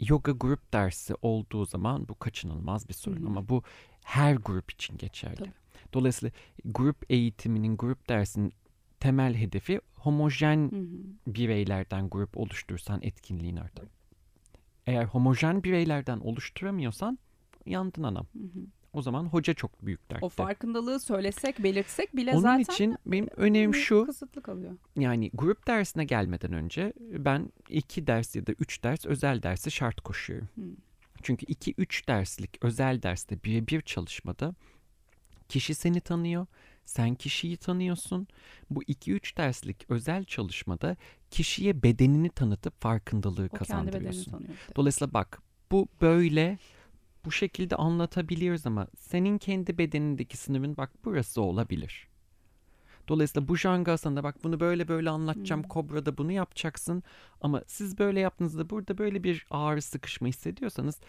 yoga 0.01 0.32
grup 0.32 0.72
dersi 0.72 1.14
olduğu 1.22 1.64
zaman 1.64 2.09
bu 2.09 2.18
kaçınılmaz 2.18 2.88
bir 2.88 2.94
sorun 2.94 3.16
Hı-hı. 3.16 3.26
ama 3.26 3.48
bu 3.48 3.62
her 4.05 4.34
grup 4.34 4.70
için 4.70 4.98
geçerli. 4.98 5.36
Tabii. 5.36 5.53
Dolayısıyla 5.92 6.32
grup 6.64 6.96
eğitiminin, 7.11 7.76
grup 7.76 8.09
dersinin 8.09 8.53
temel 9.01 9.34
hedefi 9.34 9.80
homojen 9.94 10.70
Hı-hı. 10.70 11.34
bireylerden 11.34 12.11
grup 12.11 12.36
oluştursan 12.36 13.03
etkinliğin 13.03 13.57
artar. 13.57 13.84
Eğer 14.91 15.05
homojen 15.05 15.62
bireylerden 15.62 16.20
oluşturamıyorsan 16.20 17.18
yandın 17.66 18.03
anam. 18.03 18.26
Hı 18.32 18.38
hı. 18.38 18.66
O 18.93 19.03
zaman 19.03 19.24
hoca 19.24 19.55
çok 19.55 19.86
büyük 19.86 20.11
dertte. 20.11 20.26
O 20.26 20.28
farkındalığı 20.28 21.01
söylesek, 21.01 21.62
belirtsek 21.62 22.16
bile 22.16 22.30
Onun 22.32 22.41
zaten 22.41 22.55
Onun 22.55 22.62
için 22.62 22.97
benim 23.07 23.28
önerim 23.36 23.74
şu. 23.74 24.07
Kısıtlı 24.07 24.43
kalıyor. 24.43 24.76
Yani 24.97 25.30
grup 25.34 25.66
dersine 25.66 26.05
gelmeden 26.05 26.53
önce 26.53 26.93
ben 26.99 27.53
iki 27.68 28.07
ders 28.07 28.36
ya 28.36 28.47
da 28.47 28.53
üç 28.53 28.82
ders 28.84 29.07
özel 29.07 29.43
dersi 29.43 29.70
şart 29.70 30.01
koşuyorum. 30.01 30.49
Hı. 30.55 30.62
Çünkü 31.22 31.47
iki 31.47 31.74
üç 31.78 32.09
derslik 32.09 32.64
özel 32.64 33.03
derste 33.03 33.45
birebir 33.45 33.80
çalışmada 33.80 34.55
kişi 35.49 35.74
seni 35.74 36.01
tanıyor 36.01 36.47
sen 36.84 37.14
kişiyi 37.14 37.56
tanıyorsun. 37.56 38.26
Bu 38.70 38.82
2-3 38.82 39.36
derslik 39.36 39.86
özel 39.88 40.24
çalışmada 40.24 40.96
kişiye 41.30 41.82
bedenini 41.82 42.28
tanıtıp 42.28 42.80
farkındalığı 42.80 43.48
o 43.52 43.56
kazandırıyorsun. 43.56 44.30
Kendi. 44.32 44.52
Dolayısıyla 44.76 45.14
bak 45.14 45.42
bu 45.70 45.88
böyle 46.00 46.58
bu 47.24 47.32
şekilde 47.32 47.76
anlatabiliyoruz 47.76 48.66
ama 48.66 48.86
senin 48.98 49.38
kendi 49.38 49.78
bedenindeki 49.78 50.36
sınırın 50.36 50.76
bak 50.76 50.90
burası 51.04 51.42
olabilir. 51.42 52.10
Dolayısıyla 53.08 53.48
bu 53.48 53.56
jangasanda 53.56 54.22
bak 54.22 54.44
bunu 54.44 54.60
böyle 54.60 54.88
böyle 54.88 55.10
anlatacağım. 55.10 55.62
Hmm. 55.62 55.68
Kobra'da 55.68 56.18
bunu 56.18 56.32
yapacaksın. 56.32 57.02
Ama 57.40 57.62
siz 57.66 57.98
böyle 57.98 58.20
yaptığınızda 58.20 58.70
burada 58.70 58.98
böyle 58.98 59.24
bir 59.24 59.46
ağrı 59.50 59.82
sıkışma 59.82 60.28
hissediyorsanız 60.28 61.00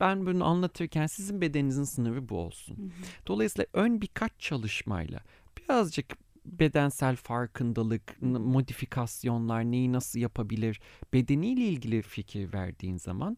ben 0.00 0.26
bunu 0.26 0.44
anlatırken 0.44 1.06
sizin 1.06 1.40
bedeninizin 1.40 1.84
sınırı 1.84 2.28
bu 2.28 2.38
olsun. 2.38 2.76
Hı 2.76 2.82
hı. 2.82 3.26
Dolayısıyla 3.26 3.66
ön 3.72 4.00
birkaç 4.00 4.32
çalışmayla 4.38 5.20
birazcık 5.58 6.16
bedensel 6.44 7.16
farkındalık, 7.16 8.22
modifikasyonlar, 8.22 9.64
neyi 9.64 9.92
nasıl 9.92 10.18
yapabilir, 10.18 10.80
bedeniyle 11.12 11.64
ilgili 11.64 12.02
fikir 12.02 12.52
verdiğin 12.52 12.96
zaman 12.96 13.36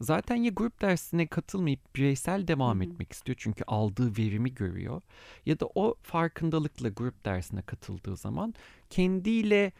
zaten 0.00 0.36
ya 0.36 0.50
grup 0.50 0.80
dersine 0.80 1.26
katılmayıp 1.26 1.96
bireysel 1.96 2.48
devam 2.48 2.80
Hı-hı. 2.80 2.88
etmek 2.88 3.12
istiyor 3.12 3.36
çünkü 3.40 3.64
aldığı 3.66 4.16
verimi 4.18 4.54
görüyor 4.54 5.02
ya 5.46 5.60
da 5.60 5.66
o 5.74 5.94
farkındalıkla 6.02 6.88
grup 6.88 7.24
dersine 7.24 7.62
katıldığı 7.62 8.16
zaman 8.16 8.54
kendiyle 8.90 9.72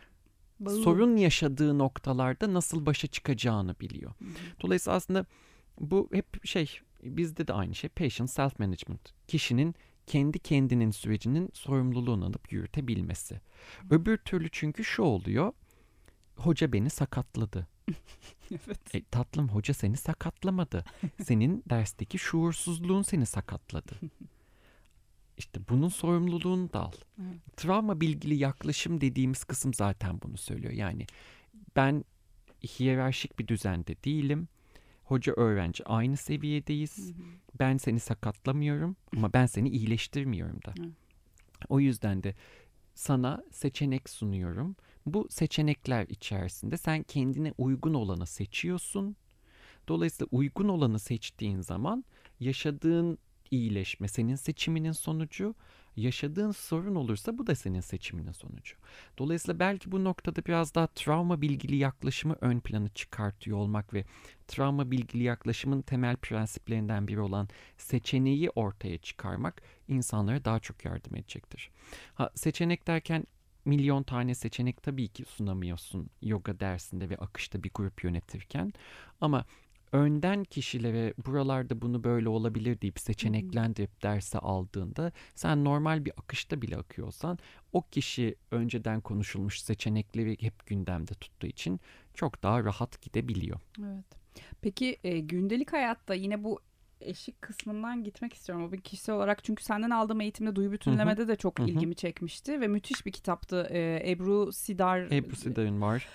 Bağım. 0.61 0.83
sorun 0.83 1.16
yaşadığı 1.16 1.79
noktalarda 1.79 2.55
nasıl 2.55 2.87
başa 2.87 3.09
çıkacağını 3.09 3.81
biliyor. 3.81 4.11
Hı-hı. 4.18 4.61
Dolayısıyla 4.62 4.97
aslında 4.97 5.27
bu 5.81 6.09
hep 6.12 6.47
şey 6.47 6.81
bizde 7.03 7.49
de 7.49 7.53
aynı 7.53 7.75
şey 7.75 7.91
patient 7.91 8.31
self 8.31 8.59
management. 8.59 9.12
Kişinin 9.29 9.75
kendi 10.07 10.39
kendinin 10.39 10.91
sürecinin 10.91 11.51
sorumluluğunu 11.53 12.25
alıp 12.25 12.53
yürütebilmesi. 12.53 13.41
Öbür 13.91 14.16
türlü 14.16 14.49
çünkü 14.53 14.85
şu 14.85 15.03
oluyor. 15.03 15.53
Hoca 16.37 16.72
beni 16.72 16.91
sakatladı. 16.91 17.66
evet. 18.51 18.95
E, 18.95 19.05
tatlım 19.05 19.49
hoca 19.49 19.75
seni 19.75 19.97
sakatlamadı. 19.97 20.85
Senin 21.22 21.62
dersteki 21.70 22.18
şuursuzluğun 22.18 23.03
seni 23.03 23.27
sakatladı. 23.27 24.01
İşte 25.39 25.61
bunun 25.68 25.89
sorumluluğunu 25.89 26.72
da 26.72 26.81
al. 26.81 26.93
Evet. 27.20 27.57
Travma 27.57 28.01
bilgili 28.01 28.35
yaklaşım 28.35 29.01
dediğimiz 29.01 29.45
kısım 29.45 29.75
zaten 29.75 30.20
bunu 30.22 30.37
söylüyor. 30.37 30.72
Yani 30.72 31.07
ben 31.77 32.05
hiyerarşik 32.62 33.39
bir 33.39 33.49
düzende 33.49 33.97
değilim 34.05 34.49
hoca 35.05 35.33
öğrenci 35.37 35.85
aynı 35.85 36.17
seviyedeyiz. 36.17 36.99
Hı 36.99 37.13
hı. 37.13 37.27
Ben 37.59 37.77
seni 37.77 38.01
sakatlamıyorum 38.01 38.97
ama 39.17 39.33
ben 39.33 39.47
seni 39.47 39.69
iyileştirmiyorum 39.69 40.61
da. 40.67 40.71
Hı. 40.83 40.91
O 41.69 41.81
yüzden 41.81 42.23
de 42.23 42.35
sana 42.95 43.45
seçenek 43.51 44.11
sunuyorum. 44.11 44.77
Bu 45.07 45.27
seçenekler 45.31 46.07
içerisinde 46.09 46.77
sen 46.77 47.03
kendine 47.03 47.53
uygun 47.59 47.95
olanı 47.95 48.27
seçiyorsun. 48.27 49.17
Dolayısıyla 49.89 50.29
uygun 50.31 50.69
olanı 50.69 50.99
seçtiğin 50.99 51.61
zaman 51.61 52.05
yaşadığın 52.41 53.19
iyileşme 53.51 54.09
senin 54.09 54.35
seçiminin 54.35 54.93
sonucu 54.93 55.55
yaşadığın 55.97 56.51
sorun 56.51 56.95
olursa 56.95 57.39
bu 57.39 57.47
da 57.47 57.55
senin 57.55 57.81
seçiminin 57.81 58.33
sonucu. 58.33 58.77
Dolayısıyla 59.19 59.59
belki 59.59 59.93
bu 59.93 60.05
noktada 60.05 60.45
biraz 60.47 60.75
daha 60.75 60.87
travma 60.87 61.41
bilgili 61.41 61.77
yaklaşımı 61.77 62.37
ön 62.41 62.61
planı 62.61 62.89
çıkartıyor 62.89 63.59
olmak 63.59 63.95
ve 63.95 64.05
travma 64.49 64.91
bilgili 64.91 65.23
yaklaşımın 65.23 65.83
temel 65.83 66.17
prensiplerinden 66.17 67.09
biri 67.09 67.21
olan 67.21 67.49
seçeneği 67.79 68.51
ortaya 68.51 68.99
çıkarmak 68.99 69.63
insanlara 69.89 70.45
daha 70.45 70.61
çok 70.61 70.85
yardım 70.85 71.17
edecektir. 71.17 71.71
Ha, 72.15 72.31
seçenek 72.35 72.87
derken 72.87 73.25
milyon 73.65 74.03
tane 74.03 74.35
seçenek 74.35 74.83
tabii 74.83 75.09
ki 75.09 75.25
sunamıyorsun 75.25 76.11
yoga 76.23 76.61
dersinde 76.61 77.11
ve 77.11 77.17
akışta 77.17 77.63
bir 77.63 77.71
grup 77.75 78.05
yönetirken 78.05 78.73
ama 79.21 79.45
önden 79.95 80.45
kişilere 80.45 81.15
buralarda 81.27 81.83
bunu 81.83 82.05
böyle 82.05 82.29
olabilir 82.29 82.81
deyip 82.81 83.01
seçeneklendirip 83.01 84.03
derse 84.03 84.39
aldığında 84.39 85.13
sen 85.35 85.65
normal 85.65 86.05
bir 86.05 86.13
akışta 86.17 86.63
bile 86.63 86.77
akıyorsan 86.77 87.39
o 87.73 87.83
kişi 87.83 88.35
önceden 88.51 89.01
konuşulmuş 89.01 89.61
seçenekleri 89.61 90.43
hep 90.43 90.67
gündemde 90.67 91.15
tuttuğu 91.15 91.47
için 91.47 91.81
çok 92.15 92.43
daha 92.43 92.65
rahat 92.65 93.03
gidebiliyor. 93.03 93.61
Evet. 93.81 94.05
Peki 94.61 94.97
e, 95.05 95.19
gündelik 95.19 95.73
hayatta 95.73 96.15
yine 96.15 96.45
bu 96.45 96.61
eşik 97.01 97.43
kısmından 97.43 98.05
gitmek 98.05 98.35
istiyorum. 98.35 98.65
O 98.69 98.73
bir 98.73 98.81
kişisel 98.81 99.15
olarak 99.15 99.45
çünkü 99.45 99.65
senden 99.65 99.91
aldığım 99.91 100.21
eğitimde 100.21 100.57
duyu 100.57 100.73
bütünlemede 100.73 101.21
Hı-hı. 101.21 101.29
de 101.29 101.37
çok 101.37 101.59
Hı-hı. 101.59 101.69
ilgimi 101.69 101.95
çekmişti 101.95 102.61
ve 102.61 102.69
müthiş 102.69 103.07
bir 103.07 103.13
kitaptı. 103.13 103.69
E, 103.71 104.11
Ebru 104.11 104.53
Sidar 104.53 105.01
Ebru 105.01 105.37
Sidar'ın 105.37 105.81
var. 105.81 106.09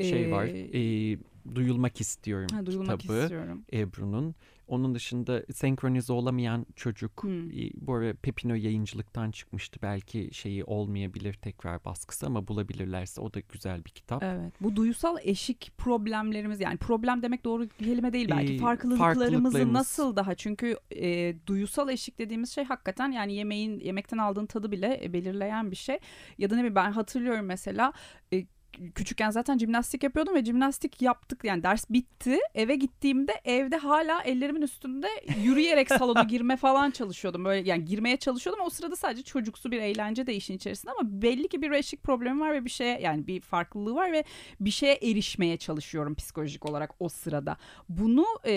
Şey 0.00 0.32
var. 0.32 0.44
E, 0.44 1.18
duyulmak 1.54 2.00
istiyorum 2.00 2.48
ha, 2.52 2.66
duyulmak 2.66 3.00
kitabı 3.00 3.22
istiyorum. 3.22 3.64
Ebru'nun. 3.72 4.34
Onun 4.68 4.94
dışında 4.94 5.42
senkronize 5.52 6.12
olamayan 6.12 6.66
çocuk 6.76 7.22
hmm. 7.22 7.50
bu 7.74 7.94
ara 7.94 8.14
Pepino 8.14 8.54
yayıncılıktan 8.54 9.30
çıkmıştı. 9.30 9.78
Belki 9.82 10.30
şeyi 10.32 10.64
olmayabilir 10.64 11.34
tekrar 11.34 11.84
baskısı 11.84 12.26
ama 12.26 12.48
bulabilirlerse 12.48 13.20
o 13.20 13.34
da 13.34 13.40
güzel 13.40 13.84
bir 13.84 13.90
kitap. 13.90 14.22
Evet. 14.22 14.52
Bu 14.60 14.76
duyusal 14.76 15.16
eşik 15.22 15.72
problemlerimiz 15.78 16.60
yani 16.60 16.76
problem 16.76 17.22
demek 17.22 17.44
doğru 17.44 17.68
kelime 17.68 18.12
değil 18.12 18.28
belki. 18.30 18.54
Ee, 18.54 18.58
farklılıklarımızı 18.58 19.28
farklılıklarımız. 19.28 19.72
nasıl 19.72 20.16
daha 20.16 20.34
çünkü 20.34 20.76
e, 20.90 21.34
duyusal 21.46 21.88
eşik 21.88 22.18
dediğimiz 22.18 22.50
şey 22.50 22.64
hakikaten 22.64 23.12
yani 23.12 23.34
yemeğin 23.34 23.80
yemekten 23.80 24.18
aldığın 24.18 24.46
tadı 24.46 24.70
bile 24.70 25.12
belirleyen 25.12 25.70
bir 25.70 25.76
şey. 25.76 25.98
Ya 26.38 26.50
da 26.50 26.54
ne 26.54 26.60
bileyim 26.60 26.74
ben 26.74 26.92
hatırlıyorum 26.92 27.46
mesela 27.46 27.92
e, 28.32 28.46
küçükken 28.94 29.30
zaten 29.30 29.58
jimnastik 29.58 30.02
yapıyordum 30.02 30.34
ve 30.34 30.44
jimnastik 30.44 31.02
yaptık 31.02 31.44
yani 31.44 31.62
ders 31.62 31.90
bitti. 31.90 32.38
Eve 32.54 32.76
gittiğimde 32.76 33.32
evde 33.44 33.76
hala 33.76 34.22
ellerimin 34.22 34.62
üstünde 34.62 35.08
yürüyerek 35.42 35.88
salona 35.88 36.22
girme 36.22 36.56
falan 36.56 36.90
çalışıyordum. 36.90 37.44
Böyle 37.44 37.68
yani 37.68 37.84
girmeye 37.84 38.16
çalışıyordum 38.16 38.64
o 38.64 38.70
sırada 38.70 38.96
sadece 38.96 39.22
çocuksu 39.22 39.70
bir 39.70 39.80
eğlence 39.80 40.26
de 40.26 40.34
işin 40.34 40.54
içerisinde 40.54 40.92
ama 40.92 41.22
belli 41.22 41.48
ki 41.48 41.62
bir 41.62 41.70
reşik 41.70 42.02
problemi 42.02 42.40
var 42.40 42.52
ve 42.52 42.64
bir 42.64 42.70
şeye 42.70 43.00
yani 43.00 43.26
bir 43.26 43.40
farklılığı 43.40 43.94
var 43.94 44.12
ve 44.12 44.24
bir 44.60 44.70
şeye 44.70 44.94
erişmeye 44.94 45.56
çalışıyorum 45.56 46.14
psikolojik 46.14 46.66
olarak 46.66 46.90
o 46.98 47.08
sırada. 47.08 47.56
Bunu 47.88 48.26
e, 48.44 48.52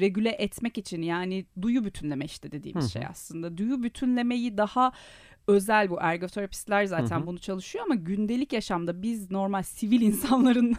regüle 0.00 0.30
etmek 0.30 0.78
için 0.78 1.02
yani 1.02 1.46
duyu 1.62 1.84
bütünleme 1.84 2.24
işte 2.24 2.52
dediğimiz 2.52 2.84
Hı. 2.84 2.90
şey 2.90 3.02
aslında. 3.06 3.58
Duyu 3.58 3.82
bütünlemeyi 3.82 4.58
daha 4.58 4.92
özel 5.50 5.90
bu 5.90 5.98
ergoterapistler 6.00 6.84
zaten 6.84 7.16
hı 7.18 7.22
hı. 7.22 7.26
bunu 7.26 7.38
çalışıyor 7.38 7.84
ama 7.84 7.94
gündelik 7.94 8.52
yaşamda 8.52 9.02
biz 9.02 9.30
normal 9.30 9.62
sivil 9.62 10.00
insanların 10.10 10.76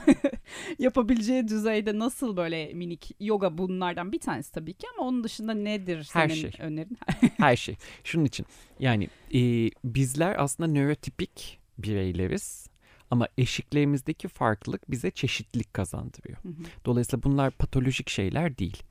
yapabileceği 0.80 1.47
düzeyde 1.47 1.99
nasıl 1.99 2.38
böyle 2.38 2.74
minik 2.74 3.15
yoga 3.19 3.57
bunlardan 3.57 4.11
bir 4.11 4.19
tanesi 4.19 4.51
tabii 4.51 4.74
ki 4.74 4.88
ama 4.95 5.07
onun 5.07 5.24
dışında 5.24 5.53
nedir 5.53 6.03
senin 6.03 6.30
Her 6.30 6.36
şey. 6.36 6.51
önerin? 6.59 6.97
Her 7.38 7.55
şey. 7.55 7.76
Şunun 8.03 8.26
için 8.26 8.45
yani 8.80 9.09
e, 9.34 9.69
bizler 9.84 10.36
aslında 10.38 10.72
nörotipik 10.72 11.59
bireyleriz 11.78 12.67
ama 13.11 13.28
eşiklerimizdeki 13.38 14.28
farklılık 14.28 14.91
bize 14.91 15.11
çeşitlilik 15.11 15.74
kazandırıyor. 15.74 16.38
Hı 16.43 16.49
hı. 16.49 16.63
Dolayısıyla 16.86 17.24
bunlar 17.24 17.51
patolojik 17.51 18.09
şeyler 18.09 18.57
değil. 18.57 18.84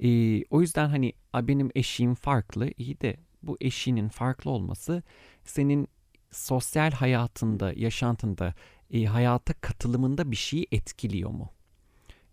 E, 0.00 0.42
o 0.50 0.60
yüzden 0.60 0.88
hani 0.88 1.12
benim 1.34 1.70
eşiğim 1.74 2.14
farklı 2.14 2.70
iyi 2.78 3.00
de 3.00 3.16
bu 3.42 3.56
eşinin 3.60 4.08
farklı 4.08 4.50
olması 4.50 5.02
senin 5.44 5.88
sosyal 6.30 6.90
hayatında, 6.90 7.72
yaşantında, 7.76 8.54
e, 8.90 9.04
hayata 9.04 9.52
katılımında 9.52 10.30
bir 10.30 10.36
şeyi 10.36 10.66
etkiliyor 10.72 11.30
mu? 11.30 11.50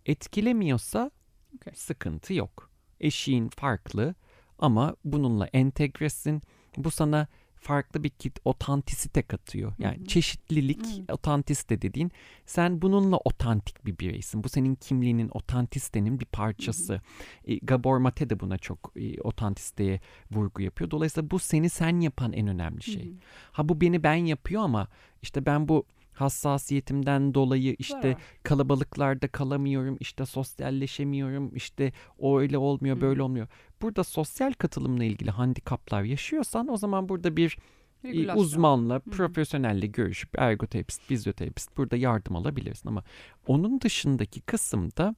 Etkilemiyorsa 0.06 1.10
okay. 1.56 1.74
sıkıntı 1.74 2.34
yok. 2.34 2.70
Eşiğin 3.00 3.48
farklı 3.48 4.14
ama 4.58 4.96
bununla 5.04 5.46
entegresin. 5.46 6.42
Bu 6.76 6.90
sana 6.90 7.26
farklı 7.56 8.02
bir 8.02 8.08
kit 8.08 8.38
otantisite 8.44 9.22
katıyor. 9.22 9.72
Yani 9.78 9.96
Hı-hı. 9.96 10.06
çeşitlilik, 10.06 10.86
Hı-hı. 10.86 11.14
otantisite 11.14 11.82
dediğin 11.82 12.12
sen 12.46 12.82
bununla 12.82 13.16
otantik 13.16 13.86
bir 13.86 13.98
bireysin. 13.98 14.44
Bu 14.44 14.48
senin 14.48 14.74
kimliğinin, 14.74 15.30
otantistenin 15.32 16.20
bir 16.20 16.24
parçası. 16.24 17.00
E, 17.44 17.56
Gabor 17.56 17.98
Mate 17.98 18.30
de 18.30 18.40
buna 18.40 18.58
çok 18.58 18.92
e, 18.96 19.20
otantisiteye 19.20 20.00
vurgu 20.30 20.62
yapıyor. 20.62 20.90
Dolayısıyla 20.90 21.30
bu 21.30 21.38
seni 21.38 21.70
sen 21.70 22.00
yapan 22.00 22.32
en 22.32 22.46
önemli 22.46 22.82
şey. 22.82 23.04
Hı-hı. 23.04 23.14
Ha 23.52 23.68
bu 23.68 23.80
beni 23.80 24.02
ben 24.02 24.14
yapıyor 24.14 24.62
ama 24.62 24.88
işte 25.22 25.46
ben 25.46 25.68
bu 25.68 25.86
hassasiyetimden 26.16 27.34
dolayı 27.34 27.76
işte 27.78 27.98
evet. 28.02 28.16
kalabalıklarda 28.42 29.28
kalamıyorum, 29.28 29.96
işte 30.00 30.26
sosyalleşemiyorum, 30.26 31.56
işte 31.56 31.92
o 32.18 32.40
öyle 32.40 32.58
olmuyor, 32.58 33.00
böyle 33.00 33.22
olmuyor. 33.22 33.48
Burada 33.82 34.04
sosyal 34.04 34.52
katılımla 34.52 35.04
ilgili 35.04 35.30
handikaplar 35.30 36.02
yaşıyorsan 36.02 36.68
o 36.68 36.76
zaman 36.76 37.08
burada 37.08 37.36
bir 37.36 37.58
e, 38.04 38.08
Regülasyon. 38.08 38.42
uzmanla, 38.42 38.98
profesyonelle 38.98 39.86
görüşüp 39.86 40.38
ergoterapist, 40.38 41.02
fizyoterapist 41.02 41.76
burada 41.76 41.96
yardım 41.96 42.36
alabilirsin 42.36 42.88
ama 42.88 43.04
onun 43.46 43.80
dışındaki 43.80 44.40
kısımda 44.40 45.14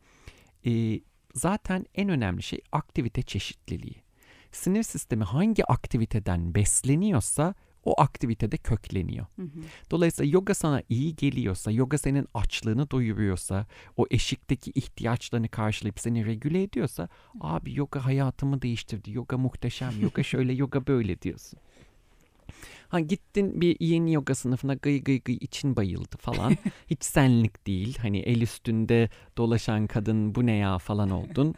e, 0.67 1.01
zaten 1.35 1.87
en 1.95 2.09
önemli 2.09 2.43
şey 2.43 2.61
aktivite 2.73 3.23
çeşitliliği. 3.23 4.03
Sinir 4.53 4.83
sistemi 4.83 5.25
hangi 5.25 5.65
aktiviteden 5.65 6.55
besleniyorsa 6.55 7.55
o 7.85 8.01
aktivitede 8.01 8.57
kökleniyor. 8.57 9.27
Hı 9.37 9.43
hı. 9.43 9.61
Dolayısıyla 9.91 10.33
yoga 10.33 10.55
sana 10.55 10.83
iyi 10.89 11.17
geliyorsa, 11.17 11.71
yoga 11.71 11.99
senin 11.99 12.27
açlığını 12.35 12.91
doyuruyorsa, 12.91 13.67
o 13.97 14.07
eşikteki 14.11 14.71
ihtiyaçlarını 14.75 15.49
karşılayıp 15.49 16.01
seni 16.01 16.27
regüle 16.27 16.63
ediyorsa, 16.63 17.03
hı. 17.03 17.09
abi 17.41 17.79
yoga 17.79 18.05
hayatımı 18.05 18.63
değiştirdi, 18.63 19.13
yoga 19.13 19.39
muhteşem, 19.39 19.93
yoga 20.01 20.23
şöyle, 20.23 20.53
yoga 20.53 20.87
böyle 20.87 21.23
diyorsun. 21.23 21.59
Ha 22.89 23.01
gittin 23.01 23.61
bir 23.61 23.77
yeni 23.81 24.13
yoga 24.13 24.35
sınıfına 24.35 24.75
gıy 24.75 25.03
gıy 25.03 25.21
gıy 25.21 25.37
için 25.41 25.77
bayıldı 25.77 26.17
falan. 26.19 26.57
Hiç 26.91 27.05
senlik 27.05 27.67
değil. 27.67 27.99
Hani 27.99 28.19
el 28.19 28.41
üstünde 28.41 29.11
dolaşan 29.37 29.87
kadın 29.87 30.35
bu 30.35 30.47
ne 30.47 30.57
ya 30.57 30.79
falan 30.79 31.11
oldun. 31.11 31.55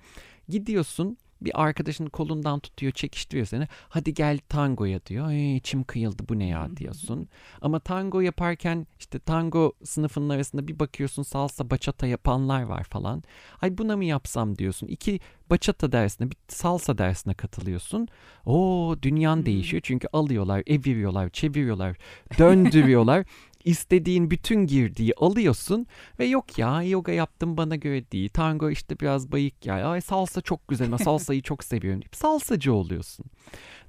Gidiyorsun 0.48 1.16
bir 1.40 1.62
arkadaşın 1.62 2.06
kolundan 2.06 2.60
tutuyor 2.60 2.92
çekiştiriyor 2.92 3.46
seni. 3.46 3.68
Hadi 3.88 4.14
gel 4.14 4.38
tangoya 4.48 5.06
diyor. 5.06 5.26
Ay, 5.26 5.56
içim 5.56 5.84
kıyıldı 5.84 6.22
bu 6.28 6.38
ne 6.38 6.46
ya 6.46 6.76
diyorsun. 6.76 7.28
Ama 7.62 7.78
tango 7.78 8.20
yaparken 8.20 8.86
işte 8.98 9.18
tango 9.18 9.72
sınıfının 9.84 10.28
arasında 10.28 10.68
bir 10.68 10.78
bakıyorsun 10.78 11.22
salsa 11.22 11.70
bachata 11.70 12.06
yapanlar 12.06 12.62
var 12.62 12.84
falan. 12.84 13.22
Ay 13.62 13.78
buna 13.78 13.96
mı 13.96 14.04
yapsam 14.04 14.58
diyorsun. 14.58 14.86
İki 14.86 15.20
bachata 15.50 15.92
dersine 15.92 16.30
bir 16.30 16.36
salsa 16.48 16.98
dersine 16.98 17.34
katılıyorsun. 17.34 18.08
O 18.46 18.96
dünyan 19.02 19.46
değişiyor 19.46 19.82
çünkü 19.84 20.08
alıyorlar, 20.12 20.62
eviriyorlar, 20.66 21.28
çeviriyorlar, 21.28 21.96
döndürüyorlar. 22.38 23.26
istediğin 23.64 24.30
bütün 24.30 24.66
girdiği 24.66 25.14
alıyorsun 25.14 25.86
ve 26.18 26.24
yok 26.24 26.58
ya 26.58 26.82
yoga 26.82 27.12
yaptım 27.12 27.56
bana 27.56 27.76
göre 27.76 28.10
değil. 28.10 28.28
Tango 28.28 28.70
işte 28.70 29.00
biraz 29.00 29.32
bayık 29.32 29.66
ya. 29.66 29.90
Ay 29.90 30.00
salsa 30.00 30.40
çok 30.40 30.68
güzel 30.68 30.86
ama 30.86 30.98
salsayı 30.98 31.42
çok 31.42 31.64
seviyorum 31.64 32.02
deyip 32.02 32.16
salsacı 32.16 32.74
oluyorsun. 32.74 33.26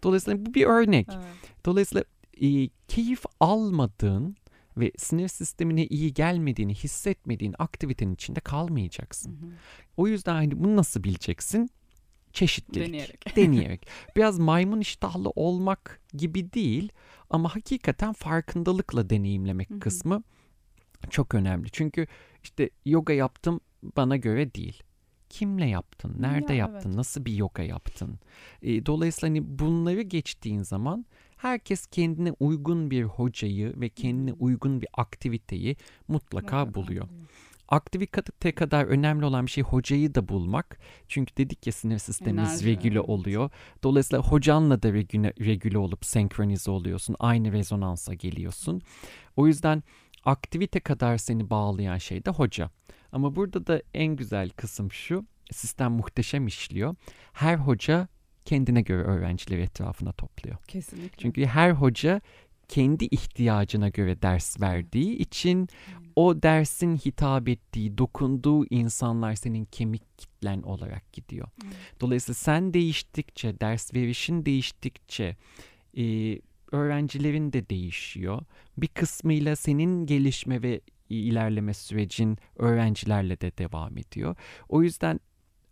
Dolayısıyla 0.04 0.46
bu 0.46 0.54
bir 0.54 0.66
örnek. 0.66 1.08
Evet. 1.14 1.66
Dolayısıyla 1.66 2.04
e, 2.42 2.70
keyif 2.88 3.24
almadığın 3.40 4.36
ve 4.78 4.92
sinir 4.98 5.28
sistemine 5.28 5.86
iyi 5.86 6.14
gelmediğini 6.14 6.76
hissetmediğin 6.76 7.56
aktivitenin 7.60 8.14
içinde 8.14 8.40
kalmayacaksın. 8.40 9.32
Hı 9.32 9.46
hı. 9.46 9.50
O 9.98 10.08
yüzden 10.08 10.34
hani 10.34 10.64
bunu 10.64 10.76
nasıl 10.76 11.04
bileceksin? 11.04 11.70
Çeşitlilik. 12.34 12.88
Deneyerek. 12.88 13.36
Deneyerek. 13.36 13.88
Biraz 14.16 14.40
maymun 14.40 14.80
iştahlı 14.80 15.30
olmak 15.30 16.02
gibi 16.14 16.54
değil 16.54 16.90
ama 17.32 17.56
hakikaten 17.56 18.14
farkındalıkla 18.14 19.10
deneyimlemek 19.10 19.70
Hı-hı. 19.70 19.80
kısmı 19.80 20.24
çok 21.10 21.36
önemli. 21.36 21.70
Çünkü 21.72 22.08
işte 22.44 22.70
yoga 22.86 23.14
yaptım 23.14 23.60
bana 23.98 24.18
göre 24.18 24.54
değil. 24.54 24.84
Kimle 25.30 25.66
yaptın? 25.66 26.16
Nerede 26.20 26.54
ya, 26.54 26.60
yaptın? 26.60 26.90
Evet. 26.90 26.98
Nasıl 26.98 27.26
bir 27.26 27.34
yoga 27.34 27.64
yaptın? 27.64 28.20
E, 28.62 28.86
dolayısıyla 28.86 29.30
hani 29.30 29.60
bunları 29.60 30.02
geçtiğin 30.02 30.62
zaman 30.62 31.06
herkes 31.38 31.88
kendine 31.88 32.32
uygun 32.40 32.92
bir 32.92 33.04
hocayı 33.04 33.74
ve 33.82 33.90
kendine 33.90 34.34
uygun 34.34 34.82
bir 34.82 34.88
aktiviteyi 34.94 35.76
mutlaka, 36.08 36.66
mutlaka 36.66 36.74
buluyor. 36.74 37.08
Buluyor. 37.72 37.82
Aktivite 37.82 38.52
kadar 38.52 38.86
önemli 38.86 39.26
olan 39.26 39.46
bir 39.46 39.52
şey 39.52 39.64
hocayı 39.64 40.16
da 40.16 40.28
bulmak. 40.28 40.80
Çünkü 41.08 41.38
dedik 41.38 41.68
ya 41.68 41.74
sinir 41.74 41.98
sistemimiz 41.98 42.50
Enerji, 42.50 42.66
regüle 42.66 43.00
evet. 43.00 43.10
oluyor. 43.10 43.50
Dolayısıyla 43.84 44.24
hocanla 44.24 44.84
da 44.84 44.94
regüle, 44.94 45.34
regüle 45.40 45.78
olup 45.78 46.06
senkronize 46.06 46.72
oluyorsun. 46.72 47.16
Aynı 47.20 47.52
rezonansa 47.52 48.14
geliyorsun. 48.14 48.82
O 49.36 49.48
yüzden 49.48 49.84
aktivite 50.26 50.80
kadar 50.80 51.18
seni 51.18 51.50
bağlayan 51.50 51.98
şey 51.98 52.26
de 52.26 52.30
hoca. 52.30 52.70
Ama 53.12 53.36
burada 53.36 53.68
da 53.68 53.82
en 53.94 54.16
güzel 54.16 54.50
kısım 54.50 54.92
şu. 54.92 55.26
Sistem 55.52 55.92
muhteşem 55.92 56.48
işliyor. 56.48 56.96
Her 57.34 57.56
hoca 57.58 58.08
kendine 58.46 58.82
göre 58.82 59.04
öğrencileri 59.04 59.62
etrafına 59.62 60.12
topluyor. 60.12 60.58
Kesinlikle. 60.68 61.18
Çünkü 61.18 61.46
her 61.46 61.72
hoca 61.72 62.22
kendi 62.72 63.06
ihtiyacına 63.06 63.90
göre 63.90 64.22
ders 64.22 64.62
verdiği 64.62 65.18
için 65.18 65.68
o 66.16 66.44
dersin 66.44 66.98
hitap 66.98 67.50
ettiği, 67.50 67.98
dokunduğu 67.98 68.66
insanlar 68.66 69.36
senin 69.36 69.66
kemik 69.66 70.18
kitlen 70.18 70.62
olarak 70.62 71.14
gidiyor. 71.14 71.48
Dolayısıyla 72.00 72.34
sen 72.34 72.74
değiştikçe, 72.74 73.60
ders 73.60 73.94
verişin 73.94 74.46
değiştikçe 74.46 75.36
e, 75.98 76.04
öğrencilerin 76.72 77.54
de 77.54 77.70
değişiyor. 77.70 78.42
Bir 78.78 78.88
kısmıyla 78.88 79.56
senin 79.56 80.06
gelişme 80.06 80.62
ve 80.62 80.82
ilerleme 81.10 81.74
sürecin 81.74 82.38
öğrencilerle 82.56 83.42
de 83.42 83.58
devam 83.58 83.98
ediyor. 83.98 84.36
O 84.70 84.84
yüzden 84.84 85.20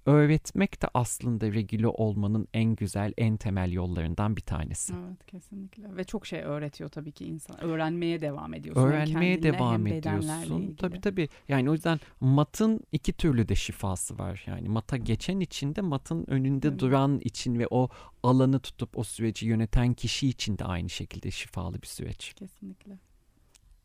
öğretmek 0.10 0.82
de 0.82 0.88
aslında 0.94 1.54
regüle 1.54 1.88
olmanın 1.88 2.48
en 2.54 2.76
güzel, 2.76 3.14
en 3.18 3.38
temel 3.38 3.72
yollarından 3.72 4.36
bir 4.36 4.42
tanesi. 4.42 4.94
Evet 4.94 5.26
kesinlikle 5.28 5.96
ve 5.96 6.04
çok 6.04 6.26
şey 6.28 6.42
öğretiyor 6.42 6.90
tabii 6.90 7.12
ki 7.12 7.26
insan. 7.26 7.64
Öğrenmeye 7.64 8.22
devam 8.22 8.54
ediyorsun. 8.54 8.82
Öğrenmeye 8.84 9.36
kendinle 9.36 9.54
devam 9.54 9.88
ediyorsun. 9.88 10.76
Tabii 10.76 11.02
tabii. 11.02 11.30
Yani 11.48 11.70
o 11.70 11.74
yüzden 11.74 12.00
matın 12.20 12.80
iki 12.92 13.14
türlü 13.14 13.48
de 13.48 13.56
şifası 13.56 14.18
var. 14.18 14.44
Yani 14.48 14.70
mata 14.70 14.98
geçen 14.98 15.40
için 15.40 15.76
de 15.76 15.82
matın 15.82 16.26
önünde 16.28 16.68
Evet. 16.68 16.80
duran 16.80 17.20
için 17.20 17.60
ve 17.60 17.68
o 17.70 17.90
alanı 18.24 18.60
tutup 18.60 18.98
o 18.98 19.04
süreci 19.04 19.46
yöneten 19.46 19.94
kişi 19.94 20.28
için 20.30 20.58
de 20.58 20.64
aynı 20.66 20.90
şekilde 20.90 21.32
şifalı 21.32 21.82
bir 21.82 21.88
süreç. 21.88 22.34
Kesinlikle. 22.34 22.98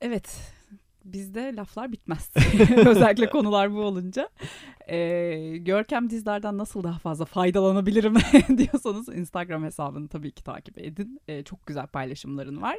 Evet. 0.01 0.53
Bizde 1.05 1.57
laflar 1.57 1.93
bitmez. 1.93 2.31
Özellikle 2.87 3.31
konular 3.31 3.73
bu 3.73 3.81
olunca. 3.81 4.29
Ee, 4.89 5.57
Görkem 5.57 6.11
dizlerden 6.11 6.59
nasıl 6.59 6.83
daha 6.83 6.99
fazla 6.99 7.25
faydalanabilirim 7.25 8.15
diyorsanız 8.59 9.09
Instagram 9.09 9.65
hesabını 9.65 10.09
tabii 10.09 10.31
ki 10.31 10.45
takip 10.45 10.79
edin. 10.79 11.21
Ee, 11.29 11.43
çok 11.43 11.67
güzel 11.67 11.87
paylaşımların 11.87 12.63
var. 12.63 12.77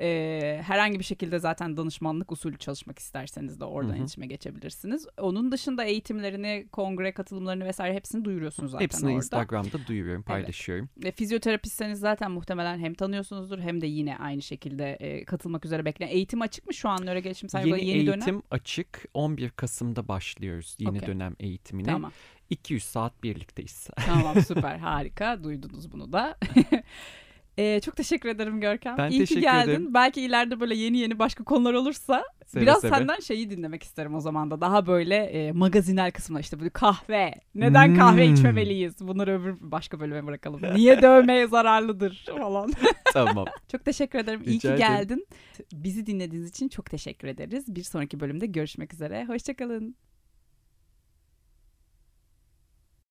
Ee, 0.00 0.60
herhangi 0.66 0.98
bir 0.98 1.04
şekilde 1.04 1.38
zaten 1.38 1.76
danışmanlık 1.76 2.32
usulü 2.32 2.58
çalışmak 2.58 2.98
isterseniz 2.98 3.60
de 3.60 3.64
oradan 3.64 3.88
Hı 3.90 3.92
hı. 3.92 3.98
iletişime 3.98 4.26
geçebilirsiniz. 4.26 5.06
Onun 5.20 5.52
dışında 5.52 5.84
eğitimlerini, 5.84 6.66
kongre 6.72 7.12
katılımlarını 7.12 7.64
vesaire 7.64 7.94
hepsini 7.94 8.24
duyuruyorsunuz 8.24 8.70
zaten 8.70 8.84
Hepsini 8.84 9.06
orada. 9.06 9.16
Instagram'da 9.16 9.86
duyuruyorum, 9.86 10.22
paylaşıyorum. 10.22 10.88
E, 11.02 11.12
fizyoterapistseniz 11.12 11.98
zaten 11.98 12.30
muhtemelen 12.30 12.78
hem 12.78 12.94
tanıyorsunuzdur 12.94 13.58
hem 13.58 13.80
de 13.80 13.86
yine 13.86 14.16
aynı 14.16 14.42
şekilde 14.42 14.92
e, 14.92 15.24
katılmak 15.24 15.64
üzere 15.64 15.84
bekleyen. 15.84 16.10
Eğitim 16.10 16.42
açık 16.42 16.66
mı 16.66 16.74
şu 16.74 16.88
an 16.88 17.06
nöro 17.06 17.20
gelişim 17.64 17.86
Yeni, 17.88 17.98
yeni, 17.98 18.08
eğitim 18.10 18.20
dönem? 18.26 18.42
açık. 18.50 19.04
11 19.14 19.50
Kasım'da 19.50 20.08
başlıyoruz 20.08 20.76
yeni 20.78 20.96
Okey. 20.98 21.08
dönem 21.08 21.36
eğitimine. 21.40 21.86
Tamam. 21.86 22.12
200 22.50 22.84
saat 22.84 23.22
birlikteyiz. 23.22 23.88
Tamam 24.06 24.42
süper 24.46 24.78
harika 24.78 25.44
duydunuz 25.44 25.92
bunu 25.92 26.12
da. 26.12 26.38
E, 27.58 27.80
çok 27.80 27.96
teşekkür 27.96 28.28
ederim 28.28 28.60
Görkem. 28.60 28.94
Ben 28.98 29.10
İyi 29.10 29.18
teşekkür 29.18 29.34
ki 29.40 29.46
geldin. 29.46 29.70
ederim. 29.70 29.94
Belki 29.94 30.20
ileride 30.22 30.60
böyle 30.60 30.74
yeni 30.74 30.98
yeni 30.98 31.18
başka 31.18 31.44
konular 31.44 31.74
olursa 31.74 32.24
Seve 32.46 32.62
biraz 32.62 32.80
seve. 32.80 32.90
senden 32.96 33.20
şeyi 33.20 33.50
dinlemek 33.50 33.82
isterim 33.82 34.14
o 34.14 34.20
zaman 34.20 34.50
da. 34.50 34.60
Daha 34.60 34.86
böyle 34.86 35.14
e, 35.16 35.52
magazinel 35.52 36.10
kısmına 36.10 36.40
işte 36.40 36.58
böyle 36.58 36.70
kahve. 36.70 37.32
Neden 37.54 37.94
kahve 37.96 38.26
Hmm. 38.26 38.34
içmemeliyiz? 38.34 39.00
Bunları 39.00 39.40
öbür 39.40 39.56
başka 39.60 40.00
bölüme 40.00 40.26
bırakalım. 40.26 40.60
Niye 40.74 41.02
dövmeye 41.02 41.46
zararlıdır 41.46 42.24
falan. 42.38 42.72
tamam. 43.12 43.44
Çok 43.72 43.84
teşekkür 43.84 44.18
ederim. 44.18 44.42
İyi 44.46 44.58
ki 44.58 44.72
Rica 44.72 44.86
ederim. 44.86 44.96
geldin. 45.08 45.26
Bizi 45.72 46.06
dinlediğiniz 46.06 46.48
için 46.48 46.68
çok 46.68 46.90
teşekkür 46.90 47.28
ederiz. 47.28 47.74
Bir 47.76 47.82
sonraki 47.82 48.20
bölümde 48.20 48.46
görüşmek 48.46 48.94
üzere. 48.94 49.24
Hoşçakalın. 49.24 49.96